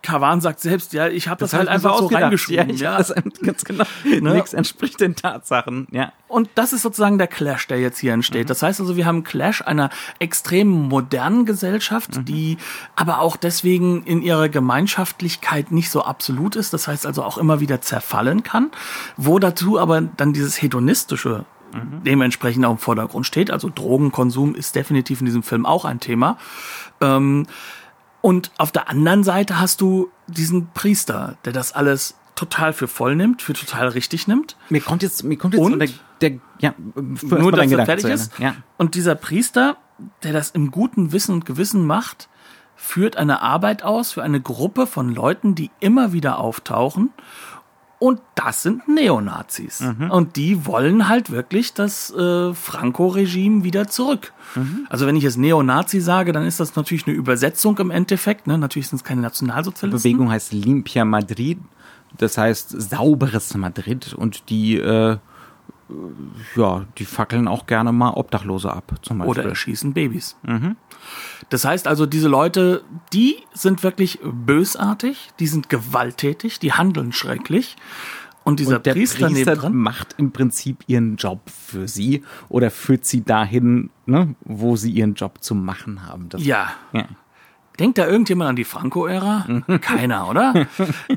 Kavan 0.01 0.41
sagt 0.41 0.59
selbst, 0.59 0.93
ja, 0.93 1.07
ich 1.07 1.27
habe 1.27 1.39
das, 1.39 1.53
halt 1.53 1.63
ich 1.63 1.69
mir 1.69 1.73
einfach 1.75 1.99
so 1.99 2.07
reingeschrieben. 2.07 2.75
Ja, 2.75 2.91
ja. 2.93 2.97
das 2.97 3.13
ganz 3.41 3.63
genau. 3.65 3.83
Ne? 4.03 4.33
Nichts 4.33 4.53
entspricht 4.53 4.99
den 4.99 5.15
Tatsachen. 5.15 5.87
Ja. 5.91 6.11
Und 6.27 6.49
das 6.55 6.73
ist 6.73 6.81
sozusagen 6.81 7.17
der 7.17 7.27
Clash, 7.27 7.67
der 7.67 7.79
jetzt 7.79 7.99
hier 7.99 8.13
entsteht. 8.13 8.49
Das 8.49 8.63
heißt 8.63 8.79
also, 8.79 8.95
wir 8.95 9.05
haben 9.05 9.17
einen 9.17 9.23
Clash 9.23 9.61
einer 9.61 9.89
extrem 10.19 10.67
modernen 10.69 11.45
Gesellschaft, 11.45 12.27
die 12.27 12.57
aber 12.95 13.19
auch 13.19 13.37
deswegen 13.37 14.03
in 14.03 14.21
ihrer 14.21 14.49
Gemeinschaftlichkeit 14.49 15.71
nicht 15.71 15.91
so 15.91 16.03
absolut 16.03 16.55
ist. 16.55 16.73
Das 16.73 16.87
heißt 16.87 17.05
also 17.05 17.23
auch 17.23 17.37
immer 17.37 17.59
wieder 17.59 17.81
zerfallen 17.81 18.43
kann, 18.43 18.71
wo 19.17 19.39
dazu 19.39 19.79
aber 19.79 20.01
dann 20.01 20.33
dieses 20.33 20.61
hedonistische 20.61 21.45
dementsprechend 22.05 22.65
auch 22.65 22.71
im 22.71 22.77
Vordergrund 22.77 23.25
steht. 23.25 23.51
Also 23.51 23.69
Drogenkonsum 23.73 24.55
ist 24.55 24.75
definitiv 24.75 25.19
in 25.19 25.25
diesem 25.25 25.43
Film 25.43 25.65
auch 25.65 25.85
ein 25.85 25.99
Thema. 25.99 26.37
Ähm, 27.01 27.45
und 28.21 28.51
auf 28.57 28.71
der 28.71 28.89
anderen 28.89 29.23
Seite 29.23 29.59
hast 29.59 29.81
du 29.81 30.09
diesen 30.27 30.69
Priester, 30.73 31.37
der 31.45 31.53
das 31.53 31.71
alles 31.73 32.15
total 32.35 32.73
für 32.73 32.87
voll 32.87 33.15
nimmt, 33.15 33.41
für 33.41 33.53
total 33.53 33.89
richtig 33.89 34.27
nimmt. 34.27 34.55
Mir 34.69 34.81
kommt 34.81 35.03
jetzt, 35.03 35.23
mir 35.23 35.37
kommt 35.37 35.53
jetzt 35.53 35.63
Und? 35.63 35.79
der, 35.79 35.89
der, 36.21 36.39
ja, 36.59 36.73
nur, 36.77 37.51
dass 37.51 37.71
er 37.71 37.85
fertig 37.85 38.05
ist. 38.05 38.39
Ja. 38.39 38.55
Und 38.77 38.95
dieser 38.95 39.15
Priester, 39.15 39.77
der 40.23 40.33
das 40.33 40.51
im 40.51 40.71
guten 40.71 41.11
Wissen 41.11 41.33
und 41.33 41.45
Gewissen 41.45 41.85
macht, 41.85 42.29
führt 42.77 43.17
eine 43.17 43.41
Arbeit 43.41 43.83
aus 43.83 44.13
für 44.13 44.23
eine 44.23 44.39
Gruppe 44.39 44.87
von 44.87 45.13
Leuten, 45.13 45.53
die 45.53 45.69
immer 45.81 46.13
wieder 46.13 46.39
auftauchen. 46.39 47.09
Und 47.99 48.21
das 48.35 48.63
sind 48.63 48.87
Neonazis. 48.87 49.81
Mhm. 49.81 50.09
Und 50.09 50.37
die 50.37 50.65
wollen 50.65 51.09
halt 51.09 51.31
wirklich 51.31 51.73
das 51.73 52.09
äh, 52.11 52.53
Franco-Regime 52.53 53.65
wieder 53.65 53.87
zurück. 53.89 54.31
Mhm. 54.55 54.87
Also 54.89 55.05
wenn 55.05 55.17
ich 55.17 55.23
jetzt 55.23 55.37
Neonazi 55.37 55.99
sage, 55.99 56.31
dann 56.31 56.45
ist 56.45 56.61
das 56.61 56.77
natürlich 56.77 57.05
eine 57.07 57.15
Übersetzung 57.17 57.77
im 57.79 57.91
Endeffekt. 57.91 58.47
Ne? 58.47 58.57
Natürlich 58.57 58.87
sind 58.87 58.97
es 58.97 59.03
keine 59.03 59.19
Nationalsozialisten. 59.19 60.11
Bewegung 60.11 60.31
heißt 60.31 60.53
Limpia 60.53 61.03
Madrid, 61.03 61.59
das 62.17 62.37
heißt 62.37 62.69
sauberes 62.69 63.53
Madrid 63.55 64.13
und 64.13 64.49
die, 64.49 64.77
äh, 64.77 65.17
ja, 66.55 66.85
die 66.97 67.05
fackeln 67.05 67.49
auch 67.49 67.65
gerne 67.65 67.91
mal 67.91 68.11
Obdachlose 68.11 68.71
ab, 68.71 68.93
zum 69.01 69.17
Beispiel. 69.17 69.29
Oder 69.41 69.49
erschießen 69.49 69.93
Babys. 69.93 70.37
Mhm. 70.43 70.77
Das 71.49 71.65
heißt 71.65 71.87
also, 71.87 72.05
diese 72.05 72.27
Leute, 72.27 72.83
die 73.13 73.37
sind 73.53 73.83
wirklich 73.83 74.19
bösartig, 74.23 75.29
die 75.39 75.47
sind 75.47 75.69
gewalttätig, 75.69 76.59
die 76.59 76.73
handeln 76.73 77.11
schrecklich. 77.11 77.75
Und 78.43 78.59
dieser 78.59 78.77
und 78.77 78.85
der 78.85 78.93
Priester, 78.93 79.27
Priester, 79.27 79.69
macht 79.69 80.15
im 80.17 80.31
Prinzip 80.31 80.83
ihren 80.87 81.17
Job 81.17 81.41
für 81.49 81.87
sie 81.87 82.23
oder 82.47 82.71
führt 82.71 83.05
sie 83.05 83.23
dahin, 83.23 83.89
ne, 84.05 84.35
wo 84.41 84.75
sie 84.75 84.91
ihren 84.91 85.13
Job 85.13 85.43
zu 85.43 85.55
machen 85.55 86.07
haben. 86.07 86.29
Das, 86.29 86.43
ja. 86.43 86.69
ja. 86.93 87.07
Denkt 87.79 87.97
da 87.97 88.05
irgendjemand 88.07 88.49
an 88.49 88.55
die 88.55 88.65
Franco-Ära? 88.65 89.45
Keiner, 89.81 90.27
oder? 90.29 90.67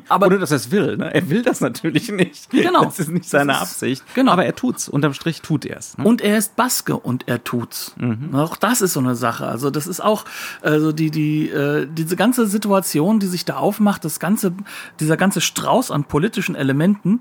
Aber 0.08 0.26
Oder 0.26 0.38
dass 0.38 0.50
er 0.52 0.58
es 0.58 0.70
will. 0.70 0.96
Ne? 0.96 1.12
Er 1.12 1.28
will 1.28 1.42
das 1.42 1.60
natürlich 1.60 2.10
nicht. 2.10 2.50
Genau. 2.50 2.84
Das 2.84 2.98
ist 3.00 3.08
nicht 3.10 3.28
seine 3.28 3.52
ist- 3.52 3.60
Absicht. 3.62 4.04
genau. 4.14 4.32
Aber 4.32 4.44
er 4.46 4.54
tut's. 4.54 4.88
Unterm 4.88 5.12
Strich 5.14 5.42
tut 5.42 5.64
er 5.64 5.78
es. 5.78 5.98
Ne? 5.98 6.04
Und 6.04 6.20
er 6.20 6.38
ist 6.38 6.54
Baske 6.56 6.96
und 6.96 7.26
er 7.28 7.42
tut's. 7.42 7.94
Auch 8.32 8.56
das 8.56 8.80
ist 8.80 8.92
so 8.92 9.00
eine 9.00 9.14
Sache. 9.16 9.46
Also 9.46 9.70
das 9.70 9.86
ist 9.86 10.00
auch 10.02 10.24
also 10.62 10.92
die 10.92 11.10
die 11.10 11.48
äh, 11.50 11.86
diese 11.90 12.16
ganze 12.16 12.46
Situation, 12.46 13.18
die 13.18 13.26
sich 13.26 13.44
da 13.44 13.56
aufmacht, 13.56 14.04
das 14.04 14.20
ganze 14.20 14.52
dieser 15.00 15.16
ganze 15.16 15.40
Strauß 15.40 15.90
an 15.90 16.04
politischen 16.04 16.54
Elementen 16.54 17.20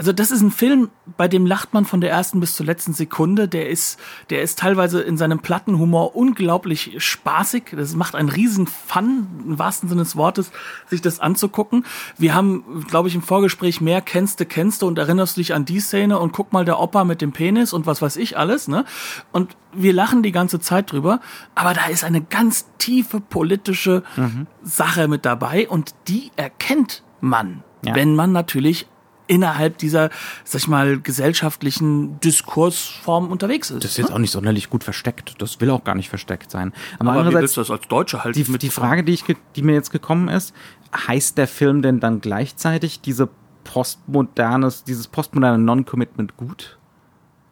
Also 0.00 0.14
das 0.14 0.30
ist 0.30 0.40
ein 0.40 0.50
Film, 0.50 0.88
bei 1.18 1.28
dem 1.28 1.44
lacht 1.44 1.74
man 1.74 1.84
von 1.84 2.00
der 2.00 2.08
ersten 2.10 2.40
bis 2.40 2.54
zur 2.54 2.64
letzten 2.64 2.94
Sekunde. 2.94 3.48
Der 3.48 3.68
ist, 3.68 4.00
der 4.30 4.40
ist 4.40 4.58
teilweise 4.58 5.02
in 5.02 5.18
seinem 5.18 5.40
Plattenhumor 5.40 6.16
unglaublich 6.16 6.94
spaßig. 6.96 7.74
Das 7.76 7.94
macht 7.94 8.14
einen 8.14 8.30
riesen 8.30 8.66
Fun, 8.66 9.26
im 9.44 9.58
wahrsten 9.58 9.90
Sinne 9.90 10.00
des 10.00 10.16
Wortes, 10.16 10.52
sich 10.86 11.02
das 11.02 11.20
anzugucken. 11.20 11.84
Wir 12.16 12.32
haben, 12.32 12.86
glaube 12.88 13.08
ich, 13.08 13.14
im 13.14 13.20
Vorgespräch 13.20 13.82
mehr 13.82 14.00
kennst 14.00 14.40
du, 14.40 14.46
kennst 14.46 14.80
du 14.80 14.86
und 14.86 14.96
erinnerst 14.96 15.36
dich 15.36 15.52
an 15.52 15.66
die 15.66 15.80
Szene 15.80 16.18
und 16.18 16.32
guck 16.32 16.54
mal 16.54 16.64
der 16.64 16.80
Opa 16.80 17.04
mit 17.04 17.20
dem 17.20 17.32
Penis 17.32 17.74
und 17.74 17.84
was 17.84 18.00
weiß 18.00 18.16
ich 18.16 18.38
alles, 18.38 18.68
ne? 18.68 18.86
Und 19.32 19.54
wir 19.74 19.92
lachen 19.92 20.22
die 20.22 20.32
ganze 20.32 20.60
Zeit 20.60 20.92
drüber, 20.92 21.20
aber 21.54 21.74
da 21.74 21.88
ist 21.88 22.04
eine 22.04 22.22
ganz 22.22 22.64
tiefe 22.78 23.20
politische 23.20 24.02
mhm. 24.16 24.46
Sache 24.62 25.08
mit 25.08 25.26
dabei 25.26 25.68
und 25.68 25.94
die 26.08 26.30
erkennt 26.36 27.02
man, 27.20 27.64
ja. 27.84 27.94
wenn 27.94 28.16
man 28.16 28.32
natürlich 28.32 28.86
innerhalb 29.30 29.78
dieser, 29.78 30.10
sag 30.44 30.62
ich 30.62 30.68
mal, 30.68 30.98
gesellschaftlichen 31.00 32.18
Diskursform 32.18 33.30
unterwegs 33.30 33.70
ist. 33.70 33.84
Das 33.84 33.92
ist 33.92 33.98
jetzt 33.98 34.08
ne? 34.08 34.16
auch 34.16 34.18
nicht 34.18 34.32
sonderlich 34.32 34.68
gut 34.68 34.82
versteckt. 34.82 35.40
Das 35.40 35.60
will 35.60 35.70
auch 35.70 35.84
gar 35.84 35.94
nicht 35.94 36.08
versteckt 36.08 36.50
sein. 36.50 36.72
Aber, 36.98 37.12
Aber 37.12 37.30
wie 37.30 37.34
du 37.34 37.40
das 37.40 37.70
als 37.70 37.86
Deutsche 37.86 38.24
halt 38.24 38.34
die, 38.34 38.42
die 38.42 38.70
Frage, 38.70 39.04
die, 39.04 39.12
ich, 39.12 39.24
die 39.54 39.62
mir 39.62 39.74
jetzt 39.74 39.92
gekommen 39.92 40.28
ist, 40.28 40.52
heißt 40.94 41.38
der 41.38 41.46
Film 41.46 41.80
denn 41.80 42.00
dann 42.00 42.20
gleichzeitig 42.20 43.00
diese 43.00 43.28
postmodernes, 43.62 44.82
dieses 44.82 45.06
postmoderne 45.06 45.58
Non-Commitment 45.58 46.36
gut? 46.36 46.78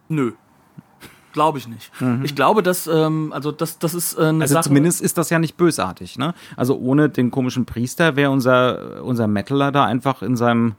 Nö. 0.09 0.33
Glaube 1.31 1.59
ich 1.59 1.67
nicht. 1.69 1.91
Mhm. 2.01 2.25
Ich 2.25 2.35
glaube, 2.35 2.61
dass, 2.61 2.87
ähm, 2.87 3.31
also 3.31 3.53
das, 3.53 3.79
das 3.79 3.93
ist 3.93 4.17
äh, 4.17 4.23
eine 4.23 4.41
also 4.41 4.55
Sache. 4.55 4.65
Zumindest 4.65 4.99
ist 4.99 5.17
das 5.17 5.29
ja 5.29 5.39
nicht 5.39 5.55
bösartig, 5.55 6.17
ne? 6.17 6.33
Also 6.57 6.77
ohne 6.77 7.07
den 7.07 7.31
komischen 7.31 7.65
Priester 7.65 8.17
wäre 8.17 8.31
unser, 8.31 9.01
unser 9.03 9.27
Metaler 9.27 9.71
da 9.71 9.85
einfach 9.85 10.21
in 10.21 10.35
seinem 10.35 10.75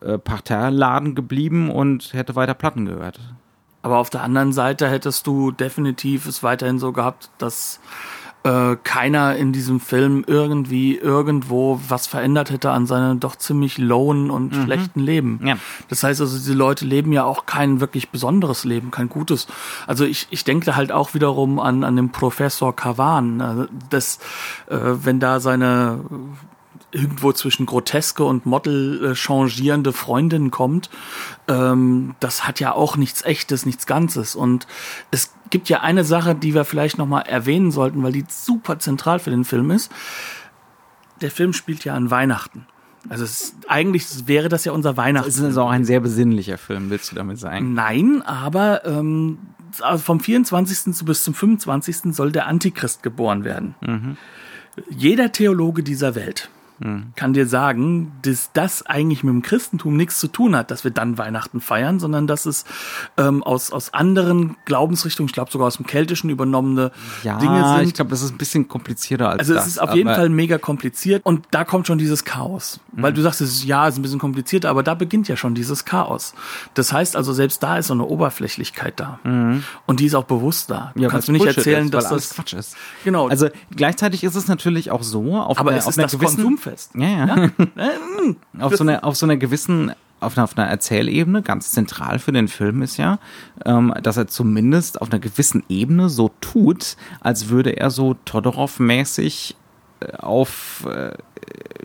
äh, 0.00 0.18
Parterreladen 0.18 1.14
geblieben 1.14 1.70
und 1.70 2.12
hätte 2.12 2.36
weiter 2.36 2.54
Platten 2.54 2.86
gehört. 2.86 3.20
Aber 3.82 3.98
auf 3.98 4.10
der 4.10 4.22
anderen 4.22 4.52
Seite 4.52 4.88
hättest 4.88 5.26
du 5.26 5.50
definitiv 5.50 6.26
es 6.26 6.42
weiterhin 6.42 6.78
so 6.78 6.92
gehabt, 6.92 7.30
dass 7.38 7.80
äh, 8.42 8.76
keiner 8.84 9.36
in 9.36 9.52
diesem 9.52 9.80
Film 9.80 10.24
irgendwie 10.26 10.96
irgendwo 10.96 11.80
was 11.88 12.06
verändert 12.06 12.50
hätte 12.50 12.70
an 12.70 12.86
seinem 12.86 13.20
doch 13.20 13.36
ziemlich 13.36 13.76
lowen 13.76 14.30
und 14.30 14.56
mhm. 14.56 14.64
schlechten 14.64 15.00
Leben. 15.00 15.40
Ja. 15.44 15.56
Das 15.88 16.02
heißt 16.02 16.20
also, 16.20 16.36
diese 16.38 16.54
Leute 16.54 16.86
leben 16.86 17.12
ja 17.12 17.24
auch 17.24 17.44
kein 17.44 17.80
wirklich 17.80 18.08
besonderes 18.08 18.64
Leben, 18.64 18.90
kein 18.90 19.10
gutes. 19.10 19.46
Also 19.86 20.04
ich, 20.04 20.26
ich 20.30 20.44
denke 20.44 20.74
halt 20.74 20.90
auch 20.90 21.12
wiederum 21.12 21.58
an, 21.58 21.84
an 21.84 21.96
den 21.96 22.12
Professor 22.12 22.74
Kavan, 22.74 23.40
äh, 23.40 23.66
dass 23.90 24.20
äh, 24.68 24.78
wenn 24.78 25.20
da 25.20 25.40
seine 25.40 26.00
irgendwo 26.92 27.32
zwischen 27.32 27.66
Groteske 27.66 28.24
und 28.24 28.46
Model 28.46 29.12
äh, 29.12 29.14
changierende 29.14 29.92
Freundin 29.92 30.50
kommt, 30.50 30.90
ähm, 31.48 32.14
das 32.20 32.46
hat 32.46 32.60
ja 32.60 32.72
auch 32.72 32.96
nichts 32.96 33.22
Echtes, 33.22 33.66
nichts 33.66 33.86
Ganzes. 33.86 34.34
Und 34.34 34.66
es 35.10 35.32
gibt 35.50 35.68
ja 35.68 35.80
eine 35.80 36.04
Sache, 36.04 36.34
die 36.34 36.54
wir 36.54 36.64
vielleicht 36.64 36.98
nochmal 36.98 37.22
erwähnen 37.26 37.70
sollten, 37.70 38.02
weil 38.02 38.12
die 38.12 38.24
super 38.28 38.78
zentral 38.78 39.18
für 39.18 39.30
den 39.30 39.44
Film 39.44 39.70
ist. 39.70 39.92
Der 41.20 41.30
Film 41.30 41.52
spielt 41.52 41.84
ja 41.84 41.94
an 41.94 42.10
Weihnachten. 42.10 42.66
Also 43.08 43.24
es, 43.24 43.54
eigentlich 43.66 44.26
wäre 44.26 44.48
das 44.48 44.64
ja 44.64 44.72
unser 44.72 44.96
Weihnachtsfilm. 44.96 45.46
Es 45.46 45.52
ist 45.52 45.58
auch 45.58 45.70
ein 45.70 45.84
sehr 45.84 46.00
besinnlicher 46.00 46.58
Film, 46.58 46.90
willst 46.90 47.10
du 47.10 47.16
damit 47.16 47.38
sagen? 47.38 47.72
Nein, 47.72 48.22
aber 48.22 48.84
ähm, 48.84 49.38
also 49.80 50.02
vom 50.02 50.20
24. 50.20 51.04
bis 51.04 51.24
zum 51.24 51.34
25. 51.34 52.14
soll 52.14 52.30
der 52.32 52.46
Antichrist 52.46 53.02
geboren 53.02 53.44
werden. 53.44 53.74
Mhm. 53.80 54.16
Jeder 54.90 55.32
Theologe 55.32 55.82
dieser 55.82 56.14
Welt 56.14 56.50
mhm. 56.80 57.12
kann 57.14 57.32
dir 57.32 57.46
sagen, 57.46 58.12
dass 58.22 58.50
das 58.52 58.84
eigentlich 58.84 59.22
mit 59.22 59.32
dem 59.32 59.42
Christentum 59.42 59.96
nichts 59.96 60.18
zu 60.18 60.28
tun 60.28 60.56
hat, 60.56 60.70
dass 60.70 60.84
wir 60.84 60.90
dann 60.90 61.18
Weihnachten 61.18 61.60
feiern, 61.60 62.00
sondern 62.00 62.26
dass 62.26 62.46
es 62.46 62.64
ähm, 63.16 63.42
aus, 63.42 63.70
aus 63.70 63.94
anderen 63.94 64.56
Glaubensrichtungen, 64.64 65.28
ich 65.28 65.32
glaube 65.32 65.50
sogar 65.50 65.68
aus 65.68 65.76
dem 65.76 65.86
Keltischen 65.86 66.30
übernommene 66.30 66.90
ja, 67.22 67.38
Dinge 67.38 67.76
sind. 67.76 67.88
ich 67.88 67.94
glaube, 67.94 68.10
das 68.10 68.22
ist 68.22 68.32
ein 68.32 68.38
bisschen 68.38 68.68
komplizierter 68.68 69.28
als 69.28 69.40
Also 69.40 69.54
das, 69.54 69.66
es 69.66 69.72
ist 69.72 69.78
auf 69.78 69.94
jeden 69.94 70.08
Fall 70.08 70.28
mega 70.28 70.58
kompliziert 70.58 71.24
und 71.24 71.46
da 71.50 71.64
kommt 71.64 71.86
schon 71.86 71.98
dieses 71.98 72.24
Chaos. 72.24 72.80
Mhm. 72.92 73.02
Weil 73.02 73.12
du 73.12 73.22
sagst, 73.22 73.40
es 73.40 73.50
ist, 73.52 73.64
ja, 73.64 73.86
es 73.86 73.94
ist 73.94 73.98
ein 73.98 74.02
bisschen 74.02 74.18
komplizierter, 74.18 74.70
aber 74.70 74.82
da 74.82 74.94
beginnt 74.94 75.28
ja 75.28 75.36
schon 75.36 75.54
dieses 75.54 75.84
Chaos. 75.84 76.34
Das 76.74 76.92
heißt 76.92 77.16
also, 77.16 77.32
selbst 77.32 77.62
da 77.62 77.78
ist 77.78 77.88
so 77.88 77.94
eine 77.94 78.04
Oberflächlichkeit 78.04 78.98
da. 78.98 79.20
Mhm. 79.24 79.64
Und 79.86 80.00
die 80.00 80.06
ist 80.06 80.14
auch 80.14 80.24
bewusst 80.24 80.70
da. 80.70 80.92
Du 80.94 81.02
ja, 81.02 81.08
kannst 81.08 81.28
mir 81.28 81.34
nicht 81.34 81.46
erzählen, 81.46 81.84
ist, 81.84 81.94
dass 81.94 82.08
das 82.08 82.30
Quatsch 82.30 82.54
ist. 82.54 82.76
Genau. 83.04 83.28
Also 83.28 83.48
gleichzeitig 83.74 84.24
ist 84.24 84.34
es 84.34 84.48
natürlich 84.48 84.90
auch 84.90 85.02
so, 85.02 85.36
auf 85.36 85.58
aber 85.58 85.70
der, 85.70 85.78
es 85.80 85.86
ist 85.86 85.98
auf 85.98 86.10
das 86.10 86.12
gewissen, 86.12 86.58
fest. 86.70 86.92
Ja, 86.94 87.08
ja. 87.08 87.26
ja? 87.26 87.50
auf, 88.64 88.76
so 88.76 88.84
einer, 88.84 89.04
auf 89.04 89.16
so 89.16 89.26
einer 89.26 89.36
gewissen 89.36 89.92
auf 90.20 90.36
einer, 90.36 90.44
auf 90.44 90.56
einer 90.56 90.68
Erzählebene, 90.68 91.42
ganz 91.42 91.72
zentral 91.72 92.18
für 92.18 92.32
den 92.32 92.48
Film 92.48 92.82
ist 92.82 92.98
ja, 92.98 93.18
ähm, 93.64 93.94
dass 94.02 94.18
er 94.18 94.28
zumindest 94.28 95.00
auf 95.00 95.10
einer 95.10 95.18
gewissen 95.18 95.64
Ebene 95.70 96.10
so 96.10 96.30
tut, 96.42 96.96
als 97.20 97.48
würde 97.48 97.70
er 97.70 97.90
so 97.90 98.14
Todorov-mäßig 98.26 99.54
äh, 100.00 100.12
auf 100.18 100.86
äh, 100.86 101.12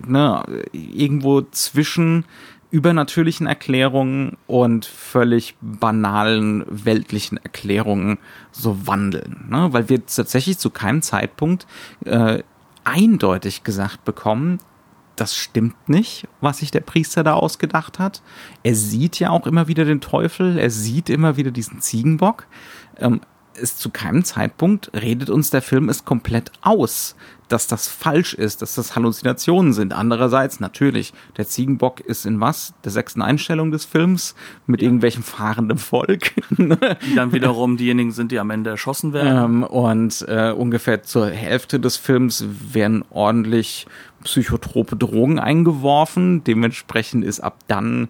ne, 0.05 0.43
irgendwo 0.73 1.41
zwischen 1.43 2.25
übernatürlichen 2.71 3.47
Erklärungen 3.47 4.35
und 4.47 4.85
völlig 4.85 5.55
banalen 5.61 6.65
weltlichen 6.67 7.37
Erklärungen 7.37 8.17
so 8.51 8.85
wandeln. 8.85 9.45
Ne? 9.49 9.69
Weil 9.71 9.87
wir 9.87 10.05
tatsächlich 10.05 10.57
zu 10.57 10.71
keinem 10.71 11.01
Zeitpunkt 11.01 11.67
äh, 12.03 12.43
eindeutig 12.83 13.63
gesagt 13.63 14.03
bekommen, 14.03 14.59
das 15.15 15.35
stimmt 15.35 15.89
nicht, 15.89 16.27
was 16.41 16.57
sich 16.57 16.71
der 16.71 16.81
Priester 16.81 17.23
da 17.23 17.33
ausgedacht 17.33 17.99
hat. 17.99 18.21
Er 18.63 18.75
sieht 18.75 19.19
ja 19.19 19.29
auch 19.29 19.47
immer 19.47 19.67
wieder 19.67 19.85
den 19.85 20.01
Teufel, 20.01 20.57
er 20.57 20.69
sieht 20.69 21.09
immer 21.09 21.37
wieder 21.37 21.51
diesen 21.51 21.81
Ziegenbock. 21.81 22.47
Ähm, 22.97 23.21
ist 23.57 23.79
zu 23.79 23.89
keinem 23.89 24.23
Zeitpunkt 24.23 24.91
redet 24.93 25.29
uns 25.29 25.49
der 25.49 25.61
Film 25.61 25.89
es 25.89 26.05
komplett 26.05 26.51
aus, 26.61 27.15
dass 27.47 27.67
das 27.67 27.87
falsch 27.87 28.33
ist, 28.33 28.61
dass 28.61 28.75
das 28.75 28.95
Halluzinationen 28.95 29.73
sind. 29.73 29.93
Andererseits 29.93 30.59
natürlich, 30.59 31.13
der 31.37 31.47
Ziegenbock 31.47 31.99
ist 31.99 32.25
in 32.25 32.39
was? 32.39 32.73
Der 32.83 32.91
sechsten 32.91 33.21
Einstellung 33.21 33.71
des 33.71 33.85
Films 33.85 34.35
mit 34.65 34.81
ja. 34.81 34.87
irgendwelchem 34.87 35.23
fahrendem 35.23 35.77
Volk. 35.77 36.31
die 36.49 37.15
dann 37.15 37.31
wiederum 37.31 37.77
diejenigen 37.77 38.11
sind, 38.11 38.31
die 38.31 38.39
am 38.39 38.49
Ende 38.49 38.71
erschossen 38.71 39.13
werden. 39.13 39.61
Ähm, 39.61 39.63
und 39.63 40.25
äh, 40.27 40.51
ungefähr 40.51 41.03
zur 41.03 41.29
Hälfte 41.29 41.79
des 41.79 41.97
Films 41.97 42.45
werden 42.73 43.05
ordentlich 43.11 43.85
psychotrope 44.25 44.97
Drogen 44.97 45.39
eingeworfen. 45.39 46.43
Dementsprechend 46.43 47.23
ist 47.23 47.39
ab 47.39 47.59
dann 47.67 48.09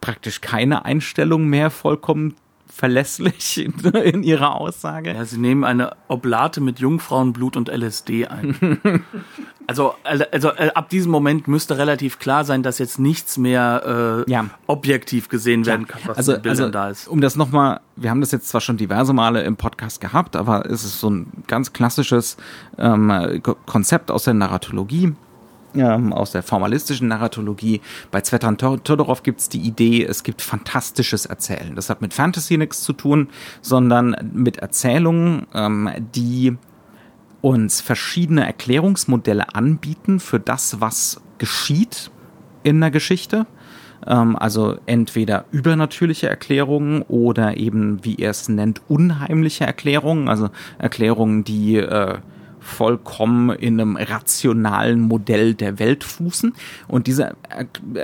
praktisch 0.00 0.40
keine 0.40 0.84
Einstellung 0.84 1.46
mehr 1.46 1.70
vollkommen 1.70 2.34
verlässlich 2.76 3.64
in, 3.64 3.72
in, 3.94 4.22
ihrer 4.22 4.54
Aussage. 4.56 5.14
Ja, 5.14 5.24
sie 5.24 5.38
nehmen 5.38 5.64
eine 5.64 5.96
Oblate 6.08 6.60
mit 6.60 6.78
Jungfrauenblut 6.78 7.56
und 7.56 7.68
LSD 7.68 8.26
ein. 8.26 8.78
also, 9.66 9.94
also 10.04 10.50
äh, 10.50 10.70
ab 10.74 10.90
diesem 10.90 11.10
Moment 11.10 11.48
müsste 11.48 11.78
relativ 11.78 12.18
klar 12.18 12.44
sein, 12.44 12.62
dass 12.62 12.78
jetzt 12.78 12.98
nichts 12.98 13.38
mehr 13.38 14.24
äh, 14.26 14.30
ja. 14.30 14.46
objektiv 14.66 15.28
gesehen 15.28 15.64
werden 15.64 15.86
kann, 15.86 16.02
was 16.04 16.18
also, 16.18 16.34
in 16.34 16.42
Bildern 16.42 16.64
also, 16.64 16.72
da 16.72 16.90
ist. 16.90 17.08
Um 17.08 17.20
das 17.22 17.36
nochmal, 17.36 17.80
wir 17.96 18.10
haben 18.10 18.20
das 18.20 18.30
jetzt 18.32 18.48
zwar 18.48 18.60
schon 18.60 18.76
diverse 18.76 19.14
Male 19.14 19.42
im 19.42 19.56
Podcast 19.56 20.00
gehabt, 20.00 20.36
aber 20.36 20.66
es 20.66 20.84
ist 20.84 21.00
so 21.00 21.08
ein 21.08 21.32
ganz 21.46 21.72
klassisches 21.72 22.36
ähm, 22.78 23.42
Konzept 23.64 24.10
aus 24.10 24.24
der 24.24 24.34
Narratologie 24.34 25.14
ähm, 25.78 26.12
aus 26.12 26.32
der 26.32 26.42
formalistischen 26.42 27.08
Narratologie. 27.08 27.80
Bei 28.10 28.20
Zvetan 28.20 28.58
Todorov 28.58 29.22
gibt 29.22 29.40
es 29.40 29.48
die 29.48 29.60
Idee, 29.60 30.04
es 30.04 30.22
gibt 30.22 30.42
fantastisches 30.42 31.26
Erzählen. 31.26 31.74
Das 31.74 31.90
hat 31.90 32.02
mit 32.02 32.14
Fantasy 32.14 32.56
nichts 32.56 32.82
zu 32.82 32.92
tun, 32.92 33.28
sondern 33.62 34.16
mit 34.32 34.58
Erzählungen, 34.58 35.46
ähm, 35.54 35.90
die 36.14 36.56
uns 37.40 37.80
verschiedene 37.80 38.44
Erklärungsmodelle 38.44 39.54
anbieten 39.54 40.18
für 40.20 40.40
das, 40.40 40.80
was 40.80 41.20
geschieht 41.38 42.10
in 42.62 42.80
der 42.80 42.90
Geschichte. 42.90 43.46
Ähm, 44.06 44.36
also 44.36 44.76
entweder 44.86 45.44
übernatürliche 45.50 46.28
Erklärungen 46.28 47.02
oder 47.02 47.56
eben, 47.56 48.04
wie 48.04 48.16
er 48.16 48.30
es 48.30 48.48
nennt, 48.48 48.82
unheimliche 48.88 49.64
Erklärungen, 49.64 50.28
also 50.28 50.50
Erklärungen, 50.78 51.44
die 51.44 51.76
äh, 51.76 52.18
vollkommen 52.66 53.50
in 53.50 53.80
einem 53.80 53.96
rationalen 53.96 55.00
Modell 55.00 55.54
der 55.54 55.78
Welt 55.78 56.04
fußen. 56.04 56.52
Und 56.88 57.06
diese, 57.06 57.36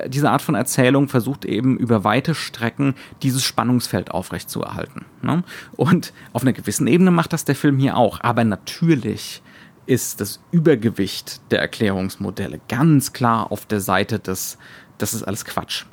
diese 0.06 0.30
Art 0.30 0.42
von 0.42 0.54
Erzählung 0.54 1.08
versucht 1.08 1.44
eben 1.44 1.76
über 1.76 2.04
weite 2.04 2.34
Strecken 2.34 2.94
dieses 3.22 3.44
Spannungsfeld 3.44 4.10
aufrechtzuerhalten. 4.10 5.04
Ne? 5.20 5.42
Und 5.76 6.12
auf 6.32 6.42
einer 6.42 6.52
gewissen 6.52 6.86
Ebene 6.86 7.10
macht 7.10 7.32
das 7.32 7.44
der 7.44 7.56
Film 7.56 7.78
hier 7.78 7.96
auch. 7.96 8.20
Aber 8.22 8.44
natürlich 8.44 9.42
ist 9.86 10.20
das 10.20 10.40
Übergewicht 10.52 11.40
der 11.50 11.60
Erklärungsmodelle 11.60 12.60
ganz 12.68 13.12
klar 13.12 13.50
auf 13.50 13.66
der 13.66 13.80
Seite 13.80 14.20
des, 14.20 14.58
das 14.98 15.12
ist 15.12 15.24
alles 15.24 15.44
Quatsch. 15.44 15.84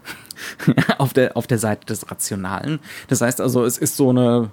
auf, 0.97 1.13
der, 1.13 1.35
auf 1.35 1.47
der 1.47 1.57
Seite 1.57 1.85
des 1.87 2.09
Rationalen. 2.09 2.79
Das 3.07 3.21
heißt 3.21 3.41
also, 3.41 3.65
es 3.65 3.77
ist 3.77 3.97
so 3.97 4.09
eine, 4.09 4.51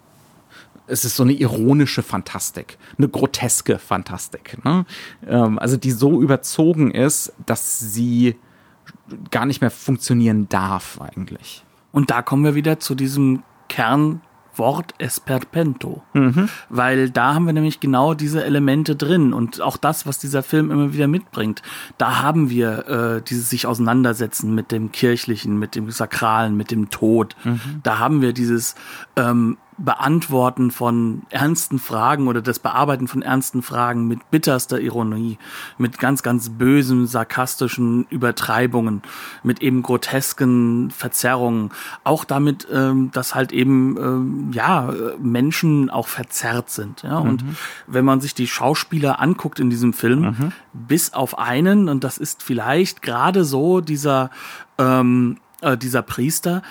es 0.87 1.05
ist 1.05 1.17
so 1.17 1.23
eine 1.23 1.33
ironische 1.33 2.03
Fantastik, 2.03 2.79
eine 2.99 3.09
groteske 3.09 3.79
Fantastik. 3.79 4.65
Ne? 4.65 4.87
Ähm, 5.27 5.59
also 5.59 5.77
die 5.77 5.91
so 5.91 6.21
überzogen 6.21 6.91
ist, 6.91 7.33
dass 7.45 7.79
sie 7.79 8.37
gar 9.31 9.47
nicht 9.47 9.61
mehr 9.61 9.71
funktionieren 9.71 10.49
darf 10.49 11.01
eigentlich. 11.01 11.65
Und 11.93 12.11
da 12.11 12.23
kommen 12.23 12.45
wir 12.45 12.55
wieder 12.55 12.79
zu 12.79 12.95
diesem 12.95 13.43
Kernwort 13.69 14.95
Esperpento. 14.99 16.03
Mhm. 16.13 16.49
Weil 16.69 17.11
da 17.11 17.35
haben 17.35 17.47
wir 17.47 17.53
nämlich 17.53 17.81
genau 17.81 18.15
diese 18.15 18.45
Elemente 18.45 18.97
drin 18.97 19.33
und 19.33 19.61
auch 19.61 19.77
das, 19.77 20.07
was 20.07 20.19
dieser 20.19 20.43
Film 20.43 20.71
immer 20.71 20.93
wieder 20.93 21.09
mitbringt. 21.09 21.63
Da 21.99 22.21
haben 22.21 22.51
wir 22.51 22.89
äh, 22.89 23.23
dieses 23.23 23.51
sich 23.51 23.67
auseinandersetzen 23.67 24.55
mit 24.55 24.73
dem 24.73 24.93
Kirchlichen, 24.93 25.59
mit 25.59 25.75
dem 25.75 25.91
Sakralen, 25.91 26.57
mit 26.57 26.71
dem 26.71 26.91
Tod. 26.91 27.35
Mhm. 27.45 27.81
Da 27.83 27.99
haben 27.99 28.21
wir 28.21 28.33
dieses 28.33 28.75
ähm, 29.17 29.57
Beantworten 29.79 30.71
von 30.71 31.23
ernsten 31.29 31.79
Fragen 31.79 32.29
oder 32.29 32.41
das 32.41 32.59
Bearbeiten 32.59 33.09
von 33.09 33.21
ernsten 33.21 33.63
Fragen 33.63 34.09
mit 34.09 34.31
bitterster 34.31 34.81
Ironie, 34.81 35.39
mit 35.77 35.99
ganz, 35.99 36.23
ganz 36.23 36.49
bösen, 36.49 37.07
sarkastischen 37.07 38.07
Übertreibungen, 38.09 39.03
mit 39.43 39.61
eben 39.61 39.83
grotesken 39.83 40.91
Verzerrungen, 40.91 41.73
auch 42.05 42.25
damit, 42.25 42.67
ähm, 42.73 43.11
dass 43.13 43.35
halt 43.35 43.53
eben, 43.53 43.97
ähm, 43.99 44.51
ja, 44.53 44.93
Menschen 45.19 45.91
auch 45.91 46.09
verzerrt 46.09 46.71
sind. 46.71 47.03
Ja? 47.03 47.19
Und 47.19 47.45
mhm. 47.45 47.57
wenn 47.87 48.05
man 48.05 48.23
sich 48.23 48.35
die 48.35 48.47
Schauspieler 48.47 49.21
anguckt 49.21 49.61
in 49.61 49.69
diesem 49.69 49.93
Film, 49.93 50.21
mhm. 50.21 50.53
bis 50.73 51.13
auf 51.13 51.39
einen, 51.39 51.91
und 51.91 52.03
das 52.03 52.17
ist 52.17 52.43
vielleicht 52.43 53.03
gerade 53.03 53.45
so 53.45 53.83
dieser, 53.83 54.31
ähm, 54.79 55.37
äh, 55.61 55.77
dieser 55.77 56.03
Priester, 56.03 56.63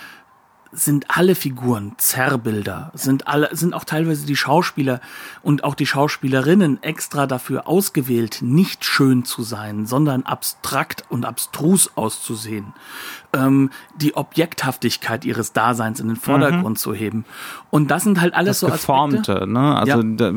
sind 0.75 1.05
alle 1.09 1.35
Figuren 1.35 1.93
Zerrbilder, 1.97 2.91
sind 2.93 3.27
alle, 3.27 3.55
sind 3.55 3.73
auch 3.73 3.85
teilweise 3.85 4.25
die 4.25 4.35
Schauspieler 4.35 4.99
und 5.41 5.63
auch 5.63 5.73
die 5.73 5.85
Schauspielerinnen 5.85 6.83
extra 6.83 7.27
dafür 7.27 7.67
ausgewählt, 7.67 8.39
nicht 8.41 8.83
schön 8.83 9.25
zu 9.25 9.43
sein, 9.43 9.85
sondern 9.85 10.23
abstrakt 10.23 11.05
und 11.09 11.25
abstrus 11.25 11.91
auszusehen, 11.95 12.73
ähm, 13.33 13.69
die 13.95 14.15
Objekthaftigkeit 14.15 15.25
ihres 15.25 15.53
Daseins 15.53 15.99
in 15.99 16.07
den 16.07 16.17
Vordergrund 16.17 16.75
mhm. 16.75 16.75
zu 16.75 16.93
heben. 16.93 17.25
Und 17.71 17.89
das 17.89 18.03
sind 18.03 18.19
halt 18.19 18.33
alles 18.33 18.59
das 18.59 18.59
so 18.59 18.67
Geformte, 18.67 19.33
Aspekte. 19.33 19.47
ne? 19.47 19.75
Also, 19.75 20.01
ja. 20.01 20.33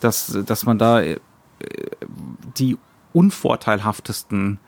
dass, 0.00 0.38
dass 0.44 0.66
man 0.66 0.78
da 0.78 1.00
äh, 1.00 1.20
die 2.56 2.76
unvorteilhaftesten 3.12 4.58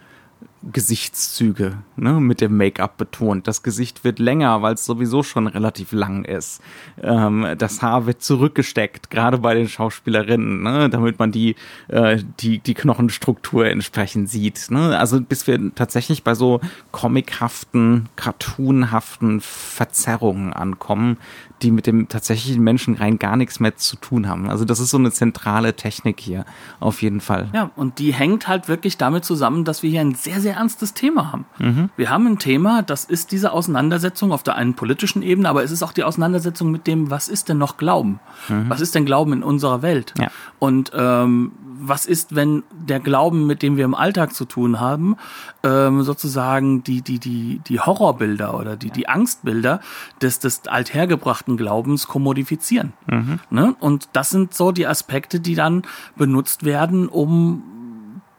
Gesichtszüge 0.73 1.79
ne, 1.97 2.21
mit 2.21 2.41
dem 2.41 2.57
Make-up 2.57 2.97
betont. 2.97 3.47
Das 3.47 3.63
Gesicht 3.63 4.05
wird 4.05 4.19
länger, 4.19 4.63
weil 4.63 4.75
es 4.75 4.85
sowieso 4.85 5.23
schon 5.23 5.47
relativ 5.47 5.93
lang 5.93 6.25
ist. 6.25 6.63
Ähm, 7.03 7.47
das 7.59 7.83
Haar 7.83 8.07
wird 8.07 8.23
zurückgesteckt, 8.23 9.11
gerade 9.11 9.39
bei 9.39 9.55
den 9.55 9.69
Schauspielerinnen, 9.69 10.63
ne, 10.63 10.89
damit 10.89 11.19
man 11.19 11.33
die, 11.33 11.57
äh, 11.89 12.19
die, 12.41 12.59
die 12.59 12.75
Knochenstruktur 12.75 13.67
entsprechend 13.67 14.31
sieht. 14.31 14.71
Ne? 14.71 14.99
Also 14.99 15.21
bis 15.21 15.47
wir 15.47 15.75
tatsächlich 15.75 16.25
bei 16.25 16.35
so 16.35 16.61
comichaften, 16.93 18.09
cartoonhaften 18.17 19.41
Verzerrungen 19.41 20.53
ankommen, 20.53 21.19
die 21.63 21.71
mit 21.71 21.87
dem 21.87 22.09
tatsächlichen 22.09 22.63
Menschen 22.63 22.95
rein 22.95 23.19
gar 23.19 23.37
nichts 23.37 23.61
mehr 23.61 23.77
zu 23.77 23.97
tun 23.97 24.29
haben. 24.29 24.51
Also 24.51 24.65
das 24.65 24.81
ist 24.81 24.91
so 24.91 24.99
eine 24.99 25.13
zentrale 25.13 25.75
Technik 25.75 26.21
hier, 26.21 26.45
auf 26.81 27.03
jeden 27.03 27.21
Fall. 27.21 27.49
Ja, 27.55 27.71
und 27.77 27.99
die 27.99 28.13
hängt 28.13 28.49
halt 28.49 28.69
wirklich 28.69 28.99
damit 28.99 29.25
zusammen, 29.25 29.65
dass 29.65 29.83
wir 29.83 29.91
hier 29.91 30.01
ein 30.01 30.15
sehr, 30.15 30.41
sehr 30.41 30.57
ernstes 30.57 30.95
Thema 30.95 31.33
haben. 31.33 31.47
Mhm. 31.59 31.91
Wir 31.97 32.11
haben 32.11 32.27
ein 32.27 32.39
Thema, 32.39 32.83
das 32.83 33.05
ist 33.05 33.33
diese 33.33 33.53
Auseinandersetzung 33.53 34.33
auf 34.33 34.43
der 34.43 34.57
einen 34.57 34.75
politischen 34.75 35.23
Ebene, 35.23 35.49
aber 35.49 35.63
es 35.63 35.71
ist 35.71 35.83
auch 35.83 35.93
die 35.93 36.05
Auseinandersetzung 36.05 36.71
mit 36.71 36.87
dem, 36.87 37.11
was 37.11 37.29
ist 37.29 37.49
denn 37.49 37.59
noch 37.59 37.77
Glauben? 37.77 38.21
Mhm. 38.49 38.69
Was 38.69 38.81
ist 38.81 38.95
denn 38.95 39.07
Glauben 39.07 39.33
in 39.33 39.43
unserer 39.43 39.83
Welt? 39.83 40.15
Ja. 40.19 40.29
Und 40.59 40.93
ähm, 40.95 41.53
was 41.87 42.07
ist, 42.07 42.35
wenn 42.35 42.63
der 42.73 43.01
Glauben, 43.01 43.47
mit 43.47 43.63
dem 43.63 43.77
wir 43.77 43.85
im 43.85 43.95
Alltag 43.95 44.33
zu 44.33 44.45
tun 44.45 44.81
haben, 44.81 45.17
ähm, 45.63 46.03
sozusagen 46.03 46.83
die, 46.83 47.03
die, 47.03 47.19
die, 47.19 47.61
die 47.67 47.81
Horrorbilder 47.81 48.59
oder 48.59 48.77
die, 48.77 48.91
die 48.91 49.09
Angstbilder 49.09 49.81
des, 50.23 50.39
des 50.39 50.67
althergebrachten 50.67 51.44
Glaubens 51.47 52.09
kommodifizieren. 52.09 52.93
Mhm. 53.07 53.41
Ne? 53.51 53.75
Und 53.81 54.09
das 54.13 54.31
sind 54.31 54.55
so 54.55 54.73
die 54.73 54.87
Aspekte, 54.87 55.41
die 55.41 55.55
dann 55.55 55.83
benutzt 56.17 56.65
werden, 56.65 57.09
um 57.09 57.63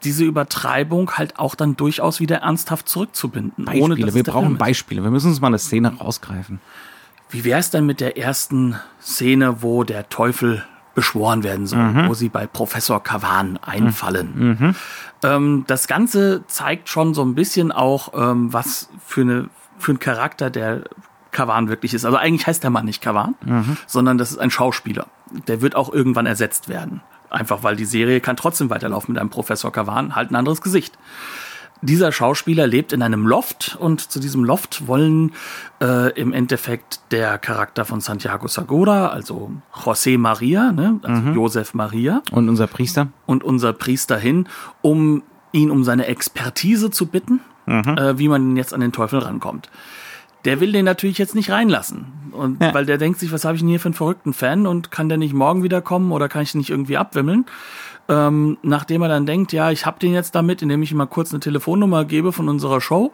diese 0.03 0.23
Übertreibung 0.23 1.11
halt 1.11 1.39
auch 1.39 1.55
dann 1.55 1.75
durchaus 1.75 2.19
wieder 2.19 2.37
ernsthaft 2.37 2.87
zurückzubinden. 2.87 3.65
Beispiele, 3.65 3.83
ohne, 3.83 4.13
wir 4.13 4.23
brauchen 4.23 4.57
Beispiele. 4.57 5.03
Wir 5.03 5.11
müssen 5.11 5.29
uns 5.29 5.41
mal 5.41 5.47
eine 5.47 5.59
Szene 5.59 5.97
rausgreifen. 5.97 6.59
Wie 7.29 7.43
wäre 7.43 7.59
es 7.59 7.71
denn 7.71 7.85
mit 7.85 7.99
der 7.99 8.17
ersten 8.17 8.75
Szene, 9.01 9.63
wo 9.63 9.83
der 9.83 10.09
Teufel 10.09 10.63
beschworen 10.95 11.43
werden 11.43 11.67
soll, 11.67 11.79
mhm. 11.79 12.07
wo 12.07 12.13
sie 12.15 12.29
bei 12.29 12.47
Professor 12.47 13.03
Kavan 13.03 13.57
einfallen. 13.57 14.31
Mhm. 14.33 14.67
mhm. 14.67 14.75
Ähm, 15.23 15.63
das 15.67 15.87
Ganze 15.87 16.43
zeigt 16.47 16.89
schon 16.89 17.13
so 17.13 17.23
ein 17.23 17.35
bisschen 17.35 17.71
auch, 17.71 18.13
ähm, 18.15 18.51
was 18.53 18.89
für, 19.05 19.21
eine, 19.21 19.49
für 19.77 19.91
ein 19.91 19.99
Charakter 19.99 20.49
der 20.49 20.85
Kavan 21.35 21.69
wirklich 21.69 21.93
ist. 21.93 22.05
Also 22.05 22.17
eigentlich 22.17 22.47
heißt 22.47 22.63
der 22.63 22.71
Mann 22.71 22.85
nicht 22.85 23.01
Kavan, 23.01 23.35
mhm. 23.45 23.77
sondern 23.85 24.17
das 24.17 24.31
ist 24.31 24.39
ein 24.39 24.49
Schauspieler. 24.49 25.07
Der 25.47 25.61
wird 25.61 25.75
auch 25.75 25.93
irgendwann 25.93 26.25
ersetzt 26.25 26.69
werden. 26.69 27.01
Einfach 27.29 27.63
weil 27.63 27.75
die 27.75 27.85
Serie 27.85 28.21
kann 28.21 28.37
trotzdem 28.37 28.69
weiterlaufen 28.69 29.13
mit 29.13 29.21
einem 29.21 29.29
Professor 29.29 29.71
Kavan, 29.71 30.15
halt 30.15 30.31
ein 30.31 30.35
anderes 30.35 30.61
Gesicht 30.61 30.97
dieser 31.81 32.11
Schauspieler 32.11 32.67
lebt 32.67 32.93
in 32.93 33.01
einem 33.01 33.27
Loft 33.27 33.77
und 33.79 34.11
zu 34.11 34.19
diesem 34.19 34.43
Loft 34.43 34.87
wollen 34.87 35.33
äh, 35.81 36.11
im 36.19 36.33
Endeffekt 36.33 36.99
der 37.11 37.37
Charakter 37.37 37.85
von 37.85 38.01
Santiago 38.01 38.47
Segura, 38.47 39.07
also 39.07 39.51
José 39.73 40.17
Maria, 40.17 40.71
ne, 40.71 40.99
also 41.03 41.21
mhm. 41.21 41.35
Josef 41.35 41.73
Maria. 41.73 42.21
Und 42.31 42.49
unser 42.49 42.67
Priester. 42.67 43.07
Und 43.25 43.43
unser 43.43 43.73
Priester 43.73 44.17
hin, 44.17 44.47
um 44.81 45.23
ihn 45.51 45.71
um 45.71 45.83
seine 45.83 46.07
Expertise 46.07 46.91
zu 46.91 47.07
bitten, 47.07 47.41
mhm. 47.65 47.97
äh, 47.97 48.17
wie 48.17 48.27
man 48.27 48.57
jetzt 48.57 48.73
an 48.73 48.81
den 48.81 48.91
Teufel 48.91 49.19
rankommt. 49.19 49.69
Der 50.45 50.59
will 50.59 50.71
den 50.71 50.85
natürlich 50.85 51.17
jetzt 51.17 51.35
nicht 51.35 51.51
reinlassen. 51.51 52.05
Und 52.31 52.61
ja. 52.61 52.73
weil 52.73 52.85
der 52.85 52.97
denkt 52.97 53.19
sich, 53.19 53.31
was 53.31 53.45
habe 53.45 53.55
ich 53.55 53.61
denn 53.61 53.69
hier 53.69 53.79
für 53.79 53.87
einen 53.87 53.93
verrückten 53.93 54.33
Fan 54.33 54.67
und 54.67 54.91
kann 54.91 55.09
der 55.09 55.17
nicht 55.17 55.33
morgen 55.33 55.63
wiederkommen 55.63 56.11
oder 56.11 56.29
kann 56.29 56.43
ich 56.43 56.53
nicht 56.53 56.69
irgendwie 56.69 56.97
abwimmeln? 56.97 57.45
ähm, 58.07 58.57
nachdem 58.61 59.01
er 59.01 59.09
dann 59.09 59.25
denkt, 59.25 59.51
ja, 59.51 59.71
ich 59.71 59.85
hab 59.85 59.99
den 59.99 60.13
jetzt 60.13 60.35
damit, 60.35 60.61
indem 60.61 60.83
ich 60.83 60.91
ihm 60.91 60.97
mal 60.97 61.07
kurz 61.07 61.31
eine 61.31 61.39
Telefonnummer 61.39 62.05
gebe 62.05 62.31
von 62.31 62.49
unserer 62.49 62.81
Show 62.81 63.11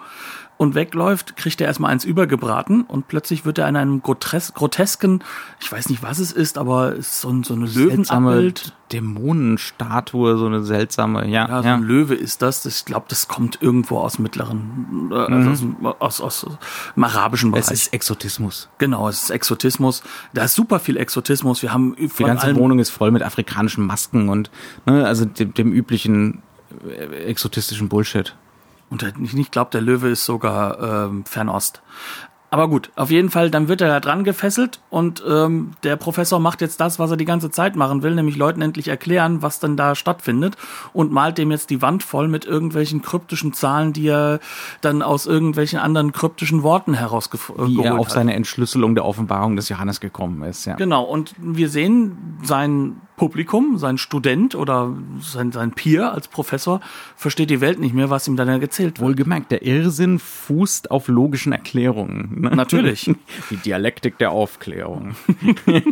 und 0.61 0.75
wegläuft, 0.75 1.37
kriegt 1.37 1.59
er 1.59 1.65
erstmal 1.65 1.91
eins 1.91 2.05
übergebraten 2.05 2.83
und 2.83 3.07
plötzlich 3.07 3.45
wird 3.45 3.57
er 3.57 3.67
in 3.67 3.75
einem 3.75 4.03
grotes 4.03 4.53
grotesken, 4.53 5.23
ich 5.59 5.71
weiß 5.71 5.89
nicht, 5.89 6.03
was 6.03 6.19
es 6.19 6.31
ist, 6.31 6.59
aber 6.59 6.91
es 6.91 7.07
ist 7.07 7.21
so, 7.21 7.29
ein, 7.29 7.43
so 7.43 7.55
eine 7.55 7.65
Löwenabbild. 7.65 8.75
Dämonenstatue, 8.93 10.37
so 10.37 10.45
eine 10.45 10.61
seltsame, 10.63 11.27
ja. 11.27 11.47
Ja, 11.49 11.63
so 11.63 11.67
ja. 11.67 11.73
ein 11.73 11.81
Löwe 11.81 12.13
ist 12.13 12.43
das. 12.43 12.63
Ich 12.67 12.85
glaube, 12.85 13.07
das 13.09 13.27
kommt 13.27 13.57
irgendwo 13.59 13.97
aus 13.97 14.19
mittleren, 14.19 15.09
äh, 15.11 15.15
also 15.15 15.65
mhm. 15.65 15.85
aus, 15.97 16.21
aus, 16.21 16.43
aus 16.43 16.57
dem 16.95 17.05
arabischen 17.05 17.49
Bereich. 17.49 17.63
Es 17.65 17.71
ist 17.71 17.93
Exotismus. 17.93 18.69
Genau, 18.77 19.09
es 19.09 19.23
ist 19.23 19.29
Exotismus. 19.31 20.03
Da 20.35 20.43
ist 20.43 20.53
super 20.53 20.77
viel 20.79 20.95
Exotismus. 20.97 21.63
Wir 21.63 21.73
haben 21.73 21.95
Die 21.97 22.23
ganze 22.23 22.55
Wohnung 22.55 22.77
ist 22.77 22.91
voll 22.91 23.09
mit 23.09 23.23
afrikanischen 23.23 23.87
Masken 23.87 24.29
und 24.29 24.51
ne, 24.85 25.07
also 25.07 25.25
dem, 25.25 25.55
dem 25.55 25.73
üblichen 25.73 26.43
äh, 26.87 27.23
exotistischen 27.23 27.89
Bullshit. 27.89 28.35
Und 28.91 29.03
ich 29.23 29.33
nicht 29.33 29.51
glaube, 29.51 29.71
der 29.71 29.81
Löwe 29.81 30.09
ist 30.09 30.25
sogar 30.25 31.07
ähm, 31.07 31.25
Fernost. 31.25 31.81
Aber 32.53 32.67
gut, 32.67 32.91
auf 32.97 33.09
jeden 33.09 33.29
Fall, 33.29 33.49
dann 33.49 33.69
wird 33.69 33.79
er 33.79 33.87
da 33.87 34.01
dran 34.01 34.25
gefesselt 34.25 34.81
und 34.89 35.23
ähm, 35.25 35.71
der 35.83 35.95
Professor 35.95 36.37
macht 36.37 36.59
jetzt 36.59 36.81
das, 36.81 36.99
was 36.99 37.09
er 37.09 37.15
die 37.15 37.23
ganze 37.23 37.49
Zeit 37.49 37.77
machen 37.77 38.03
will, 38.03 38.13
nämlich 38.13 38.35
Leuten 38.35 38.61
endlich 38.61 38.89
erklären, 38.89 39.41
was 39.41 39.61
denn 39.61 39.77
da 39.77 39.95
stattfindet 39.95 40.57
und 40.91 41.13
malt 41.13 41.37
dem 41.37 41.49
jetzt 41.49 41.69
die 41.69 41.81
Wand 41.81 42.03
voll 42.03 42.27
mit 42.27 42.43
irgendwelchen 42.43 43.01
kryptischen 43.01 43.53
Zahlen, 43.53 43.93
die 43.93 44.09
er 44.09 44.41
dann 44.81 45.01
aus 45.01 45.27
irgendwelchen 45.27 45.79
anderen 45.79 46.11
kryptischen 46.11 46.61
Worten 46.61 46.93
herausgefunden 46.93 47.77
hat. 47.77 47.83
Wie 47.85 47.87
er 47.87 47.97
auf 47.97 48.07
hat. 48.07 48.15
seine 48.15 48.33
Entschlüsselung 48.33 48.95
der 48.95 49.05
Offenbarung 49.05 49.55
des 49.55 49.69
Johannes 49.69 50.01
gekommen 50.01 50.43
ist, 50.43 50.65
ja. 50.65 50.75
Genau, 50.75 51.03
und 51.03 51.33
wir 51.37 51.69
sehen 51.69 52.37
sein 52.43 52.97
Publikum, 53.21 53.77
sein 53.77 53.99
Student 53.99 54.55
oder 54.55 54.95
sein, 55.19 55.51
sein 55.51 55.73
Peer 55.73 56.11
als 56.11 56.27
Professor 56.27 56.81
versteht 57.15 57.51
die 57.51 57.61
Welt 57.61 57.79
nicht 57.79 57.93
mehr, 57.93 58.09
was 58.09 58.27
ihm 58.27 58.35
dann 58.35 58.47
erzählt 58.47 58.97
wird. 58.97 59.09
Wohlgemerkt, 59.09 59.51
der 59.51 59.61
Irrsinn 59.61 60.17
fußt 60.17 60.89
auf 60.89 61.07
logischen 61.07 61.53
Erklärungen. 61.53 62.41
Ne? 62.41 62.49
Natürlich. 62.49 63.13
Die 63.51 63.57
Dialektik 63.57 64.17
der 64.17 64.31
Aufklärung. 64.31 65.15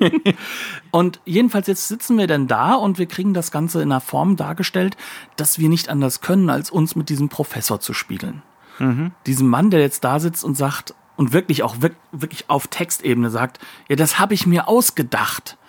und 0.92 1.22
jedenfalls 1.24 1.68
jetzt 1.68 1.88
sitzen 1.88 2.18
wir 2.18 2.26
dann 2.26 2.48
da 2.48 2.74
und 2.74 2.98
wir 2.98 3.06
kriegen 3.06 3.36
das 3.36 3.52
Ganze 3.52 3.84
in 3.84 3.92
einer 3.92 4.02
Form 4.02 4.36
dargestellt, 4.36 4.98
dass 5.36 5.60
wir 5.60 5.70
nicht 5.70 5.88
anders 5.88 6.22
können, 6.22 6.50
als 6.50 6.72
uns 6.72 6.96
mit 6.96 7.10
diesem 7.10 7.30
Professor 7.30 7.80
zu 7.80 7.94
spiegeln. 7.94 8.42
Mhm. 8.80 9.12
Diesem 9.28 9.48
Mann, 9.48 9.70
der 9.70 9.82
jetzt 9.82 10.04
da 10.04 10.20
sitzt 10.20 10.44
und 10.44 10.56
sagt, 10.56 10.96
und 11.16 11.32
wirklich 11.32 11.62
auch 11.62 11.76
wirklich 12.12 12.50
auf 12.50 12.66
Textebene 12.70 13.30
sagt, 13.30 13.60
ja, 13.88 13.96
das 13.96 14.18
habe 14.18 14.34
ich 14.34 14.48
mir 14.48 14.68
ausgedacht. 14.68 15.60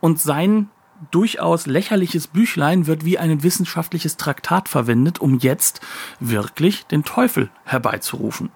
Und 0.00 0.20
sein 0.20 0.68
durchaus 1.10 1.66
lächerliches 1.66 2.26
Büchlein 2.26 2.86
wird 2.86 3.04
wie 3.04 3.18
ein 3.18 3.42
wissenschaftliches 3.42 4.16
Traktat 4.16 4.68
verwendet, 4.68 5.20
um 5.20 5.38
jetzt 5.38 5.80
wirklich 6.20 6.86
den 6.86 7.04
Teufel 7.04 7.50
herbeizurufen. 7.64 8.50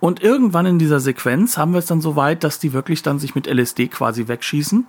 Und 0.00 0.22
irgendwann 0.22 0.66
in 0.66 0.78
dieser 0.78 1.00
Sequenz 1.00 1.58
haben 1.58 1.72
wir 1.72 1.78
es 1.78 1.86
dann 1.86 2.00
so 2.00 2.16
weit, 2.16 2.42
dass 2.42 2.58
die 2.58 2.72
wirklich 2.72 3.02
dann 3.02 3.18
sich 3.18 3.34
mit 3.34 3.46
LSD 3.46 3.88
quasi 3.88 4.28
wegschießen 4.28 4.86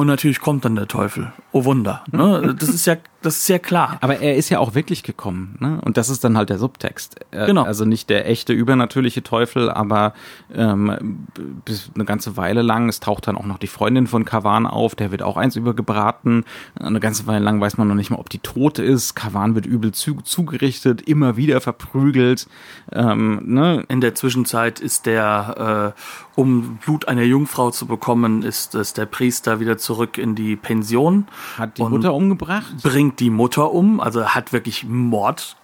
Und 0.00 0.06
natürlich 0.06 0.40
kommt 0.40 0.64
dann 0.64 0.76
der 0.76 0.88
Teufel. 0.88 1.30
Oh 1.52 1.66
Wunder. 1.66 2.04
Ne? 2.10 2.56
Das 2.58 2.70
ist 2.70 2.86
ja, 2.86 2.96
das 3.20 3.36
ist 3.36 3.48
ja 3.48 3.58
klar. 3.58 3.98
Aber 4.00 4.18
er 4.18 4.36
ist 4.36 4.48
ja 4.48 4.58
auch 4.58 4.74
wirklich 4.74 5.02
gekommen, 5.02 5.56
ne? 5.60 5.78
Und 5.84 5.98
das 5.98 6.08
ist 6.08 6.24
dann 6.24 6.38
halt 6.38 6.48
der 6.48 6.56
Subtext. 6.56 7.16
Äh, 7.32 7.44
Genau. 7.44 7.64
Also 7.64 7.84
nicht 7.84 8.08
der 8.08 8.26
echte 8.26 8.54
übernatürliche 8.54 9.22
Teufel, 9.22 9.68
aber 9.68 10.14
ähm, 10.54 11.26
bis 11.66 11.90
eine 11.94 12.06
ganze 12.06 12.38
Weile 12.38 12.62
lang, 12.62 12.88
es 12.88 13.00
taucht 13.00 13.26
dann 13.26 13.36
auch 13.36 13.44
noch 13.44 13.58
die 13.58 13.66
Freundin 13.66 14.06
von 14.06 14.24
Kavan 14.24 14.66
auf, 14.66 14.94
der 14.94 15.10
wird 15.10 15.22
auch 15.22 15.36
eins 15.36 15.56
übergebraten. 15.56 16.44
Eine 16.78 17.00
ganze 17.00 17.26
Weile 17.26 17.44
lang 17.44 17.60
weiß 17.60 17.76
man 17.76 17.86
noch 17.86 17.94
nicht 17.94 18.08
mal, 18.08 18.18
ob 18.18 18.30
die 18.30 18.38
tot 18.38 18.78
ist. 18.78 19.14
Kavan 19.14 19.54
wird 19.54 19.66
übel 19.66 19.92
zu, 19.92 20.14
zugerichtet, 20.22 21.02
immer 21.02 21.36
wieder 21.36 21.60
verprügelt. 21.60 22.46
Ähm, 22.90 23.42
ne? 23.44 23.84
In 23.88 24.00
der 24.00 24.14
Zwischenzeit 24.14 24.80
ist 24.80 25.04
der, 25.04 25.94
äh, 25.94 26.40
um 26.40 26.78
Blut 26.78 27.06
einer 27.06 27.24
Jungfrau 27.24 27.70
zu 27.70 27.84
bekommen, 27.86 28.42
ist, 28.42 28.74
ist 28.74 28.96
der 28.96 29.06
Priester 29.06 29.60
wieder 29.60 29.76
zurück 29.90 30.18
in 30.18 30.36
die 30.36 30.54
Pension. 30.54 31.26
Hat 31.58 31.76
die 31.76 31.82
Mutter 31.82 32.14
umgebracht? 32.14 32.76
bringt 32.84 33.18
die 33.18 33.28
Mutter 33.28 33.72
um, 33.72 33.98
also 33.98 34.24
hat 34.24 34.52
wirklich 34.52 34.84
Mord 34.84 35.56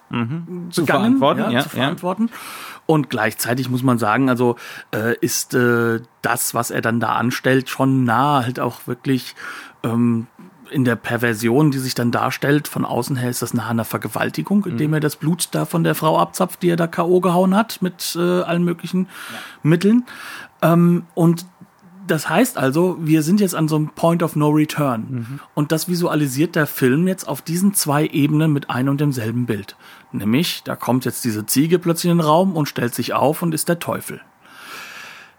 Zu 0.70 0.81
begangen, 0.83 1.18
verantworten, 1.18 1.41
ja, 1.43 1.51
ja, 1.51 1.61
zu 1.61 1.68
ja. 1.68 1.83
verantworten. 1.83 2.31
Und 2.87 3.09
gleichzeitig 3.09 3.70
muss 3.70 3.85
man 3.85 3.99
sagen, 3.99 4.29
also 4.29 4.57
äh, 4.93 5.16
ist 5.20 5.55
äh, 5.55 6.01
das, 6.22 6.55
was 6.55 6.72
er 6.72 6.81
dann 6.81 6.99
da 6.99 7.12
anstellt, 7.14 7.68
schon 7.68 8.03
nah 8.03 8.43
halt 8.43 8.59
auch 8.59 8.89
wirklich 8.89 9.37
ähm, 9.85 10.27
in 10.72 10.85
der 10.85 10.97
Perversion, 10.97 11.70
die 11.70 11.79
sich 11.79 11.95
dann 11.95 12.11
darstellt, 12.11 12.66
von 12.66 12.85
außen 12.85 13.14
her 13.14 13.31
ist 13.31 13.43
das 13.43 13.55
nach 13.55 13.70
einer 13.70 13.85
Vergewaltigung, 13.85 14.64
indem 14.64 14.93
er 14.95 15.01
das 15.01 15.14
Blut 15.14 15.51
da 15.53 15.64
von 15.66 15.85
der 15.85 15.95
Frau 15.95 16.18
abzapft, 16.18 16.64
die 16.64 16.70
er 16.70 16.77
da 16.77 16.89
K.O. 16.89 17.20
gehauen 17.20 17.55
hat 17.55 17.81
mit 17.81 18.16
äh, 18.18 18.41
allen 18.43 18.64
möglichen 18.64 19.09
Mitteln. 19.62 20.05
Ähm, 20.62 21.05
und 21.14 21.47
das 22.07 22.28
heißt 22.28 22.59
also, 22.59 22.96
wir 23.00 23.22
sind 23.22 23.40
jetzt 23.40 23.54
an 23.54 23.68
so 23.68 23.76
einem 23.76 23.88
Point 23.90 24.22
of 24.22 24.36
No 24.36 24.48
Return. 24.48 25.40
Und 25.54 25.72
das 25.72 25.88
visualisiert 25.88 26.54
der 26.57 26.66
Film 26.66 27.09
jetzt 27.09 27.26
auf 27.26 27.42
diesen 27.42 27.74
zwei 27.74 28.07
Ebenen 28.07 28.52
mit 28.52 28.70
einem 28.70 28.90
und 28.90 29.00
demselben 29.00 29.46
Bild. 29.46 29.76
Nämlich, 30.12 30.62
da 30.64 30.76
kommt 30.76 31.04
jetzt 31.04 31.24
diese 31.24 31.46
Ziege 31.46 31.78
plötzlich 31.78 32.11
in 32.11 32.18
den 32.18 32.26
Raum 32.26 32.57
und 32.57 32.68
stellt 32.68 32.94
sich 32.94 33.14
auf 33.14 33.42
und 33.42 33.54
ist 33.54 33.68
der 33.68 33.78
Teufel. 33.78 34.20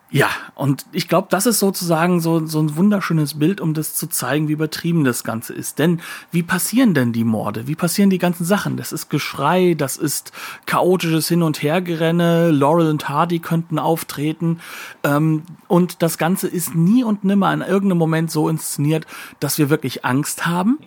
Ja, 0.09 0.29
und 0.55 0.85
ich 0.93 1.09
glaube, 1.09 1.27
das 1.29 1.45
ist 1.45 1.59
sozusagen 1.59 2.21
so, 2.21 2.45
so 2.45 2.61
ein 2.61 2.77
wunderschönes 2.77 3.39
Bild, 3.39 3.59
um 3.59 3.73
das 3.73 3.93
zu 3.93 4.07
zeigen, 4.07 4.47
wie 4.47 4.53
übertrieben 4.53 5.03
das 5.03 5.25
Ganze 5.25 5.53
ist. 5.53 5.79
Denn 5.79 5.99
wie 6.31 6.43
passieren 6.43 6.93
denn 6.93 7.11
die 7.11 7.25
Morde? 7.25 7.67
Wie 7.67 7.75
passieren 7.75 8.09
die 8.09 8.17
ganzen 8.17 8.45
Sachen? 8.45 8.77
Das 8.77 8.93
ist 8.93 9.09
Geschrei, 9.09 9.73
das 9.77 9.97
ist 9.97 10.31
chaotisches 10.65 11.27
Hin- 11.27 11.43
und 11.43 11.61
Hergerenne, 11.61 12.51
Laurel 12.51 12.89
und 12.89 13.09
Hardy 13.09 13.39
könnten 13.39 13.79
auftreten. 13.79 14.61
Ähm, 15.03 15.43
und 15.67 16.01
das 16.01 16.17
Ganze 16.17 16.47
ist 16.47 16.73
nie 16.73 17.03
und 17.03 17.25
nimmer 17.25 17.53
in 17.53 17.61
irgendeinem 17.61 17.99
Moment 17.99 18.31
so 18.31 18.47
inszeniert, 18.47 19.05
dass 19.41 19.57
wir 19.57 19.69
wirklich 19.69 20.05
Angst 20.05 20.45
haben, 20.45 20.79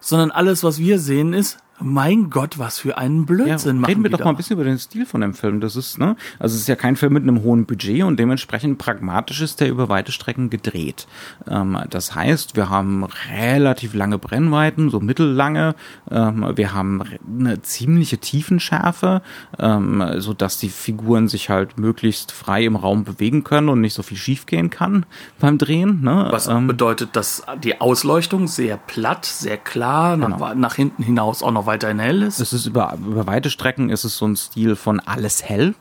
sondern 0.00 0.30
alles, 0.30 0.64
was 0.64 0.78
wir 0.78 0.98
sehen, 0.98 1.34
ist, 1.34 1.58
mein 1.80 2.30
Gott, 2.30 2.58
was 2.58 2.78
für 2.78 2.96
einen 2.98 3.20
Ja, 3.20 3.24
Blödsinn 3.26 3.78
machen 3.78 3.88
reden 3.90 4.02
wir 4.04 4.08
die 4.10 4.12
doch 4.12 4.18
da. 4.18 4.24
mal 4.26 4.30
ein 4.30 4.36
bisschen 4.36 4.54
über 4.54 4.64
den 4.64 4.78
Stil 4.78 5.04
von 5.06 5.20
dem 5.20 5.34
Film. 5.34 5.60
Das 5.60 5.74
ist, 5.74 5.98
ne, 5.98 6.16
also 6.38 6.54
es 6.54 6.62
ist 6.62 6.68
ja 6.68 6.76
kein 6.76 6.96
Film 6.96 7.12
mit 7.14 7.22
einem 7.24 7.42
hohen 7.42 7.66
Budget 7.66 8.04
und 8.04 8.18
dementsprechend 8.20 8.78
pragmatisch 8.78 9.40
ist 9.40 9.60
der 9.60 9.68
über 9.68 9.88
weite 9.88 10.12
Strecken 10.12 10.48
gedreht. 10.50 11.06
Ähm, 11.48 11.78
das 11.90 12.14
heißt, 12.14 12.54
wir 12.56 12.70
haben 12.70 13.04
relativ 13.30 13.94
lange 13.94 14.18
Brennweiten, 14.18 14.90
so 14.90 15.00
mittellange. 15.00 15.74
Ähm, 16.10 16.52
wir 16.54 16.72
haben 16.72 17.02
eine 17.28 17.62
ziemliche 17.62 18.18
Tiefenschärfe, 18.18 19.22
ähm, 19.58 20.04
so 20.18 20.34
dass 20.34 20.58
die 20.58 20.68
Figuren 20.68 21.26
sich 21.28 21.50
halt 21.50 21.78
möglichst 21.78 22.32
frei 22.32 22.64
im 22.64 22.76
Raum 22.76 23.04
bewegen 23.04 23.42
können 23.44 23.68
und 23.68 23.80
nicht 23.80 23.94
so 23.94 24.02
viel 24.02 24.18
schiefgehen 24.18 24.70
kann 24.70 25.04
beim 25.40 25.58
Drehen. 25.58 26.00
Ne? 26.02 26.28
Was 26.30 26.46
Ähm, 26.46 26.66
bedeutet, 26.68 27.16
dass 27.16 27.42
die 27.64 27.80
Ausleuchtung 27.80 28.46
sehr 28.46 28.76
platt, 28.76 29.24
sehr 29.24 29.56
klar, 29.56 30.16
nach, 30.16 30.54
nach 30.54 30.74
hinten 30.74 31.02
hinaus 31.02 31.42
auch 31.42 31.50
noch 31.50 31.61
weiterhin 31.66 31.98
hell 31.98 32.22
ist. 32.22 32.40
Es 32.40 32.52
ist 32.52 32.66
über, 32.66 32.96
über 32.98 33.26
weite 33.26 33.50
Strecken 33.50 33.90
ist 33.90 34.04
es 34.04 34.16
so 34.16 34.26
ein 34.26 34.36
Stil 34.36 34.76
von 34.76 35.00
alles 35.00 35.42
hell 35.42 35.74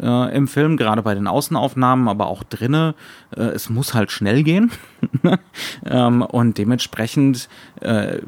äh, 0.00 0.36
im 0.36 0.48
Film, 0.48 0.76
gerade 0.76 1.02
bei 1.02 1.14
den 1.14 1.26
Außenaufnahmen, 1.26 2.08
aber 2.08 2.26
auch 2.26 2.42
drinne. 2.44 2.94
Äh, 3.36 3.42
es 3.42 3.70
muss 3.70 3.94
halt 3.94 4.10
schnell 4.10 4.42
gehen. 4.42 4.70
ähm, 5.86 6.22
und 6.22 6.58
dementsprechend 6.58 7.48
äh, 7.80 8.18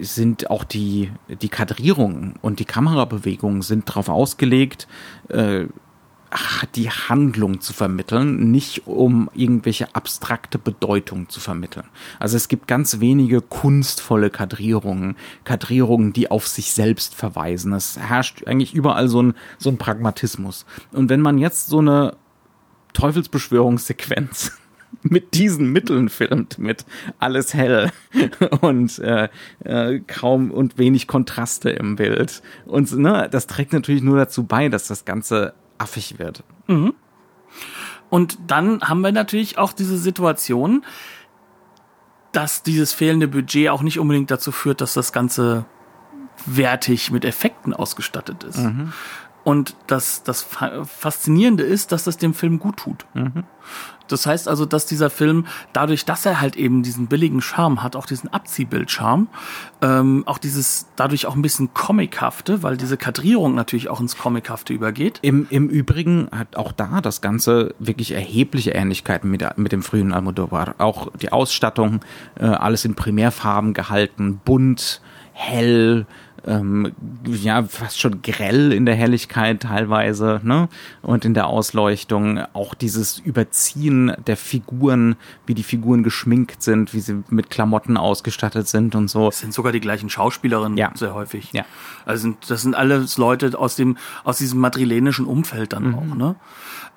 sind 0.00 0.50
auch 0.50 0.64
die, 0.64 1.10
die 1.40 1.48
Kadrierungen 1.48 2.34
und 2.40 2.60
die 2.60 2.64
Kamerabewegungen 2.64 3.62
sind 3.62 3.88
darauf 3.88 4.08
ausgelegt, 4.08 4.88
äh, 5.28 5.66
ach, 6.30 6.64
die 6.66 6.90
Handlung 6.90 7.60
zu 7.60 7.72
vermitteln, 7.72 8.50
nicht 8.50 8.86
um 8.86 9.30
irgendwelche 9.34 9.94
abstrakte 9.94 10.58
Bedeutung 10.58 11.28
zu 11.28 11.40
vermitteln. 11.40 11.86
Also 12.18 12.36
es 12.36 12.48
gibt 12.48 12.66
ganz 12.66 13.00
wenige 13.00 13.40
kunstvolle 13.40 14.30
Kadrierungen, 14.30 15.16
Kadrierungen, 15.44 16.12
die 16.12 16.30
auf 16.30 16.46
sich 16.46 16.72
selbst 16.72 17.14
verweisen. 17.14 17.72
Es 17.72 17.98
herrscht 17.98 18.46
eigentlich 18.46 18.74
überall 18.74 19.08
so 19.08 19.22
ein, 19.22 19.34
so 19.58 19.70
ein 19.70 19.78
Pragmatismus. 19.78 20.66
Und 20.92 21.08
wenn 21.08 21.20
man 21.20 21.38
jetzt 21.38 21.68
so 21.68 21.78
eine 21.78 22.16
Teufelsbeschwörungssequenz 22.92 24.52
mit 25.02 25.34
diesen 25.34 25.72
Mitteln 25.72 26.08
filmt, 26.08 26.58
mit 26.58 26.84
alles 27.18 27.54
hell 27.54 27.90
und 28.60 28.98
äh, 28.98 29.28
äh, 29.64 30.00
kaum 30.00 30.50
und 30.50 30.78
wenig 30.78 31.06
Kontraste 31.06 31.70
im 31.70 31.96
Bild. 31.96 32.42
Und 32.66 32.92
ne, 32.96 33.28
das 33.30 33.46
trägt 33.46 33.72
natürlich 33.72 34.02
nur 34.02 34.16
dazu 34.16 34.44
bei, 34.44 34.68
dass 34.68 34.88
das 34.88 35.04
Ganze 35.04 35.54
affig 35.78 36.18
wird. 36.18 36.44
Und 38.10 38.38
dann 38.46 38.82
haben 38.82 39.00
wir 39.00 39.12
natürlich 39.12 39.58
auch 39.58 39.72
diese 39.72 39.96
Situation, 39.98 40.84
dass 42.32 42.62
dieses 42.62 42.92
fehlende 42.92 43.26
Budget 43.28 43.70
auch 43.70 43.82
nicht 43.82 43.98
unbedingt 43.98 44.30
dazu 44.30 44.52
führt, 44.52 44.80
dass 44.80 44.92
das 44.94 45.12
Ganze 45.12 45.64
wertig 46.46 47.10
mit 47.10 47.24
Effekten 47.24 47.72
ausgestattet 47.74 48.44
ist. 48.44 48.58
Und 49.44 49.76
das, 49.86 50.22
das 50.22 50.42
Fa- 50.42 50.84
Faszinierende 50.84 51.62
ist, 51.64 51.90
dass 51.92 52.04
das 52.04 52.16
dem 52.18 52.34
Film 52.34 52.58
gut 52.58 52.76
tut. 52.76 53.06
Das 54.12 54.26
heißt 54.26 54.48
also, 54.48 54.64
dass 54.64 54.86
dieser 54.86 55.10
Film, 55.10 55.46
dadurch, 55.72 56.04
dass 56.04 56.26
er 56.26 56.40
halt 56.40 56.56
eben 56.56 56.82
diesen 56.82 57.06
billigen 57.06 57.40
Charme 57.40 57.82
hat, 57.82 57.96
auch 57.96 58.06
diesen 58.06 58.32
Abziehbild-Charme, 58.32 59.28
ähm, 59.82 60.22
auch 60.26 60.38
dieses, 60.38 60.86
dadurch 60.96 61.26
auch 61.26 61.36
ein 61.36 61.42
bisschen 61.42 61.72
Comichafte, 61.74 62.62
weil 62.62 62.76
diese 62.76 62.96
Kadrierung 62.96 63.54
natürlich 63.54 63.88
auch 63.88 64.00
ins 64.00 64.16
Comichafte 64.16 64.72
übergeht. 64.72 65.18
Im, 65.22 65.46
Im 65.50 65.68
Übrigen 65.68 66.28
hat 66.30 66.56
auch 66.56 66.72
da 66.72 67.00
das 67.00 67.20
Ganze 67.20 67.74
wirklich 67.78 68.12
erhebliche 68.12 68.72
Ähnlichkeiten 68.72 69.30
mit, 69.30 69.44
mit 69.56 69.72
dem 69.72 69.82
frühen 69.82 70.12
Almodovar. 70.12 70.74
Auch 70.78 71.08
die 71.20 71.32
Ausstattung, 71.32 72.00
äh, 72.38 72.44
alles 72.44 72.84
in 72.84 72.94
Primärfarben 72.94 73.74
gehalten, 73.74 74.40
bunt, 74.44 75.00
hell, 75.32 76.06
ähm, 76.48 76.92
ja, 77.26 77.62
fast 77.62 78.00
schon 78.00 78.22
grell 78.22 78.72
in 78.72 78.86
der 78.86 78.94
Helligkeit 78.94 79.60
teilweise, 79.62 80.40
ne? 80.42 80.68
Und 81.02 81.24
in 81.24 81.34
der 81.34 81.46
Ausleuchtung 81.46 82.40
auch 82.54 82.74
dieses 82.74 83.18
Überziehen 83.18 84.12
der 84.26 84.36
Figuren, 84.36 85.16
wie 85.46 85.54
die 85.54 85.62
Figuren 85.62 86.02
geschminkt 86.02 86.62
sind, 86.62 86.94
wie 86.94 87.00
sie 87.00 87.22
mit 87.28 87.50
Klamotten 87.50 87.96
ausgestattet 87.96 88.66
sind 88.66 88.94
und 88.94 89.08
so. 89.08 89.28
Es 89.28 89.40
sind 89.40 89.52
sogar 89.52 89.72
die 89.72 89.80
gleichen 89.80 90.08
Schauspielerinnen 90.08 90.78
Ja. 90.78 90.90
sehr 90.94 91.14
häufig. 91.14 91.52
Ja. 91.52 91.64
Also 92.06 92.22
sind, 92.22 92.50
das 92.50 92.62
sind 92.62 92.74
alles 92.74 93.18
Leute 93.18 93.58
aus 93.58 93.76
dem 93.76 93.96
aus 94.24 94.38
diesem 94.38 94.60
madrilenischen 94.60 95.26
Umfeld 95.26 95.72
dann 95.74 95.94
auch. 95.94 96.14
Ne? 96.14 96.36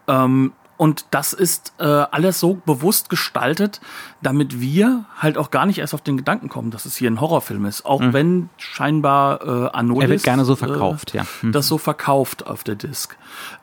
Ähm, 0.07 0.53
und 0.81 1.05
das 1.11 1.31
ist 1.31 1.73
äh, 1.77 1.83
alles 1.83 2.39
so 2.39 2.55
bewusst 2.55 3.11
gestaltet, 3.11 3.81
damit 4.23 4.59
wir 4.59 5.05
halt 5.15 5.37
auch 5.37 5.51
gar 5.51 5.67
nicht 5.67 5.77
erst 5.77 5.93
auf 5.93 6.01
den 6.01 6.17
Gedanken 6.17 6.49
kommen, 6.49 6.71
dass 6.71 6.85
es 6.85 6.95
hier 6.95 7.11
ein 7.11 7.21
Horrorfilm 7.21 7.65
ist. 7.65 7.85
Auch 7.85 8.01
wenn 8.01 8.49
scheinbar 8.57 9.45
äh, 9.45 9.77
Anolis 9.77 10.05
Er 10.05 10.09
wird 10.09 10.23
gerne 10.23 10.43
so 10.43 10.55
verkauft, 10.55 11.13
äh, 11.13 11.17
ja. 11.17 11.25
Mhm. 11.43 11.51
das 11.51 11.67
so 11.67 11.77
verkauft 11.77 12.47
auf 12.47 12.63
der 12.63 12.73
Disc. 12.73 13.15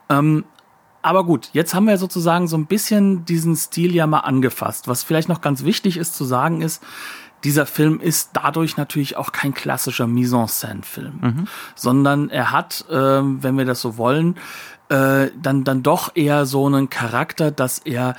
Ähm, 0.09 0.45
aber 1.03 1.25
gut, 1.25 1.51
jetzt 1.55 1.75
haben 1.75 1.89
wir 1.89 1.99
sozusagen 1.99 2.47
so 2.47 2.57
ein 2.57 2.67
bisschen 2.67 3.25
diesen 3.25 3.57
Stil 3.57 3.97
ja 3.97 4.07
mal 4.07 4.21
angefasst. 4.21 4.87
Was 4.87 5.03
vielleicht 5.03 5.29
noch 5.29 5.41
ganz 5.41 5.65
wichtig 5.65 5.97
ist 5.97 6.15
zu 6.15 6.25
sagen 6.25 6.61
ist, 6.61 6.85
dieser 7.45 7.67
Film 7.67 8.01
ist 8.01 8.31
dadurch 8.33 8.77
natürlich 8.77 9.17
auch 9.17 9.33
kein 9.33 9.55
klassischer 9.55 10.07
Mise-en-Scène-Film, 10.07 11.47
sondern 11.75 12.31
er 12.31 12.51
hat, 12.51 12.85
ähm, 12.91 13.43
wenn 13.43 13.57
wir 13.57 13.65
das 13.65 13.81
so 13.81 13.97
wollen, 13.97 14.37
äh, 14.89 15.29
dann, 15.41 15.65
dann 15.65 15.83
doch 15.83 16.17
eher 16.17 16.47
so 16.47 16.67
einen 16.67 16.91
Charakter, 16.91 17.51
dass 17.51 17.79
er 17.79 18.17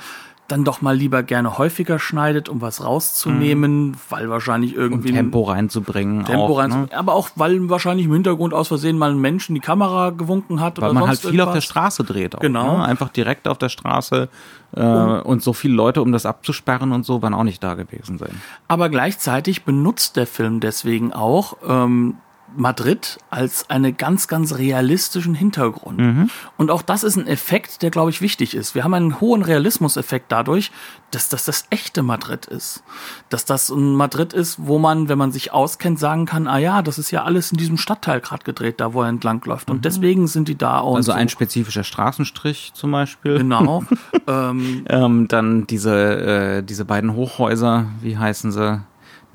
dann 0.50 0.64
doch 0.64 0.82
mal 0.82 0.96
lieber 0.96 1.22
gerne 1.22 1.58
häufiger 1.58 1.98
schneidet, 1.98 2.48
um 2.48 2.60
was 2.60 2.84
rauszunehmen, 2.84 3.96
weil 4.08 4.28
wahrscheinlich 4.30 4.74
Um 4.76 4.80
irgendwie 4.82 5.08
ein- 5.10 5.14
Tempo 5.16 5.42
reinzubringen. 5.44 6.24
Tempo 6.24 6.42
auch, 6.54 6.58
rein, 6.58 6.70
ne? 6.70 6.88
aber 6.94 7.14
auch 7.14 7.30
weil 7.36 7.68
wahrscheinlich 7.68 8.06
im 8.06 8.12
Hintergrund 8.12 8.54
aus 8.54 8.68
Versehen 8.68 8.98
mal 8.98 9.10
ein 9.10 9.18
Mensch 9.20 9.48
in 9.48 9.54
die 9.54 9.60
Kamera 9.60 10.10
gewunken 10.10 10.60
hat 10.60 10.78
Weil 10.80 10.90
oder 10.90 11.00
man 11.00 11.08
halt 11.08 11.20
sonst 11.20 11.30
viel 11.32 11.40
auf 11.40 11.46
der 11.46 11.54
irgendwas. 11.54 11.64
Straße 11.64 12.04
dreht. 12.04 12.36
Auch, 12.36 12.40
Genau. 12.40 12.78
Ne? 12.78 12.84
Einfach 12.84 13.08
direkt 13.10 13.48
auf 13.48 13.58
der 13.58 13.68
Straße. 13.68 14.28
Äh, 14.76 14.80
und 14.82 15.42
so 15.42 15.52
viele 15.52 15.74
Leute, 15.74 16.02
um 16.02 16.12
das 16.12 16.26
abzusperren 16.26 16.92
und 16.92 17.04
so, 17.04 17.22
werden 17.22 17.34
auch 17.34 17.44
nicht 17.44 17.62
da 17.62 17.74
gewesen 17.74 18.18
sein. 18.18 18.40
Aber 18.68 18.88
gleichzeitig 18.88 19.64
benutzt 19.64 20.16
der 20.16 20.26
Film 20.26 20.60
deswegen 20.60 21.12
auch 21.12 21.56
ähm, 21.66 22.16
Madrid 22.56 23.18
als 23.30 23.68
eine 23.70 23.92
ganz, 23.92 24.28
ganz 24.28 24.56
realistischen 24.56 25.34
Hintergrund. 25.34 25.98
Mhm. 25.98 26.30
Und 26.56 26.70
auch 26.70 26.82
das 26.82 27.04
ist 27.04 27.16
ein 27.16 27.26
Effekt, 27.26 27.82
der, 27.82 27.90
glaube 27.90 28.10
ich, 28.10 28.20
wichtig 28.20 28.54
ist. 28.54 28.74
Wir 28.74 28.84
haben 28.84 28.94
einen 28.94 29.20
hohen 29.20 29.42
Realismuseffekt 29.42 30.30
dadurch, 30.30 30.70
dass 31.10 31.28
das 31.28 31.44
das 31.44 31.64
echte 31.70 32.02
Madrid 32.02 32.46
ist. 32.46 32.82
Dass 33.28 33.44
das 33.44 33.70
ein 33.70 33.94
Madrid 33.94 34.32
ist, 34.32 34.58
wo 34.60 34.78
man, 34.78 35.08
wenn 35.08 35.18
man 35.18 35.32
sich 35.32 35.52
auskennt, 35.52 35.98
sagen 35.98 36.26
kann, 36.26 36.46
ah 36.46 36.58
ja, 36.58 36.82
das 36.82 36.98
ist 36.98 37.10
ja 37.10 37.24
alles 37.24 37.52
in 37.52 37.58
diesem 37.58 37.76
Stadtteil 37.76 38.20
gerade 38.20 38.44
gedreht, 38.44 38.80
da 38.80 38.94
wo 38.94 39.02
er 39.02 39.08
entlang 39.08 39.42
läuft. 39.44 39.70
Und 39.70 39.84
deswegen 39.84 40.26
sind 40.26 40.48
die 40.48 40.56
da 40.56 40.80
auch. 40.80 40.92
Mhm. 40.92 40.96
Also 40.96 41.12
so. 41.12 41.18
ein 41.18 41.28
spezifischer 41.28 41.84
Straßenstrich 41.84 42.72
zum 42.74 42.92
Beispiel. 42.92 43.38
Genau. 43.38 43.84
ähm, 44.26 44.84
Ähm, 44.88 45.28
dann 45.28 45.66
diese, 45.66 45.94
äh, 45.94 46.62
diese 46.62 46.84
beiden 46.84 47.14
Hochhäuser, 47.14 47.86
wie 48.00 48.18
heißen 48.18 48.52
sie? 48.52 48.82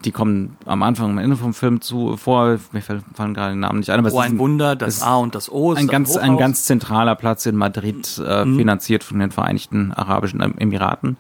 Die 0.06 0.12
kommen 0.12 0.56
am 0.66 0.84
Anfang, 0.84 1.12
am 1.12 1.18
Ende 1.18 1.36
vom 1.36 1.53
Film 1.53 1.82
zu 1.82 2.16
vor. 2.16 2.60
Mir 2.72 2.82
fallen 2.82 3.34
gerade 3.34 3.53
die 3.53 3.60
Namen 3.60 3.80
nicht 3.80 3.89
ein. 3.89 3.99
Aber 3.99 4.08
es 4.08 4.14
oh, 4.14 4.22
ist 4.22 4.28
ein 4.28 4.38
Wunder, 4.39 4.76
das 4.76 4.97
es 4.97 5.01
A 5.01 5.16
und 5.16 5.36
das 5.36 5.51
O 5.51 5.74
ist 5.74 5.80
ein 5.80 5.88
ganz, 5.88 6.16
ein 6.16 6.38
ganz 6.38 6.64
zentraler 6.64 7.16
Platz 7.16 7.45
in 7.45 7.56
Madrid, 7.56 8.22
äh, 8.26 8.45
Mhm. 8.45 8.58
finanziert 8.58 9.03
von 9.03 9.20
den 9.20 9.32
Vereinigten 9.32 9.91
Arabischen 9.93 10.39
Emiraten. 10.41 11.18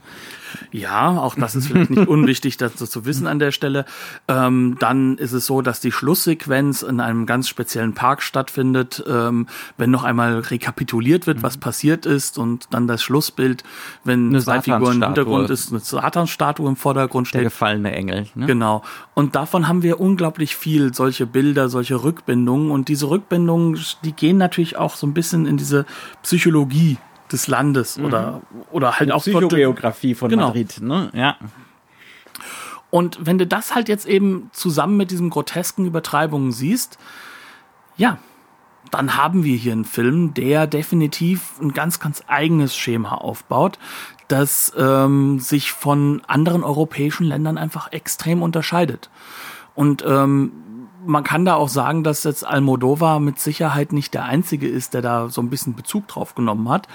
Ja, 0.71 1.17
auch 1.17 1.35
das 1.35 1.55
ist 1.55 1.67
vielleicht 1.67 1.89
nicht 1.89 2.07
unwichtig, 2.07 2.57
das 2.57 2.73
so 2.77 2.85
zu 2.85 3.05
wissen 3.05 3.27
an 3.27 3.39
der 3.39 3.51
Stelle. 3.51 3.85
Ähm, 4.27 4.77
dann 4.79 5.17
ist 5.17 5.31
es 5.31 5.45
so, 5.45 5.61
dass 5.61 5.79
die 5.79 5.91
Schlusssequenz 5.91 6.81
in 6.81 6.99
einem 6.99 7.25
ganz 7.25 7.47
speziellen 7.47 7.93
Park 7.93 8.21
stattfindet, 8.21 9.03
ähm, 9.07 9.47
wenn 9.77 9.91
noch 9.91 10.03
einmal 10.03 10.39
rekapituliert 10.39 11.27
wird, 11.27 11.43
was 11.43 11.57
passiert 11.57 12.05
ist 12.05 12.37
und 12.37 12.67
dann 12.71 12.87
das 12.87 13.01
Schlussbild, 13.03 13.63
wenn 14.03 14.29
Eine 14.29 14.41
zwei 14.41 14.61
Figuren 14.61 14.97
im. 15.01 15.03
Hintergrund 15.03 15.49
ist, 15.49 15.71
eine 15.71 15.79
Satansstatue 15.79 16.67
im 16.67 16.75
Vordergrund 16.75 17.27
Der 17.27 17.39
steht. 17.39 17.43
gefallene 17.43 17.91
Engel. 17.93 18.27
Ne? 18.35 18.45
Genau. 18.45 18.83
Und 19.13 19.35
davon 19.35 19.67
haben 19.67 19.81
wir 19.83 19.99
unglaublich 19.99 20.55
viel, 20.55 20.93
solche 20.93 21.25
Bilder, 21.25 21.69
solche 21.69 22.03
Rückbindungen. 22.03 22.71
Und 22.71 22.89
diese 22.89 23.09
Rückbindungen, 23.09 23.79
die 24.03 24.11
gehen 24.11 24.37
natürlich 24.37 24.77
auch 24.77 24.95
so 24.95 25.07
ein 25.07 25.13
bisschen 25.13 25.45
in 25.45 25.57
diese 25.57 25.85
Psychologie 26.23 26.97
des 27.31 27.47
Landes 27.47 27.97
oder, 27.99 28.41
oder 28.71 28.99
halt 28.99 29.11
auch 29.11 29.21
Psychogeografie 29.21 30.15
von 30.15 30.29
Genau. 30.29 30.47
Madrid. 30.47 30.79
Ne? 30.81 31.09
Ja. 31.13 31.37
Und 32.89 33.17
wenn 33.25 33.37
du 33.37 33.47
das 33.47 33.75
halt 33.75 33.89
jetzt 33.89 34.05
eben 34.05 34.49
zusammen 34.53 34.95
mit 34.97 35.11
diesen 35.11 35.29
grotesken 35.29 35.85
Übertreibungen 35.85 36.51
siehst, 36.51 36.97
ja, 37.97 38.19
dann 38.91 39.17
haben 39.17 39.43
wir 39.43 39.57
hier 39.57 39.73
einen 39.73 39.85
Film, 39.85 40.33
der 40.33 40.67
definitiv 40.67 41.59
ein 41.59 41.73
ganz, 41.73 41.99
ganz 41.99 42.23
eigenes 42.27 42.75
Schema 42.75 43.15
aufbaut, 43.15 43.79
das 44.27 44.71
ähm, 44.77 45.39
sich 45.39 45.71
von 45.71 46.21
anderen 46.27 46.63
europäischen 46.63 47.25
Ländern 47.25 47.57
einfach 47.57 47.91
extrem 47.91 48.41
unterscheidet. 48.41 49.09
Und 49.73 50.03
ähm, 50.07 50.51
man 51.05 51.23
kann 51.23 51.45
da 51.45 51.55
auch 51.55 51.69
sagen, 51.69 52.03
dass 52.03 52.23
jetzt 52.23 52.45
Almodovar 52.45 53.19
mit 53.19 53.39
Sicherheit 53.39 53.93
nicht 53.93 54.13
der 54.13 54.25
einzige 54.25 54.67
ist, 54.67 54.93
der 54.93 55.01
da 55.01 55.29
so 55.29 55.41
ein 55.41 55.49
bisschen 55.49 55.75
Bezug 55.75 56.07
drauf 56.07 56.35
genommen 56.35 56.69
hat, 56.69 56.87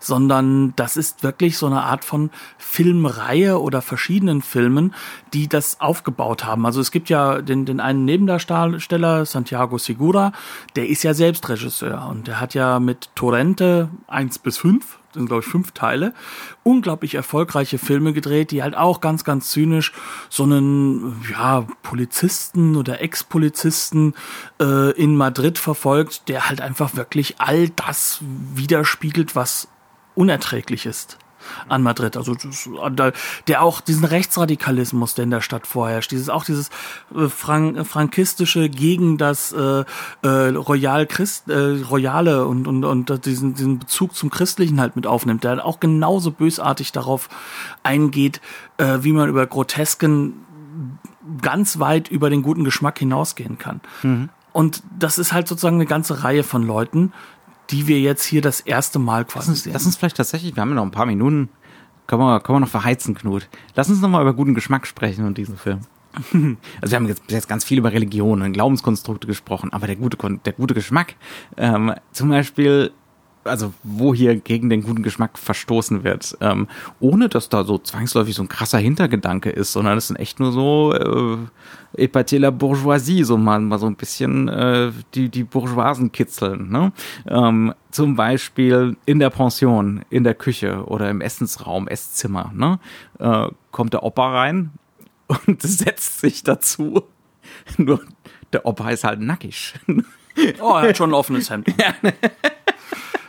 sondern 0.00 0.74
das 0.76 0.96
ist 0.96 1.22
wirklich 1.22 1.58
so 1.58 1.66
eine 1.66 1.82
Art 1.82 2.04
von 2.04 2.30
Filmreihe 2.56 3.60
oder 3.60 3.82
verschiedenen 3.82 4.42
Filmen, 4.42 4.94
die 5.32 5.48
das 5.48 5.80
aufgebaut 5.80 6.44
haben. 6.44 6.66
Also 6.66 6.80
es 6.80 6.90
gibt 6.90 7.08
ja 7.08 7.42
den, 7.42 7.64
den 7.64 7.80
einen 7.80 8.04
Nebendarsteller, 8.04 9.26
Santiago 9.26 9.78
Segura, 9.78 10.32
der 10.76 10.88
ist 10.88 11.02
ja 11.02 11.14
selbst 11.14 11.48
Regisseur 11.48 12.06
und 12.10 12.26
der 12.26 12.40
hat 12.40 12.54
ja 12.54 12.80
mit 12.80 13.10
Torrente 13.14 13.88
eins 14.06 14.38
bis 14.38 14.58
fünf 14.58 14.98
sind 15.14 15.26
glaube 15.26 15.42
ich 15.42 15.50
fünf 15.50 15.72
Teile, 15.72 16.14
unglaublich 16.62 17.14
erfolgreiche 17.14 17.78
Filme 17.78 18.12
gedreht, 18.12 18.50
die 18.50 18.62
halt 18.62 18.76
auch 18.76 19.00
ganz, 19.00 19.24
ganz 19.24 19.50
zynisch 19.50 19.92
so 20.28 20.44
einen 20.44 21.24
ja, 21.30 21.66
Polizisten 21.82 22.76
oder 22.76 23.00
Ex-Polizisten 23.00 24.14
äh, 24.60 24.92
in 24.92 25.16
Madrid 25.16 25.58
verfolgt, 25.58 26.28
der 26.28 26.48
halt 26.48 26.60
einfach 26.60 26.96
wirklich 26.96 27.40
all 27.40 27.68
das 27.70 28.20
widerspiegelt, 28.54 29.34
was 29.36 29.68
unerträglich 30.14 30.86
ist 30.86 31.18
an 31.68 31.82
Madrid. 31.82 32.16
Also 32.16 32.34
der 33.46 33.62
auch 33.62 33.80
diesen 33.80 34.04
Rechtsradikalismus, 34.04 35.14
der 35.14 35.24
in 35.24 35.30
der 35.30 35.40
Stadt 35.40 35.66
vorherrscht, 35.66 36.10
dieses 36.10 36.28
auch 36.28 36.44
dieses 36.44 36.70
äh, 37.14 37.28
Frank, 37.28 37.86
frankistische 37.86 38.68
gegen 38.68 39.18
das 39.18 39.52
äh, 39.52 39.84
äh, 40.22 40.28
Royal 40.28 41.06
Christ, 41.06 41.48
äh, 41.48 41.82
Royale 41.90 42.46
und 42.46 42.66
und 42.66 42.84
und 42.84 43.26
diesen 43.26 43.54
diesen 43.54 43.78
Bezug 43.78 44.14
zum 44.14 44.30
Christlichen 44.30 44.80
halt 44.80 44.96
mit 44.96 45.06
aufnimmt, 45.06 45.44
der 45.44 45.64
auch 45.64 45.80
genauso 45.80 46.30
bösartig 46.30 46.92
darauf 46.92 47.28
eingeht, 47.82 48.40
äh, 48.78 48.98
wie 49.02 49.12
man 49.12 49.28
über 49.28 49.46
Grotesken 49.46 50.44
ganz 51.42 51.78
weit 51.78 52.08
über 52.08 52.30
den 52.30 52.42
guten 52.42 52.64
Geschmack 52.64 52.98
hinausgehen 52.98 53.58
kann. 53.58 53.80
Und 54.52 54.82
das 54.98 55.18
ist 55.18 55.32
halt 55.32 55.46
sozusagen 55.46 55.76
eine 55.76 55.86
ganze 55.86 56.24
Reihe 56.24 56.42
von 56.42 56.66
Leuten, 56.66 57.12
die 57.70 57.86
wir 57.86 58.00
jetzt 58.00 58.24
hier 58.24 58.40
das 58.40 58.60
erste 58.60 58.98
Mal 58.98 59.24
quasi 59.24 59.38
Lass 59.38 59.48
uns, 59.48 59.62
sehen. 59.64 59.72
lass 59.72 59.86
uns 59.86 59.96
vielleicht 59.96 60.16
tatsächlich, 60.16 60.56
wir 60.56 60.60
haben 60.60 60.70
ja 60.70 60.76
noch 60.76 60.84
ein 60.84 60.90
paar 60.90 61.06
Minuten, 61.06 61.48
können 62.06 62.22
wir, 62.22 62.40
können 62.40 62.56
wir 62.56 62.60
noch 62.60 62.68
verheizen, 62.68 63.14
Knut. 63.14 63.48
Lass 63.74 63.88
uns 63.90 64.00
noch 64.00 64.08
mal 64.08 64.22
über 64.22 64.32
guten 64.32 64.54
Geschmack 64.54 64.86
sprechen 64.86 65.26
und 65.26 65.38
diesen 65.38 65.56
Film. 65.56 65.80
Also 66.80 66.92
wir 66.92 66.96
haben 66.96 67.06
jetzt, 67.06 67.26
bis 67.26 67.34
jetzt 67.34 67.48
ganz 67.48 67.64
viel 67.64 67.78
über 67.78 67.92
Religion 67.92 68.42
und 68.42 68.52
Glaubenskonstrukte 68.52 69.26
gesprochen, 69.26 69.72
aber 69.72 69.86
der 69.86 69.96
gute, 69.96 70.16
der 70.44 70.52
gute 70.54 70.74
Geschmack, 70.74 71.14
ähm, 71.56 71.94
zum 72.12 72.30
Beispiel, 72.30 72.92
also 73.48 73.72
wo 73.82 74.14
hier 74.14 74.36
gegen 74.36 74.70
den 74.70 74.82
guten 74.82 75.02
Geschmack 75.02 75.38
verstoßen 75.38 76.04
wird, 76.04 76.36
ähm, 76.40 76.68
ohne 77.00 77.28
dass 77.28 77.48
da 77.48 77.64
so 77.64 77.78
zwangsläufig 77.78 78.34
so 78.34 78.42
ein 78.42 78.48
krasser 78.48 78.78
Hintergedanke 78.78 79.50
ist, 79.50 79.72
sondern 79.72 79.98
es 79.98 80.08
sind 80.08 80.16
echt 80.16 80.40
nur 80.40 80.52
so 80.52 80.92
äh, 80.94 81.38
Epathie 81.96 82.38
la 82.38 82.50
Bourgeoisie, 82.50 83.24
so 83.24 83.36
mal, 83.36 83.60
mal 83.60 83.78
so 83.78 83.86
ein 83.86 83.96
bisschen 83.96 84.48
äh, 84.48 84.92
die, 85.14 85.28
die 85.28 85.44
Bourgeoisen 85.44 86.12
kitzeln. 86.12 86.70
Ne? 86.70 86.92
Ähm, 87.26 87.74
zum 87.90 88.16
Beispiel 88.16 88.96
in 89.06 89.18
der 89.18 89.30
Pension, 89.30 90.02
in 90.10 90.24
der 90.24 90.34
Küche 90.34 90.84
oder 90.86 91.10
im 91.10 91.20
Essensraum, 91.20 91.88
Esszimmer, 91.88 92.52
ne? 92.54 92.78
äh, 93.18 93.48
kommt 93.70 93.94
der 93.94 94.02
Opa 94.02 94.32
rein 94.32 94.70
und 95.46 95.62
setzt 95.62 96.20
sich 96.20 96.42
dazu. 96.42 97.04
Nur 97.76 98.00
der 98.52 98.66
Opa 98.66 98.90
ist 98.90 99.04
halt 99.04 99.20
nackig. 99.20 99.74
oh, 100.60 100.74
er 100.76 100.88
hat 100.88 100.96
schon 100.96 101.10
ein 101.10 101.14
offenes 101.14 101.50
Hemd. 101.50 101.68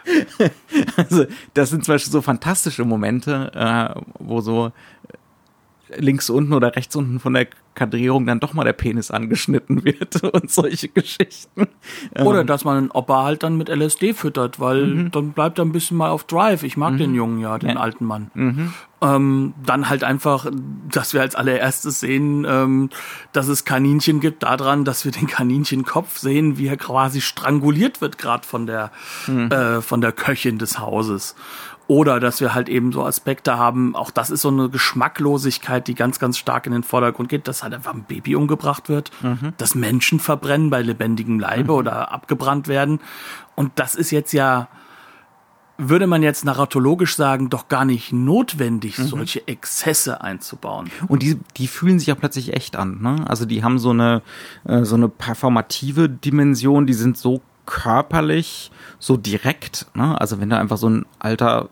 Also, 0.97 1.25
das 1.53 1.69
sind 1.69 1.83
zum 1.85 1.95
Beispiel 1.95 2.11
so 2.11 2.21
fantastische 2.21 2.85
Momente, 2.85 3.51
äh, 3.53 3.99
wo 4.19 4.41
so 4.41 4.71
links 5.97 6.29
unten 6.29 6.53
oder 6.53 6.75
rechts 6.75 6.95
unten 6.95 7.19
von 7.19 7.33
der 7.33 7.47
Kadrierung 7.75 8.25
dann 8.25 8.39
doch 8.39 8.53
mal 8.53 8.63
der 8.65 8.73
Penis 8.73 9.09
angeschnitten 9.11 9.83
wird 9.85 10.21
und 10.23 10.51
solche 10.51 10.89
Geschichten. 10.89 11.67
Oder 12.23 12.43
dass 12.43 12.65
man 12.65 12.77
einen 12.77 12.91
Opa 12.91 13.23
halt 13.23 13.43
dann 13.43 13.57
mit 13.57 13.69
LSD 13.69 14.13
füttert, 14.13 14.59
weil 14.59 15.09
dann 15.09 15.31
bleibt 15.31 15.59
er 15.59 15.65
ein 15.65 15.71
bisschen 15.71 15.95
mal 15.97 16.09
auf 16.09 16.25
Drive. 16.25 16.63
Ich 16.63 16.75
mag 16.77 16.97
den 16.97 17.15
Jungen 17.15 17.39
ja, 17.39 17.57
den 17.57 17.69
Ja. 17.71 17.75
alten 17.77 18.05
Mann. 18.05 18.31
Ähm, 19.01 19.53
dann 19.65 19.87
halt 19.87 20.03
einfach, 20.03 20.47
dass 20.91 21.13
wir 21.13 21.21
als 21.21 21.33
allererstes 21.35 22.01
sehen, 22.01 22.45
ähm, 22.45 22.89
dass 23.31 23.47
es 23.47 23.63
Kaninchen 23.63 24.19
gibt, 24.19 24.43
daran, 24.43 24.83
dass 24.83 25.05
wir 25.05 25.13
den 25.13 25.27
Kaninchenkopf 25.27 26.17
sehen, 26.17 26.57
wie 26.57 26.67
er 26.67 26.75
quasi 26.75 27.21
stranguliert 27.21 28.01
wird, 28.01 28.17
gerade 28.17 28.45
von 28.45 28.65
der 28.65 28.91
äh, 29.27 29.79
von 29.81 30.01
der 30.01 30.11
Köchin 30.11 30.57
des 30.57 30.79
Hauses. 30.79 31.35
Oder 31.89 32.19
dass 32.19 32.39
wir 32.39 32.53
halt 32.53 32.69
eben 32.69 32.91
so 32.91 33.03
Aspekte 33.03 33.57
haben, 33.57 33.95
auch 33.95 34.11
das 34.11 34.29
ist 34.29 34.43
so 34.43 34.49
eine 34.49 34.69
Geschmacklosigkeit, 34.69 35.87
die 35.87 35.95
ganz, 35.95 36.19
ganz 36.19 36.37
stark 36.37 36.67
in 36.67 36.71
den 36.71 36.83
Vordergrund 36.83 37.29
geht, 37.29 37.47
dass 37.47 37.63
halt 37.63 37.73
einfach 37.73 37.95
ein 37.95 38.03
Baby 38.03 38.35
umgebracht 38.35 38.89
wird, 38.89 39.09
dass 39.57 39.73
Menschen 39.73 40.19
verbrennen 40.19 40.69
bei 40.69 40.83
lebendigem 40.83 41.39
Leibe 41.39 41.73
oder 41.73 42.11
abgebrannt 42.11 42.67
werden. 42.67 42.99
Und 43.55 43.71
das 43.73 43.95
ist 43.95 44.11
jetzt 44.11 44.33
ja, 44.33 44.67
würde 45.79 46.05
man 46.05 46.21
jetzt 46.21 46.45
narratologisch 46.45 47.15
sagen, 47.15 47.49
doch 47.49 47.69
gar 47.69 47.85
nicht 47.85 48.13
notwendig, 48.13 48.95
solche 48.97 49.47
Exzesse 49.47 50.21
einzubauen. 50.21 50.91
Und 51.07 51.23
die, 51.23 51.39
die 51.57 51.67
fühlen 51.67 51.97
sich 51.97 52.09
ja 52.09 52.15
plötzlich 52.15 52.53
echt 52.53 52.75
an. 52.75 53.01
Ne? 53.01 53.25
Also 53.27 53.45
die 53.45 53.63
haben 53.63 53.79
so 53.79 53.89
eine, 53.89 54.21
äh, 54.65 54.83
so 54.83 54.93
eine 54.93 55.09
performative 55.09 56.07
Dimension, 56.07 56.85
die 56.85 56.93
sind 56.93 57.17
so 57.17 57.41
körperlich, 57.65 58.69
so 58.99 59.17
direkt. 59.17 59.87
Ne? 59.95 60.19
Also 60.21 60.39
wenn 60.39 60.51
da 60.51 60.59
einfach 60.59 60.77
so 60.77 60.87
ein 60.87 61.07
alter 61.17 61.69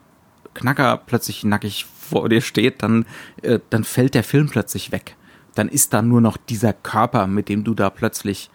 Knacker 0.57 0.97
plötzlich 1.05 1.43
nackig 1.43 1.85
vor 1.85 2.29
dir 2.29 2.41
steht, 2.41 2.83
dann, 2.83 3.05
äh, 3.41 3.59
dann 3.69 3.83
fällt 3.83 4.13
der 4.15 4.23
Film 4.23 4.49
plötzlich 4.49 4.91
weg. 4.91 5.15
Dann 5.55 5.69
ist 5.69 5.93
da 5.93 6.01
nur 6.01 6.21
noch 6.21 6.37
dieser 6.37 6.73
Körper, 6.73 7.27
mit 7.27 7.49
dem 7.49 7.63
du 7.63 7.73
da 7.73 7.89
plötzlich 7.89 8.49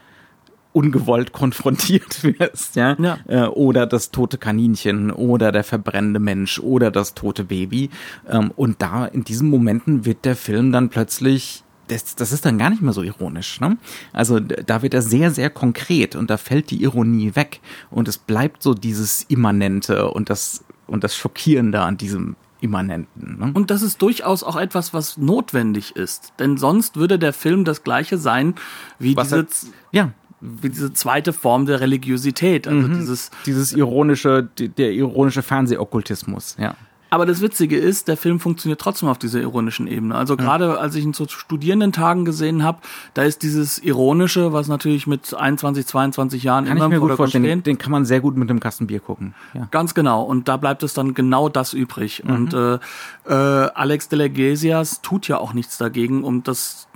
ungewollt 0.72 1.32
konfrontiert 1.32 2.22
wirst, 2.38 2.76
ja, 2.76 2.96
Ja. 2.98 3.18
Äh, 3.26 3.46
oder 3.46 3.86
das 3.86 4.10
tote 4.10 4.38
Kaninchen 4.38 5.10
oder 5.10 5.52
der 5.52 5.64
verbrennende 5.64 6.20
Mensch 6.20 6.58
oder 6.58 6.90
das 6.90 7.14
tote 7.14 7.44
Baby 7.44 7.90
ähm, 8.28 8.52
und 8.56 8.80
da 8.80 9.04
in 9.06 9.24
diesen 9.24 9.50
Momenten 9.50 10.04
wird 10.04 10.24
der 10.24 10.36
Film 10.36 10.72
dann 10.72 10.88
plötzlich 10.88 11.62
das, 11.88 12.14
das 12.14 12.32
ist 12.32 12.46
dann 12.46 12.58
gar 12.58 12.70
nicht 12.70 12.80
mehr 12.80 12.92
so 12.92 13.02
ironisch, 13.02 13.60
ne? 13.60 13.76
Also 14.12 14.40
da 14.40 14.82
wird 14.82 14.94
er 14.94 15.02
sehr, 15.02 15.30
sehr 15.30 15.50
konkret 15.50 16.16
und 16.16 16.30
da 16.30 16.38
fällt 16.38 16.70
die 16.70 16.82
Ironie 16.82 17.34
weg 17.34 17.60
und 17.90 18.08
es 18.08 18.18
bleibt 18.18 18.62
so 18.62 18.72
dieses 18.72 19.24
Immanente 19.24 20.10
und 20.10 20.30
das 20.30 20.64
und 20.92 21.02
das 21.04 21.16
Schockierende 21.16 21.80
an 21.80 21.96
diesem 21.96 22.36
Immanenten. 22.60 23.38
Ne? 23.40 23.50
Und 23.54 23.70
das 23.72 23.82
ist 23.82 24.00
durchaus 24.02 24.44
auch 24.44 24.56
etwas, 24.56 24.94
was 24.94 25.16
notwendig 25.16 25.96
ist. 25.96 26.32
Denn 26.38 26.56
sonst 26.56 26.96
würde 26.96 27.18
der 27.18 27.32
Film 27.32 27.64
das 27.64 27.82
gleiche 27.82 28.18
sein 28.18 28.54
wie 29.00 29.16
Was 29.16 29.30
diese. 29.30 29.46
ja, 29.90 30.12
wie 30.40 30.68
diese 30.68 30.92
zweite 30.92 31.32
Form 31.32 31.66
der 31.66 31.80
Religiosität, 31.80 32.68
also 32.68 32.86
Mhm. 32.88 32.98
dieses 33.00 33.30
Dieses 33.46 33.72
ironische, 33.72 34.48
der 34.58 34.92
ironische 34.92 35.42
Fernsehokkultismus, 35.42 36.56
ja. 36.58 36.74
Aber 37.12 37.26
das 37.26 37.42
Witzige 37.42 37.76
ist, 37.76 38.08
der 38.08 38.16
Film 38.16 38.40
funktioniert 38.40 38.80
trotzdem 38.80 39.06
auf 39.10 39.18
dieser 39.18 39.38
ironischen 39.38 39.86
Ebene. 39.86 40.14
Also 40.14 40.34
gerade 40.34 40.80
als 40.80 40.94
ich 40.94 41.04
ihn 41.04 41.12
zu 41.12 41.28
Studierendentagen 41.28 42.24
gesehen 42.24 42.62
habe, 42.62 42.78
da 43.12 43.22
ist 43.22 43.42
dieses 43.42 43.78
Ironische, 43.78 44.54
was 44.54 44.66
natürlich 44.66 45.06
mit 45.06 45.34
21, 45.34 45.86
22 45.86 46.42
Jahren 46.42 46.64
Kann 46.64 46.78
immer 46.78 46.86
ich 46.86 46.92
mir 46.92 47.00
gut 47.00 47.12
vorstellen. 47.12 47.44
Den, 47.44 47.62
den 47.62 47.76
kann 47.76 47.92
man 47.92 48.06
sehr 48.06 48.22
gut 48.22 48.38
mit 48.38 48.48
einem 48.48 48.60
Kasten 48.60 48.86
Bier 48.86 49.00
gucken. 49.00 49.34
Ja. 49.52 49.68
Ganz 49.70 49.92
genau. 49.92 50.22
Und 50.22 50.48
da 50.48 50.56
bleibt 50.56 50.82
es 50.84 50.94
dann 50.94 51.12
genau 51.12 51.50
das 51.50 51.74
übrig. 51.74 52.24
Mhm. 52.24 52.34
Und 52.34 52.54
äh, 52.54 52.78
äh, 53.26 53.70
Alex 53.74 54.08
de 54.08 54.18
la 54.18 54.24
Iglesias 54.24 55.02
tut 55.02 55.28
ja 55.28 55.36
auch 55.36 55.52
nichts 55.52 55.76
dagegen, 55.76 56.24
um 56.24 56.42
das 56.42 56.88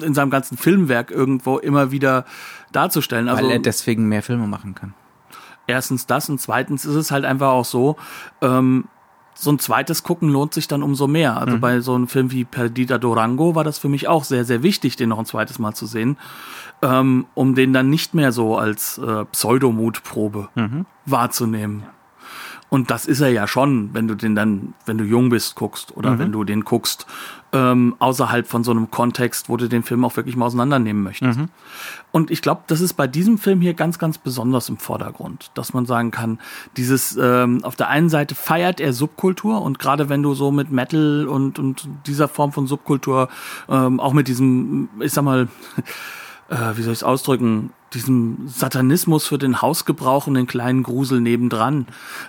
in 0.00 0.14
seinem 0.14 0.30
ganzen 0.30 0.56
Filmwerk 0.56 1.10
irgendwo 1.10 1.58
immer 1.58 1.90
wieder 1.90 2.26
darzustellen. 2.70 3.28
Also 3.28 3.42
Weil 3.42 3.50
er 3.50 3.58
deswegen 3.58 4.06
mehr 4.06 4.22
Filme 4.22 4.46
machen 4.46 4.76
kann. 4.76 4.94
erstens 5.66 6.06
das 6.06 6.30
und 6.30 6.40
zweitens 6.40 6.84
ist 6.84 6.94
es 6.94 7.10
halt 7.10 7.24
einfach 7.24 7.48
auch 7.48 7.64
so, 7.64 7.96
ähm, 8.40 8.84
so 9.34 9.50
ein 9.50 9.58
zweites 9.58 10.02
Gucken 10.02 10.28
lohnt 10.28 10.54
sich 10.54 10.68
dann 10.68 10.82
umso 10.82 11.06
mehr. 11.06 11.32
Mhm. 11.32 11.38
Also 11.38 11.58
bei 11.58 11.80
so 11.80 11.94
einem 11.94 12.08
Film 12.08 12.30
wie 12.30 12.44
Perdita 12.44 12.98
Durango 12.98 13.54
war 13.54 13.64
das 13.64 13.78
für 13.78 13.88
mich 13.88 14.08
auch 14.08 14.24
sehr, 14.24 14.44
sehr 14.44 14.62
wichtig, 14.62 14.96
den 14.96 15.08
noch 15.08 15.18
ein 15.18 15.26
zweites 15.26 15.58
Mal 15.58 15.74
zu 15.74 15.86
sehen, 15.86 16.16
ähm, 16.82 17.26
um 17.34 17.54
den 17.54 17.72
dann 17.72 17.90
nicht 17.90 18.14
mehr 18.14 18.32
so 18.32 18.56
als 18.56 18.98
äh, 18.98 19.24
Pseudomutprobe 19.26 20.48
Mhm. 20.54 20.86
wahrzunehmen. 21.06 21.84
Und 22.74 22.90
das 22.90 23.06
ist 23.06 23.20
er 23.20 23.28
ja 23.28 23.46
schon, 23.46 23.90
wenn 23.94 24.08
du 24.08 24.16
den 24.16 24.34
dann, 24.34 24.74
wenn 24.84 24.98
du 24.98 25.04
jung 25.04 25.28
bist, 25.28 25.54
guckst 25.54 25.96
oder 25.96 26.18
wenn 26.18 26.32
du 26.32 26.42
den 26.42 26.64
guckst, 26.64 27.06
ähm, 27.52 27.94
außerhalb 28.00 28.48
von 28.48 28.64
so 28.64 28.72
einem 28.72 28.90
Kontext, 28.90 29.48
wo 29.48 29.56
du 29.56 29.68
den 29.68 29.84
Film 29.84 30.04
auch 30.04 30.16
wirklich 30.16 30.34
mal 30.34 30.46
auseinandernehmen 30.46 31.04
möchtest. 31.04 31.38
Und 32.10 32.32
ich 32.32 32.42
glaube, 32.42 32.62
das 32.66 32.80
ist 32.80 32.94
bei 32.94 33.06
diesem 33.06 33.38
Film 33.38 33.60
hier 33.60 33.74
ganz, 33.74 34.00
ganz 34.00 34.18
besonders 34.18 34.68
im 34.68 34.78
Vordergrund, 34.78 35.52
dass 35.54 35.72
man 35.72 35.86
sagen 35.86 36.10
kann, 36.10 36.40
dieses, 36.76 37.16
ähm, 37.16 37.62
auf 37.62 37.76
der 37.76 37.90
einen 37.90 38.08
Seite 38.08 38.34
feiert 38.34 38.80
er 38.80 38.92
Subkultur 38.92 39.62
und 39.62 39.78
gerade 39.78 40.08
wenn 40.08 40.24
du 40.24 40.34
so 40.34 40.50
mit 40.50 40.72
Metal 40.72 41.28
und, 41.28 41.60
und 41.60 41.88
dieser 42.08 42.26
Form 42.26 42.50
von 42.50 42.66
Subkultur, 42.66 43.28
ähm, 43.68 44.00
auch 44.00 44.14
mit 44.14 44.26
diesem, 44.26 44.88
ich 44.98 45.12
sag 45.12 45.22
mal, 45.22 45.46
äh, 46.48 46.56
wie 46.74 46.82
soll 46.82 46.92
ich 46.92 46.98
es 46.98 47.04
ausdrücken, 47.04 47.70
diesem 47.94 48.46
Satanismus 48.46 49.26
für 49.26 49.38
den 49.38 49.62
Hausgebrauch 49.62 50.26
und 50.26 50.34
den 50.34 50.46
kleinen 50.46 50.82
Grusel 50.82 51.20
nebendran. 51.20 51.86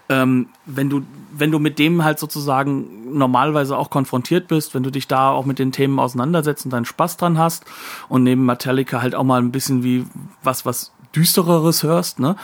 Ähm, 0.07 0.47
wenn 0.65 0.89
du, 0.89 1.01
wenn 1.35 1.51
du 1.51 1.59
mit 1.59 1.79
dem 1.79 2.03
halt 2.03 2.19
sozusagen 2.19 3.17
normalerweise 3.17 3.77
auch 3.77 3.89
konfrontiert 3.89 4.47
bist, 4.47 4.73
wenn 4.73 4.83
du 4.83 4.91
dich 4.91 5.07
da 5.07 5.31
auch 5.31 5.45
mit 5.45 5.59
den 5.59 5.71
Themen 5.71 5.99
auseinandersetzt 5.99 6.65
und 6.65 6.71
deinen 6.71 6.85
Spaß 6.85 7.17
dran 7.17 7.37
hast 7.37 7.65
und 8.07 8.23
neben 8.23 8.45
Metallica 8.45 9.01
halt 9.01 9.15
auch 9.15 9.23
mal 9.23 9.41
ein 9.41 9.51
bisschen 9.51 9.83
wie 9.83 10.05
was, 10.43 10.65
was 10.65 10.93
düstereres 11.15 11.83
hörst, 11.83 12.19
ne, 12.19 12.35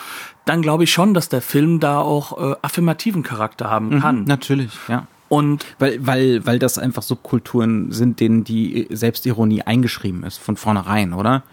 dann 0.46 0.62
glaube 0.62 0.84
ich 0.86 0.92
schon, 0.92 1.14
dass 1.14 1.30
der 1.30 1.42
Film 1.42 1.80
da 1.80 2.00
auch 2.00 2.38
äh, 2.38 2.56
affirmativen 2.62 3.24
Charakter 3.24 3.70
haben 3.70 4.00
kann. 4.00 4.24
Natürlich, 4.24 4.72
ja. 4.88 5.08
Und 5.30 5.66
Weil, 5.80 6.06
weil, 6.06 6.46
weil 6.46 6.60
das 6.60 6.78
einfach 6.78 7.04
Subkulturen 7.04 7.94
sind, 7.94 8.20
denen 8.20 8.44
die 8.44 8.88
Selbstironie 8.90 9.62
eingeschrieben 9.62 10.24
ist, 10.24 10.38
von 10.40 10.58
vornherein, 10.58 11.14
oder? 11.14 11.44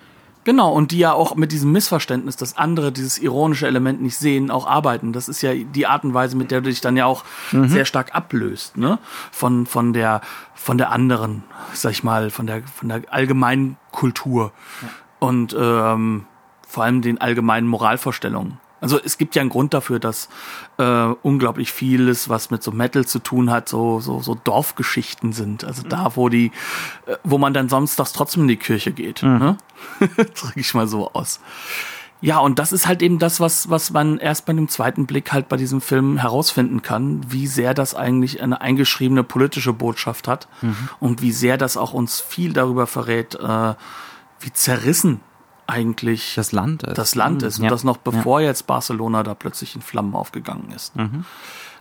Genau, 0.49 0.73
und 0.73 0.93
die 0.93 0.99
ja 0.99 1.13
auch 1.13 1.37
mit 1.37 1.53
diesem 1.53 1.73
Missverständnis, 1.73 2.37
dass 2.37 2.57
andere 2.57 2.91
dieses 2.91 3.19
ironische 3.19 3.67
Element 3.67 4.01
nicht 4.01 4.17
sehen, 4.17 4.51
auch 4.51 4.67
arbeiten. 4.67 5.13
Das 5.13 5.29
ist 5.29 5.43
ja 5.43 5.53
die 5.53 5.87
Art 5.87 6.05
und 6.05 6.15
Weise, 6.15 6.39
mit 6.39 6.51
der 6.51 6.63
du 6.63 6.71
dich 6.71 6.81
dann 6.81 6.97
ja 6.97 7.05
auch 7.05 7.23
sehr 7.51 7.85
stark 7.85 8.15
ablöst, 8.15 8.79
ne? 8.79 8.99
Von, 9.31 9.67
von 9.67 9.93
der, 9.93 10.23
von 10.55 10.79
der 10.79 10.91
anderen, 10.91 11.43
sag 11.75 11.93
ich 11.93 12.03
mal, 12.03 12.31
von 12.31 12.47
der, 12.47 12.63
von 12.63 12.89
der 12.89 13.03
allgemeinen 13.11 13.77
Kultur. 13.93 14.53
Und 15.19 15.55
ähm, 15.55 16.25
vor 16.67 16.83
allem 16.83 17.03
den 17.03 17.21
allgemeinen 17.21 17.67
Moralvorstellungen. 17.67 18.59
Also 18.81 19.01
es 19.03 19.19
gibt 19.19 19.35
ja 19.35 19.43
einen 19.43 19.51
Grund 19.51 19.75
dafür, 19.75 19.99
dass 19.99 20.29
äh, 20.79 21.07
unglaublich 21.23 21.73
vieles, 21.73 22.29
was 22.29 22.51
mit 22.51 22.63
so 22.63 22.71
Metal 22.71 23.07
zu 23.07 23.19
tun 23.19 23.51
hat, 23.51 23.69
so 23.69 24.01
so 24.01 24.21
so 24.21 24.35
Dorfgeschichten 24.35 25.33
sind. 25.33 25.65
Also 25.65 25.83
da, 25.83 26.13
wo 26.15 26.29
die, 26.29 26.53
äh, 27.07 27.17
wo 27.25 27.39
man 27.39 27.55
dann 27.55 27.69
samstags 27.69 28.13
trotzdem 28.13 28.43
in 28.43 28.49
die 28.49 28.57
Kirche 28.57 28.93
geht. 28.93 29.23
Ne? 29.23 29.57
Drücke 30.17 30.61
ich 30.61 30.75
mal 30.75 30.87
so 30.87 31.13
aus. 31.13 31.41
Ja, 32.21 32.39
und 32.39 32.59
das 32.59 32.73
ist 32.73 32.89
halt 32.89 33.01
eben 33.03 33.21
das, 33.21 33.39
was, 33.39 33.71
was 33.71 33.93
man 33.93 34.19
erst 34.19 34.45
bei 34.45 34.53
dem 34.53 34.69
zweiten 34.69 35.07
Blick 35.07 35.33
halt 35.33 35.49
bei 35.49 35.57
diesem 35.57 35.81
Film 35.81 36.19
herausfinden 36.19 36.83
kann, 36.83 37.21
wie 37.31 37.47
sehr 37.47 37.75
das 37.75 37.95
eigentlich 37.95 38.43
eine 38.43 38.61
eingeschriebene 38.61 39.23
politische 39.23 39.73
Botschaft 39.73 40.27
hat 40.27 40.49
und 40.99 41.23
wie 41.23 41.31
sehr 41.31 41.59
das 41.59 41.77
auch 41.77 41.93
uns 41.93 42.21
viel 42.21 42.53
darüber 42.53 42.89
verrät, 42.89 43.37
äh, 43.37 43.75
wie 44.41 44.53
zerrissen 44.53 45.21
eigentlich 45.69 46.35
Das 46.35 46.51
Land 46.53 46.83
ist. 46.83 46.99
das 46.99 47.15
Land 47.15 47.43
ist. 47.45 47.59
Und 47.59 47.65
Ja. 47.65 47.71
das 47.71 47.85
noch 47.85 47.99
bevor 47.99 48.41
jetzt 48.41 48.67
Barcelona 48.67 49.23
da 49.23 49.35
plötzlich 49.35 49.77
in 49.77 49.83
Flammen 49.83 50.15
aufgegangen 50.15 50.73
ist. 50.75 50.95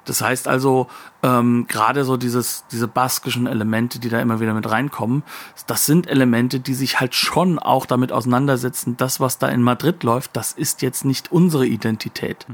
Das 0.05 0.21
heißt 0.21 0.47
also, 0.47 0.87
ähm, 1.23 1.65
gerade 1.67 2.05
so 2.05 2.15
dieses, 2.15 2.65
diese 2.71 2.87
baskischen 2.87 3.45
Elemente, 3.47 3.99
die 3.99 4.07
da 4.09 4.19
immer 4.21 4.39
wieder 4.39 4.53
mit 4.53 4.69
reinkommen, 4.69 5.23
das 5.67 5.85
sind 5.85 6.07
Elemente, 6.07 6.59
die 6.61 6.73
sich 6.75 6.99
halt 7.01 7.13
schon 7.15 7.59
auch 7.59 7.85
damit 7.85 8.11
auseinandersetzen, 8.13 8.95
das, 8.95 9.19
was 9.19 9.37
da 9.37 9.47
in 9.49 9.61
Madrid 9.63 10.03
läuft, 10.03 10.35
das 10.37 10.53
ist 10.53 10.81
jetzt 10.81 11.03
nicht 11.03 11.31
unsere 11.31 11.65
Identität. 11.65 12.45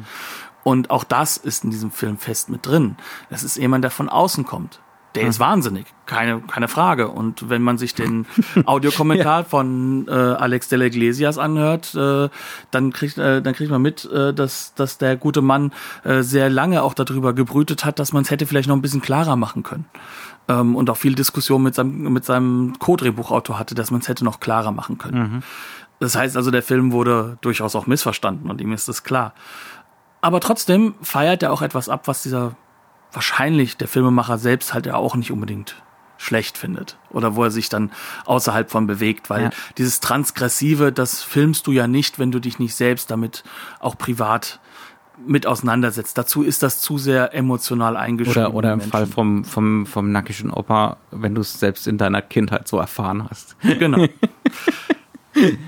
Und 0.64 0.90
auch 0.90 1.04
das 1.04 1.38
ist 1.38 1.64
in 1.64 1.70
diesem 1.72 1.92
Film 1.92 2.18
fest 2.18 2.50
mit 2.50 2.66
drin. 2.66 2.96
Das 3.30 3.44
ist 3.44 3.58
jemand, 3.58 3.84
der 3.84 3.92
von 3.92 4.10
außen 4.10 4.46
kommt. 4.46 4.80
Der 5.16 5.28
ist 5.28 5.40
wahnsinnig, 5.40 5.86
keine, 6.08 6.42
keine 6.42 6.68
Frage. 6.68 7.08
Und 7.10 7.50
wenn 7.50 7.62
man 7.62 7.78
sich 7.78 7.94
den 7.94 8.26
Audiokommentar 8.66 9.46
von 9.46 10.08
äh, 10.08 10.12
Alex 10.12 10.70
de 10.70 10.80
la 10.80 10.86
Iglesias 10.86 11.38
anhört, 11.38 11.94
äh, 11.94 12.30
dann, 12.72 12.92
kriegt, 12.92 13.18
äh, 13.18 13.42
dann 13.42 13.54
kriegt 13.54 13.70
man 13.70 13.82
mit, 13.82 14.06
äh, 14.06 14.34
dass, 14.34 14.74
dass 14.74 14.98
der 14.98 15.16
gute 15.16 15.42
Mann 15.42 15.72
äh, 16.04 16.22
sehr 16.22 16.50
lange 16.50 16.82
auch 16.82 16.96
darüber 16.96 17.34
gebrütet 17.34 17.86
hat, 17.86 18.00
dass 18.00 18.12
man 18.12 18.24
es 18.24 18.32
hätte 18.32 18.48
vielleicht 18.48 18.68
noch 18.68 18.76
ein 18.76 18.82
bisschen 18.82 19.02
klarer 19.02 19.36
machen 19.36 19.62
können. 19.62 19.86
Ähm, 20.48 20.76
und 20.76 20.90
auch 20.90 20.98
viel 20.98 21.14
Diskussion 21.14 21.62
mit 21.62 21.76
seinem, 21.76 22.12
mit 22.12 22.26
seinem 22.26 22.74
Co-Drehbuchautor 22.80 23.60
hatte, 23.60 23.76
dass 23.76 23.92
man 23.92 24.02
es 24.02 24.08
hätte 24.08 24.26
noch 24.26 24.40
klarer 24.40 24.72
machen 24.72 24.98
können. 24.98 25.44
Das 26.00 26.16
heißt 26.16 26.36
also, 26.36 26.52
der 26.52 26.64
Film 26.64 26.92
wurde 26.92 27.38
durchaus 27.42 27.76
auch 27.76 27.88
missverstanden 27.88 28.50
und 28.50 28.60
ihm 28.60 28.74
ist 28.74 28.90
das 28.90 29.04
klar. 29.04 29.34
Aber 30.22 30.40
trotzdem 30.40 30.96
feiert 31.02 31.44
er 31.44 31.54
auch 31.54 31.62
etwas 31.62 31.88
ab, 31.88 32.08
was 32.08 32.24
dieser 32.24 32.56
wahrscheinlich 33.14 33.78
der 33.78 33.88
Filmemacher 33.88 34.38
selbst 34.38 34.74
halt 34.74 34.86
ja 34.86 34.96
auch 34.96 35.16
nicht 35.16 35.32
unbedingt 35.32 35.76
schlecht 36.18 36.58
findet 36.58 36.98
oder 37.10 37.36
wo 37.36 37.44
er 37.44 37.52
sich 37.52 37.68
dann 37.70 37.92
außerhalb 38.26 38.72
von 38.72 38.88
bewegt, 38.88 39.30
weil 39.30 39.44
Ja. 39.44 39.50
dieses 39.78 40.00
Transgressive, 40.00 40.92
das 40.92 41.22
filmst 41.22 41.68
du 41.68 41.72
ja 41.72 41.88
nicht, 41.88 42.18
wenn 42.18 42.32
du 42.32 42.40
dich 42.40 42.60
nicht 42.60 42.76
selbst 42.76 43.12
damit 43.12 43.44
auch 43.80 43.98
privat 43.98 44.60
mit 45.26 45.46
auseinandersetzt. 45.46 46.18
Dazu 46.18 46.42
ist 46.44 46.64
das 46.64 46.80
zu 46.80 46.98
sehr 46.98 47.34
emotional 47.36 47.96
eingeschrieben. 47.98 48.46
Oder, 48.48 48.54
oder 48.56 48.72
im 48.74 48.78
Menschen. 48.80 48.92
Fall 48.92 49.06
vom, 49.06 49.44
vom, 49.46 49.86
vom 49.86 50.12
nackischen 50.12 50.50
Opa, 50.50 50.98
wenn 51.12 51.36
du 51.36 51.42
es 51.42 51.60
selbst 51.60 51.88
in 51.88 51.98
deiner 51.98 52.22
Kindheit 52.22 52.68
so 52.68 52.78
erfahren 52.78 53.28
hast. 53.30 53.56
Genau. 53.62 54.08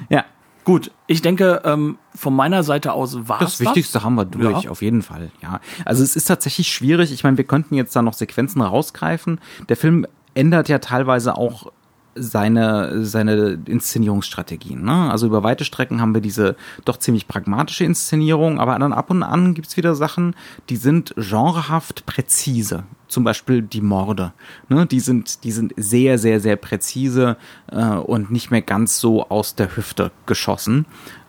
Ja. 0.09 0.25
Gut, 0.65 0.91
ich 1.07 1.21
denke, 1.21 1.61
ähm, 1.63 1.97
von 2.13 2.35
meiner 2.35 2.63
Seite 2.63 2.91
aus 2.93 3.29
war 3.29 3.39
Das 3.39 3.59
Wichtigste 3.59 4.03
haben 4.03 4.15
wir 4.15 4.25
durch, 4.25 4.63
Ja. 4.63 4.71
auf 4.71 4.81
jeden 4.81 5.03
Fall, 5.03 5.31
ja. 5.41 5.61
Also 5.85 6.03
es 6.03 6.15
ist 6.15 6.25
tatsächlich 6.25 6.67
schwierig. 6.67 7.13
Ich 7.13 7.23
meine, 7.23 7.37
wir 7.37 7.43
könnten 7.45 7.75
jetzt 7.75 7.95
da 7.95 8.01
noch 8.01 8.13
Sequenzen 8.13 8.61
rausgreifen. 8.61 9.39
Der 9.69 9.77
Film 9.77 10.07
ändert 10.33 10.67
ja 10.67 10.79
teilweise 10.79 11.37
auch 11.37 11.71
seine, 12.15 13.05
seine 13.05 13.59
Inszenierungsstrategien. 13.65 14.83
Ne? 14.83 15.11
Also 15.11 15.27
über 15.27 15.43
weite 15.43 15.65
Strecken 15.65 16.01
haben 16.01 16.13
wir 16.13 16.21
diese 16.21 16.55
doch 16.85 16.97
ziemlich 16.97 17.27
pragmatische 17.27 17.83
Inszenierung, 17.83 18.59
aber 18.59 18.77
dann 18.79 18.93
ab 18.93 19.09
und 19.11 19.23
an 19.23 19.53
gibt's 19.53 19.77
wieder 19.77 19.95
Sachen, 19.95 20.35
die 20.69 20.77
sind 20.77 21.13
genrehaft 21.17 22.05
präzise. 22.05 22.83
Zum 23.07 23.23
Beispiel 23.23 23.61
die 23.61 23.81
Morde. 23.81 24.33
Ne? 24.69 24.85
Die, 24.85 24.99
sind, 24.99 25.43
die 25.43 25.51
sind 25.51 25.73
sehr, 25.77 26.17
sehr, 26.17 26.39
sehr 26.39 26.55
präzise 26.55 27.37
äh, 27.71 27.83
und 27.85 28.31
nicht 28.31 28.49
mehr 28.51 28.61
ganz 28.61 28.99
so 28.99 29.29
aus 29.29 29.55
der 29.55 29.75
Hüfte 29.75 30.11
geschossen. 30.25 30.85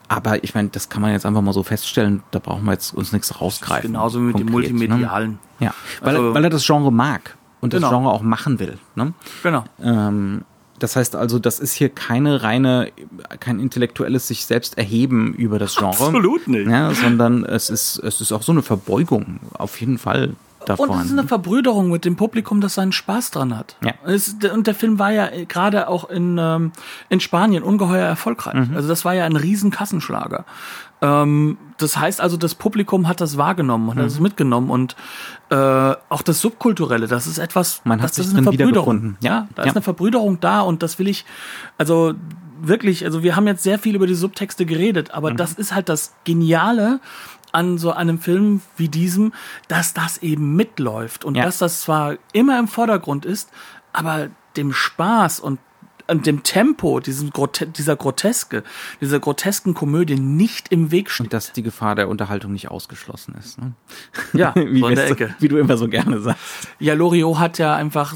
Aber 0.09 0.43
ich 0.45 0.55
meine, 0.55 0.69
das 0.69 0.89
kann 0.89 1.03
man 1.03 1.11
jetzt 1.11 1.27
einfach 1.27 1.43
mal 1.43 1.53
so 1.53 1.65
feststellen, 1.65 2.23
da 2.31 2.39
brauchen 2.39 2.65
wir 2.65 2.73
jetzt 2.73 2.95
uns 2.95 3.13
nichts 3.13 3.41
rausgreifen. 3.41 3.91
Genauso 3.93 4.21
wie 4.21 4.25
mit 4.25 4.39
dem 4.39 4.51
konkret, 4.51 4.71
Multimedialen. 4.73 5.31
Ne? 5.33 5.67
Ja, 5.67 5.75
weil, 6.01 6.15
Also- 6.17 6.29
er, 6.29 6.35
weil 6.35 6.45
er 6.45 6.51
das 6.51 6.65
Genre 6.65 6.93
mag 6.93 7.37
und 7.61 7.73
das 7.73 7.81
Genau. 7.81 7.91
Genre 7.91 8.11
auch 8.13 8.23
machen 8.23 8.59
will. 8.61 8.79
Ne? 8.95 9.13
Genau. 9.43 9.65
Ähm, 9.83 10.43
das 10.79 10.97
heißt 10.97 11.17
also, 11.17 11.39
das 11.39 11.61
ist 11.61 11.73
hier 11.73 11.89
keine 11.89 12.43
reine, 12.43 12.91
kein 13.41 13.61
intellektuelles 13.61 14.29
sich 14.29 14.47
selbst 14.47 14.79
erheben 14.79 15.35
über 15.35 15.59
das 15.59 15.77
Genre. 15.77 15.91
Absolut 15.91 16.49
nicht. 16.49 16.69
Ja, 16.69 16.93
sondern 16.93 17.45
es 17.45 17.71
ist, 17.71 17.99
es 17.99 18.21
ist 18.21 18.33
auch 18.33 18.43
so 18.43 18.53
eine 18.53 18.63
Verbeugung, 18.63 19.41
auf 19.55 19.81
jeden 19.81 19.99
Fall 19.99 20.35
davon. 20.69 20.91
Und 20.91 20.99
es 21.01 21.07
ist 21.07 21.13
eine 21.13 21.27
Verbrüderung 21.27 21.91
mit 21.91 22.05
dem 22.05 22.17
Publikum, 22.17 22.61
das 22.61 22.75
seinen 22.75 22.93
Spaß 22.93 23.31
dran 23.31 23.57
hat. 23.57 23.77
Ja. 23.85 23.95
Es, 24.05 24.37
und 24.53 24.67
der 24.67 24.75
Film 24.75 24.99
war 24.99 25.13
ja 25.13 25.29
äh, 25.29 25.47
gerade 25.47 25.89
auch 25.89 26.11
in, 26.11 26.37
ähm, 26.39 26.73
in 27.09 27.21
Spanien 27.21 27.63
ungeheuer 27.63 28.07
erfolgreich. 28.07 28.57
Also 28.75 28.89
das 28.89 29.05
war 29.05 29.15
ja 29.15 29.25
ein 29.25 29.37
riesen 29.37 29.71
Kassenschlager. 29.71 30.45
Ähm, 31.03 31.59
das 31.77 31.97
heißt 31.99 32.21
also, 32.21 32.37
das 32.37 32.55
Publikum 32.55 33.07
hat 33.07 33.21
das 33.21 33.37
wahrgenommen 33.37 33.89
und 33.91 33.99
hat 33.99 34.07
es 34.07 34.19
mitgenommen 34.19 34.71
und 34.71 34.97
äh, 35.51 35.55
auch 35.55 36.23
das 36.23 36.41
Subkulturelle, 36.41 37.07
das 37.07 37.27
ist 37.27 37.39
etwas, 37.39 37.83
Man 37.85 38.01
hat 38.01 38.11
das, 38.11 38.17
sich 38.17 38.25
das 38.27 38.33
ist 38.33 38.39
eine 38.39 38.45
Verbrüderung. 38.45 39.17
Ja, 39.21 39.47
da 39.55 39.63
Ja. 39.63 39.69
ist 39.69 39.77
eine 39.77 39.83
Verbrüderung 39.83 40.41
da 40.41 40.63
und 40.63 40.83
das 40.83 40.99
will 40.99 41.09
ich, 41.09 41.27
also 41.77 42.15
wirklich, 42.63 43.05
also 43.05 43.23
wir 43.23 43.37
haben 43.37 43.47
jetzt 43.47 43.63
sehr 43.63 43.79
viel 43.79 43.95
über 43.95 44.07
die 44.07 44.15
Subtexte 44.15 44.65
geredet, 44.65 45.11
aber 45.11 45.33
das 45.35 45.53
ist 45.53 45.75
halt 45.75 45.91
das 45.91 46.15
Geniale 46.25 47.01
an 47.53 47.77
so 47.79 47.93
einem 47.93 48.19
Film 48.19 48.63
wie 48.79 48.89
diesem, 48.89 49.33
dass 49.69 49.93
das 49.93 50.19
eben 50.19 50.57
mitläuft 50.57 51.25
und 51.27 51.37
Ja. 51.37 51.45
dass 51.45 51.59
das 51.59 51.83
zwar 51.83 52.15
immer 52.33 52.59
im 52.59 52.69
Vordergrund 52.69 53.27
ist, 53.27 53.51
aber 53.93 54.29
dem 54.57 54.73
Spaß 54.73 55.41
und 55.41 55.59
und 56.09 56.27
dem 56.27 56.43
Tempo, 56.43 57.01
diesem 57.01 57.31
Grote 57.31 57.67
dieser 57.67 57.97
Groteske, 57.97 58.63
dieser 59.01 59.21
grotesken 59.21 59.75
Komödie 59.75 60.17
nicht 60.17 60.71
im 60.71 60.91
Weg 60.91 61.11
steht. 61.11 61.27
Und 61.27 61.33
dass 61.33 61.53
die 61.53 61.63
Gefahr 61.63 61.95
der 61.95 62.09
Unterhaltung 62.09 62.53
nicht 62.53 62.71
ausgeschlossen 62.71 63.35
ist. 63.39 63.59
Ne? 63.61 63.73
Ja, 64.33 64.55
wie, 64.57 64.81
so 64.81 64.89
der 64.89 65.11
Ecke. 65.11 65.35
wie 65.39 65.49
du 65.49 65.57
immer 65.57 65.77
so 65.77 65.89
gerne 65.89 66.21
sagst. 66.21 66.69
Ja, 66.79 66.95
Loriot 66.95 67.39
hat 67.39 67.59
ja 67.59 67.75
einfach 67.75 68.15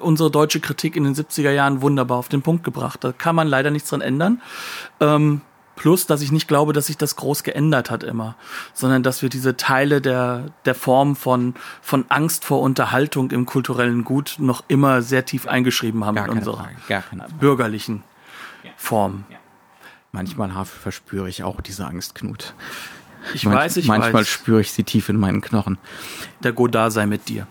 unsere 0.00 0.30
deutsche 0.30 0.60
Kritik 0.60 0.96
in 0.96 1.04
den 1.04 1.14
70er 1.14 1.50
Jahren 1.50 1.82
wunderbar 1.82 2.18
auf 2.18 2.28
den 2.28 2.42
Punkt 2.42 2.64
gebracht. 2.64 3.02
Da 3.02 3.12
kann 3.12 3.34
man 3.34 3.48
leider 3.48 3.70
nichts 3.70 3.90
dran 3.90 4.00
ändern. 4.00 4.40
Ähm, 5.00 5.40
plus, 5.76 6.06
dass 6.06 6.22
ich 6.22 6.32
nicht 6.32 6.48
glaube, 6.48 6.72
dass 6.72 6.86
sich 6.86 6.96
das 6.96 7.14
groß 7.16 7.42
geändert 7.44 7.90
hat 7.90 8.02
immer, 8.02 8.34
sondern 8.74 9.02
dass 9.02 9.22
wir 9.22 9.28
diese 9.28 9.56
Teile 9.56 10.00
der, 10.00 10.46
der 10.64 10.74
Form 10.74 11.14
von, 11.14 11.54
von 11.82 12.06
Angst 12.08 12.44
vor 12.44 12.60
Unterhaltung 12.62 13.30
im 13.30 13.46
kulturellen 13.46 14.02
Gut 14.04 14.36
noch 14.38 14.64
immer 14.68 15.02
sehr 15.02 15.24
tief 15.24 15.46
eingeschrieben 15.46 16.04
haben 16.04 16.16
in 16.16 16.28
unserer 16.30 16.70
bürgerlichen 17.38 18.02
Form. 18.76 19.24
Manchmal 20.12 20.50
verspüre 20.64 21.28
ich 21.28 21.42
auch 21.44 21.60
diese 21.60 21.86
Angst, 21.86 22.14
Knut. 22.14 22.54
Ich 23.34 23.44
Manch- 23.44 23.56
weiß, 23.56 23.76
ich 23.76 23.86
manchmal 23.88 24.14
weiß, 24.14 24.28
spüre 24.28 24.60
ich 24.60 24.72
sie 24.72 24.84
tief 24.84 25.08
in 25.08 25.16
meinen 25.18 25.40
Knochen. 25.40 25.78
der 26.42 26.52
Godard 26.52 26.92
sei 26.92 27.06
mit 27.06 27.28
dir. 27.28 27.46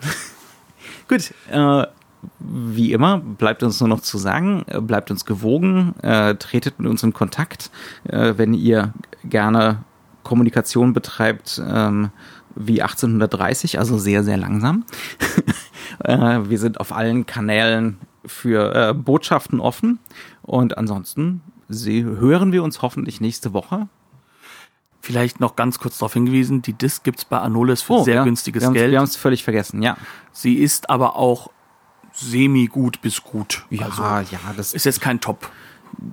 Gut, 1.08 1.34
äh, 1.52 1.86
wie 2.40 2.94
immer, 2.94 3.20
bleibt 3.20 3.64
uns 3.64 3.80
nur 3.80 3.90
noch 3.90 4.02
zu 4.02 4.18
sagen, 4.18 4.66
äh, 4.68 4.80
bleibt 4.82 5.12
uns 5.12 5.26
gewogen, 5.26 5.96
äh, 6.02 6.36
tretet 6.36 6.80
mit 6.80 6.90
uns 6.90 7.04
in 7.04 7.14
Kontakt, 7.14 7.72
äh, 8.06 8.34
wenn 8.38 8.54
ihr 8.54 8.94
gerne 9.24 9.84
Kommunikation 10.24 10.94
betreibt 10.94 11.62
ähm, 11.66 12.10
wie 12.56 12.82
1830, 12.82 13.80
also 13.80 13.98
sehr, 13.98 14.24
sehr 14.24 14.38
langsam. 14.38 14.86
äh, 16.04 16.40
wir 16.44 16.60
sind 16.60 16.80
auf 16.80 16.92
allen 16.92 17.26
Kanälen 17.26 17.98
für 18.26 18.74
äh, 18.74 18.94
Botschaften 18.94 19.60
offen 19.60 20.00
und 20.42 20.78
ansonsten 20.78 21.42
sie, 21.70 22.04
hören 22.04 22.52
wir 22.52 22.64
uns 22.64 22.82
hoffentlich 22.82 23.22
nächste 23.22 23.54
Woche. 23.54 23.88
Vielleicht 25.02 25.40
noch 25.40 25.56
ganz 25.56 25.78
kurz 25.78 26.00
darauf 26.00 26.14
hingewiesen, 26.14 26.64
die 26.64 26.74
Disc 26.74 27.04
gibt's 27.04 27.26
bei 27.26 27.38
Anolis 27.38 27.84
für 27.84 28.04
sehr 28.04 28.16
Oh, 28.16 28.18
ja, 28.18 28.24
günstiges 28.24 28.64
wir 28.64 28.72
Geld. 28.72 28.92
Wir 28.92 28.98
haben 28.98 29.06
es 29.06 29.16
völlig 29.16 29.44
vergessen, 29.44 29.84
ja. 29.84 29.98
Sie 30.32 30.56
ist 30.56 30.90
aber 30.90 31.16
auch 31.16 31.52
semi-gut 32.16 33.02
bis 33.02 33.24
gut. 33.24 33.66
Ja, 33.70 33.86
Also 33.86 34.04
ja, 34.04 34.40
das 34.56 34.74
ist 34.74 34.86
jetzt 34.86 35.02
kein 35.02 35.20
Top. 35.22 35.50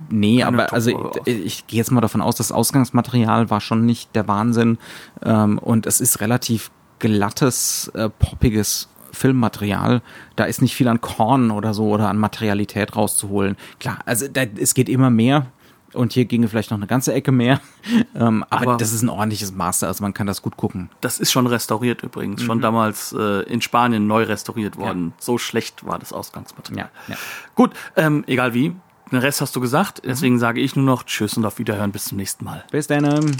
Nee, 0.09 0.39
Keine 0.39 0.47
aber 0.47 0.65
Top- 0.67 0.73
also 0.73 1.11
ich, 1.25 1.45
ich 1.45 1.67
gehe 1.67 1.77
jetzt 1.77 1.91
mal 1.91 2.01
davon 2.01 2.21
aus, 2.21 2.35
das 2.35 2.51
Ausgangsmaterial 2.51 3.49
war 3.49 3.59
schon 3.61 3.85
nicht 3.85 4.15
der 4.15 4.27
Wahnsinn 4.27 4.77
ähm, 5.23 5.57
und 5.57 5.85
es 5.85 5.99
ist 5.99 6.21
relativ 6.21 6.71
glattes, 6.99 7.89
äh, 7.95 8.09
poppiges 8.09 8.87
Filmmaterial. 9.11 10.01
Da 10.35 10.45
ist 10.45 10.61
nicht 10.61 10.75
viel 10.75 10.87
an 10.87 11.01
Korn 11.01 11.51
oder 11.51 11.73
so 11.73 11.89
oder 11.89 12.09
an 12.09 12.17
Materialität 12.17 12.95
rauszuholen. 12.95 13.57
Klar, 13.79 13.99
also 14.05 14.27
da, 14.27 14.43
es 14.43 14.73
geht 14.73 14.89
immer 14.89 15.09
mehr 15.09 15.47
und 15.93 16.13
hier 16.13 16.25
ginge 16.25 16.47
vielleicht 16.47 16.71
noch 16.71 16.77
eine 16.77 16.87
ganze 16.87 17.13
Ecke 17.13 17.31
mehr, 17.31 17.59
ähm, 18.15 18.43
aber, 18.49 18.61
Aber- 18.71 18.77
das 18.77 18.93
ist 18.93 19.01
ein 19.01 19.09
ordentliches 19.09 19.51
Master, 19.53 19.87
also 19.87 20.03
man 20.03 20.13
kann 20.13 20.27
das 20.27 20.41
gut 20.41 20.57
gucken. 20.57 20.89
Das 21.01 21.19
ist 21.19 21.31
schon 21.31 21.47
restauriert 21.47 22.03
übrigens. 22.03 22.41
Mhm. 22.41 22.45
Schon 22.45 22.61
damals 22.61 23.13
äh, 23.17 23.41
in 23.43 23.61
Spanien 23.61 24.07
neu 24.07 24.23
restauriert 24.23 24.77
worden. 24.77 25.13
So 25.19 25.37
schlecht 25.37 25.85
war 25.85 25.99
das 25.99 26.13
Ausgangsmaterial. 26.13 26.89
Ja, 27.07 27.13
ja. 27.13 27.19
Gut, 27.55 27.71
ähm, 27.95 28.23
egal 28.27 28.53
wie. 28.53 28.73
Den 29.11 29.19
Rest 29.19 29.41
hast 29.41 29.55
du 29.55 29.59
gesagt. 29.59 30.03
Mhm. 30.03 30.07
Deswegen 30.09 30.39
sage 30.39 30.59
ich 30.61 30.75
nur 30.75 30.85
noch 30.85 31.03
Tschüss 31.03 31.37
und 31.37 31.45
auf 31.45 31.59
Wiederhören. 31.59 31.91
Bis 31.91 32.05
zum 32.05 32.17
nächsten 32.17 32.45
Mal. 32.45 32.63
Bis 32.71 32.87
dann. 32.87 33.35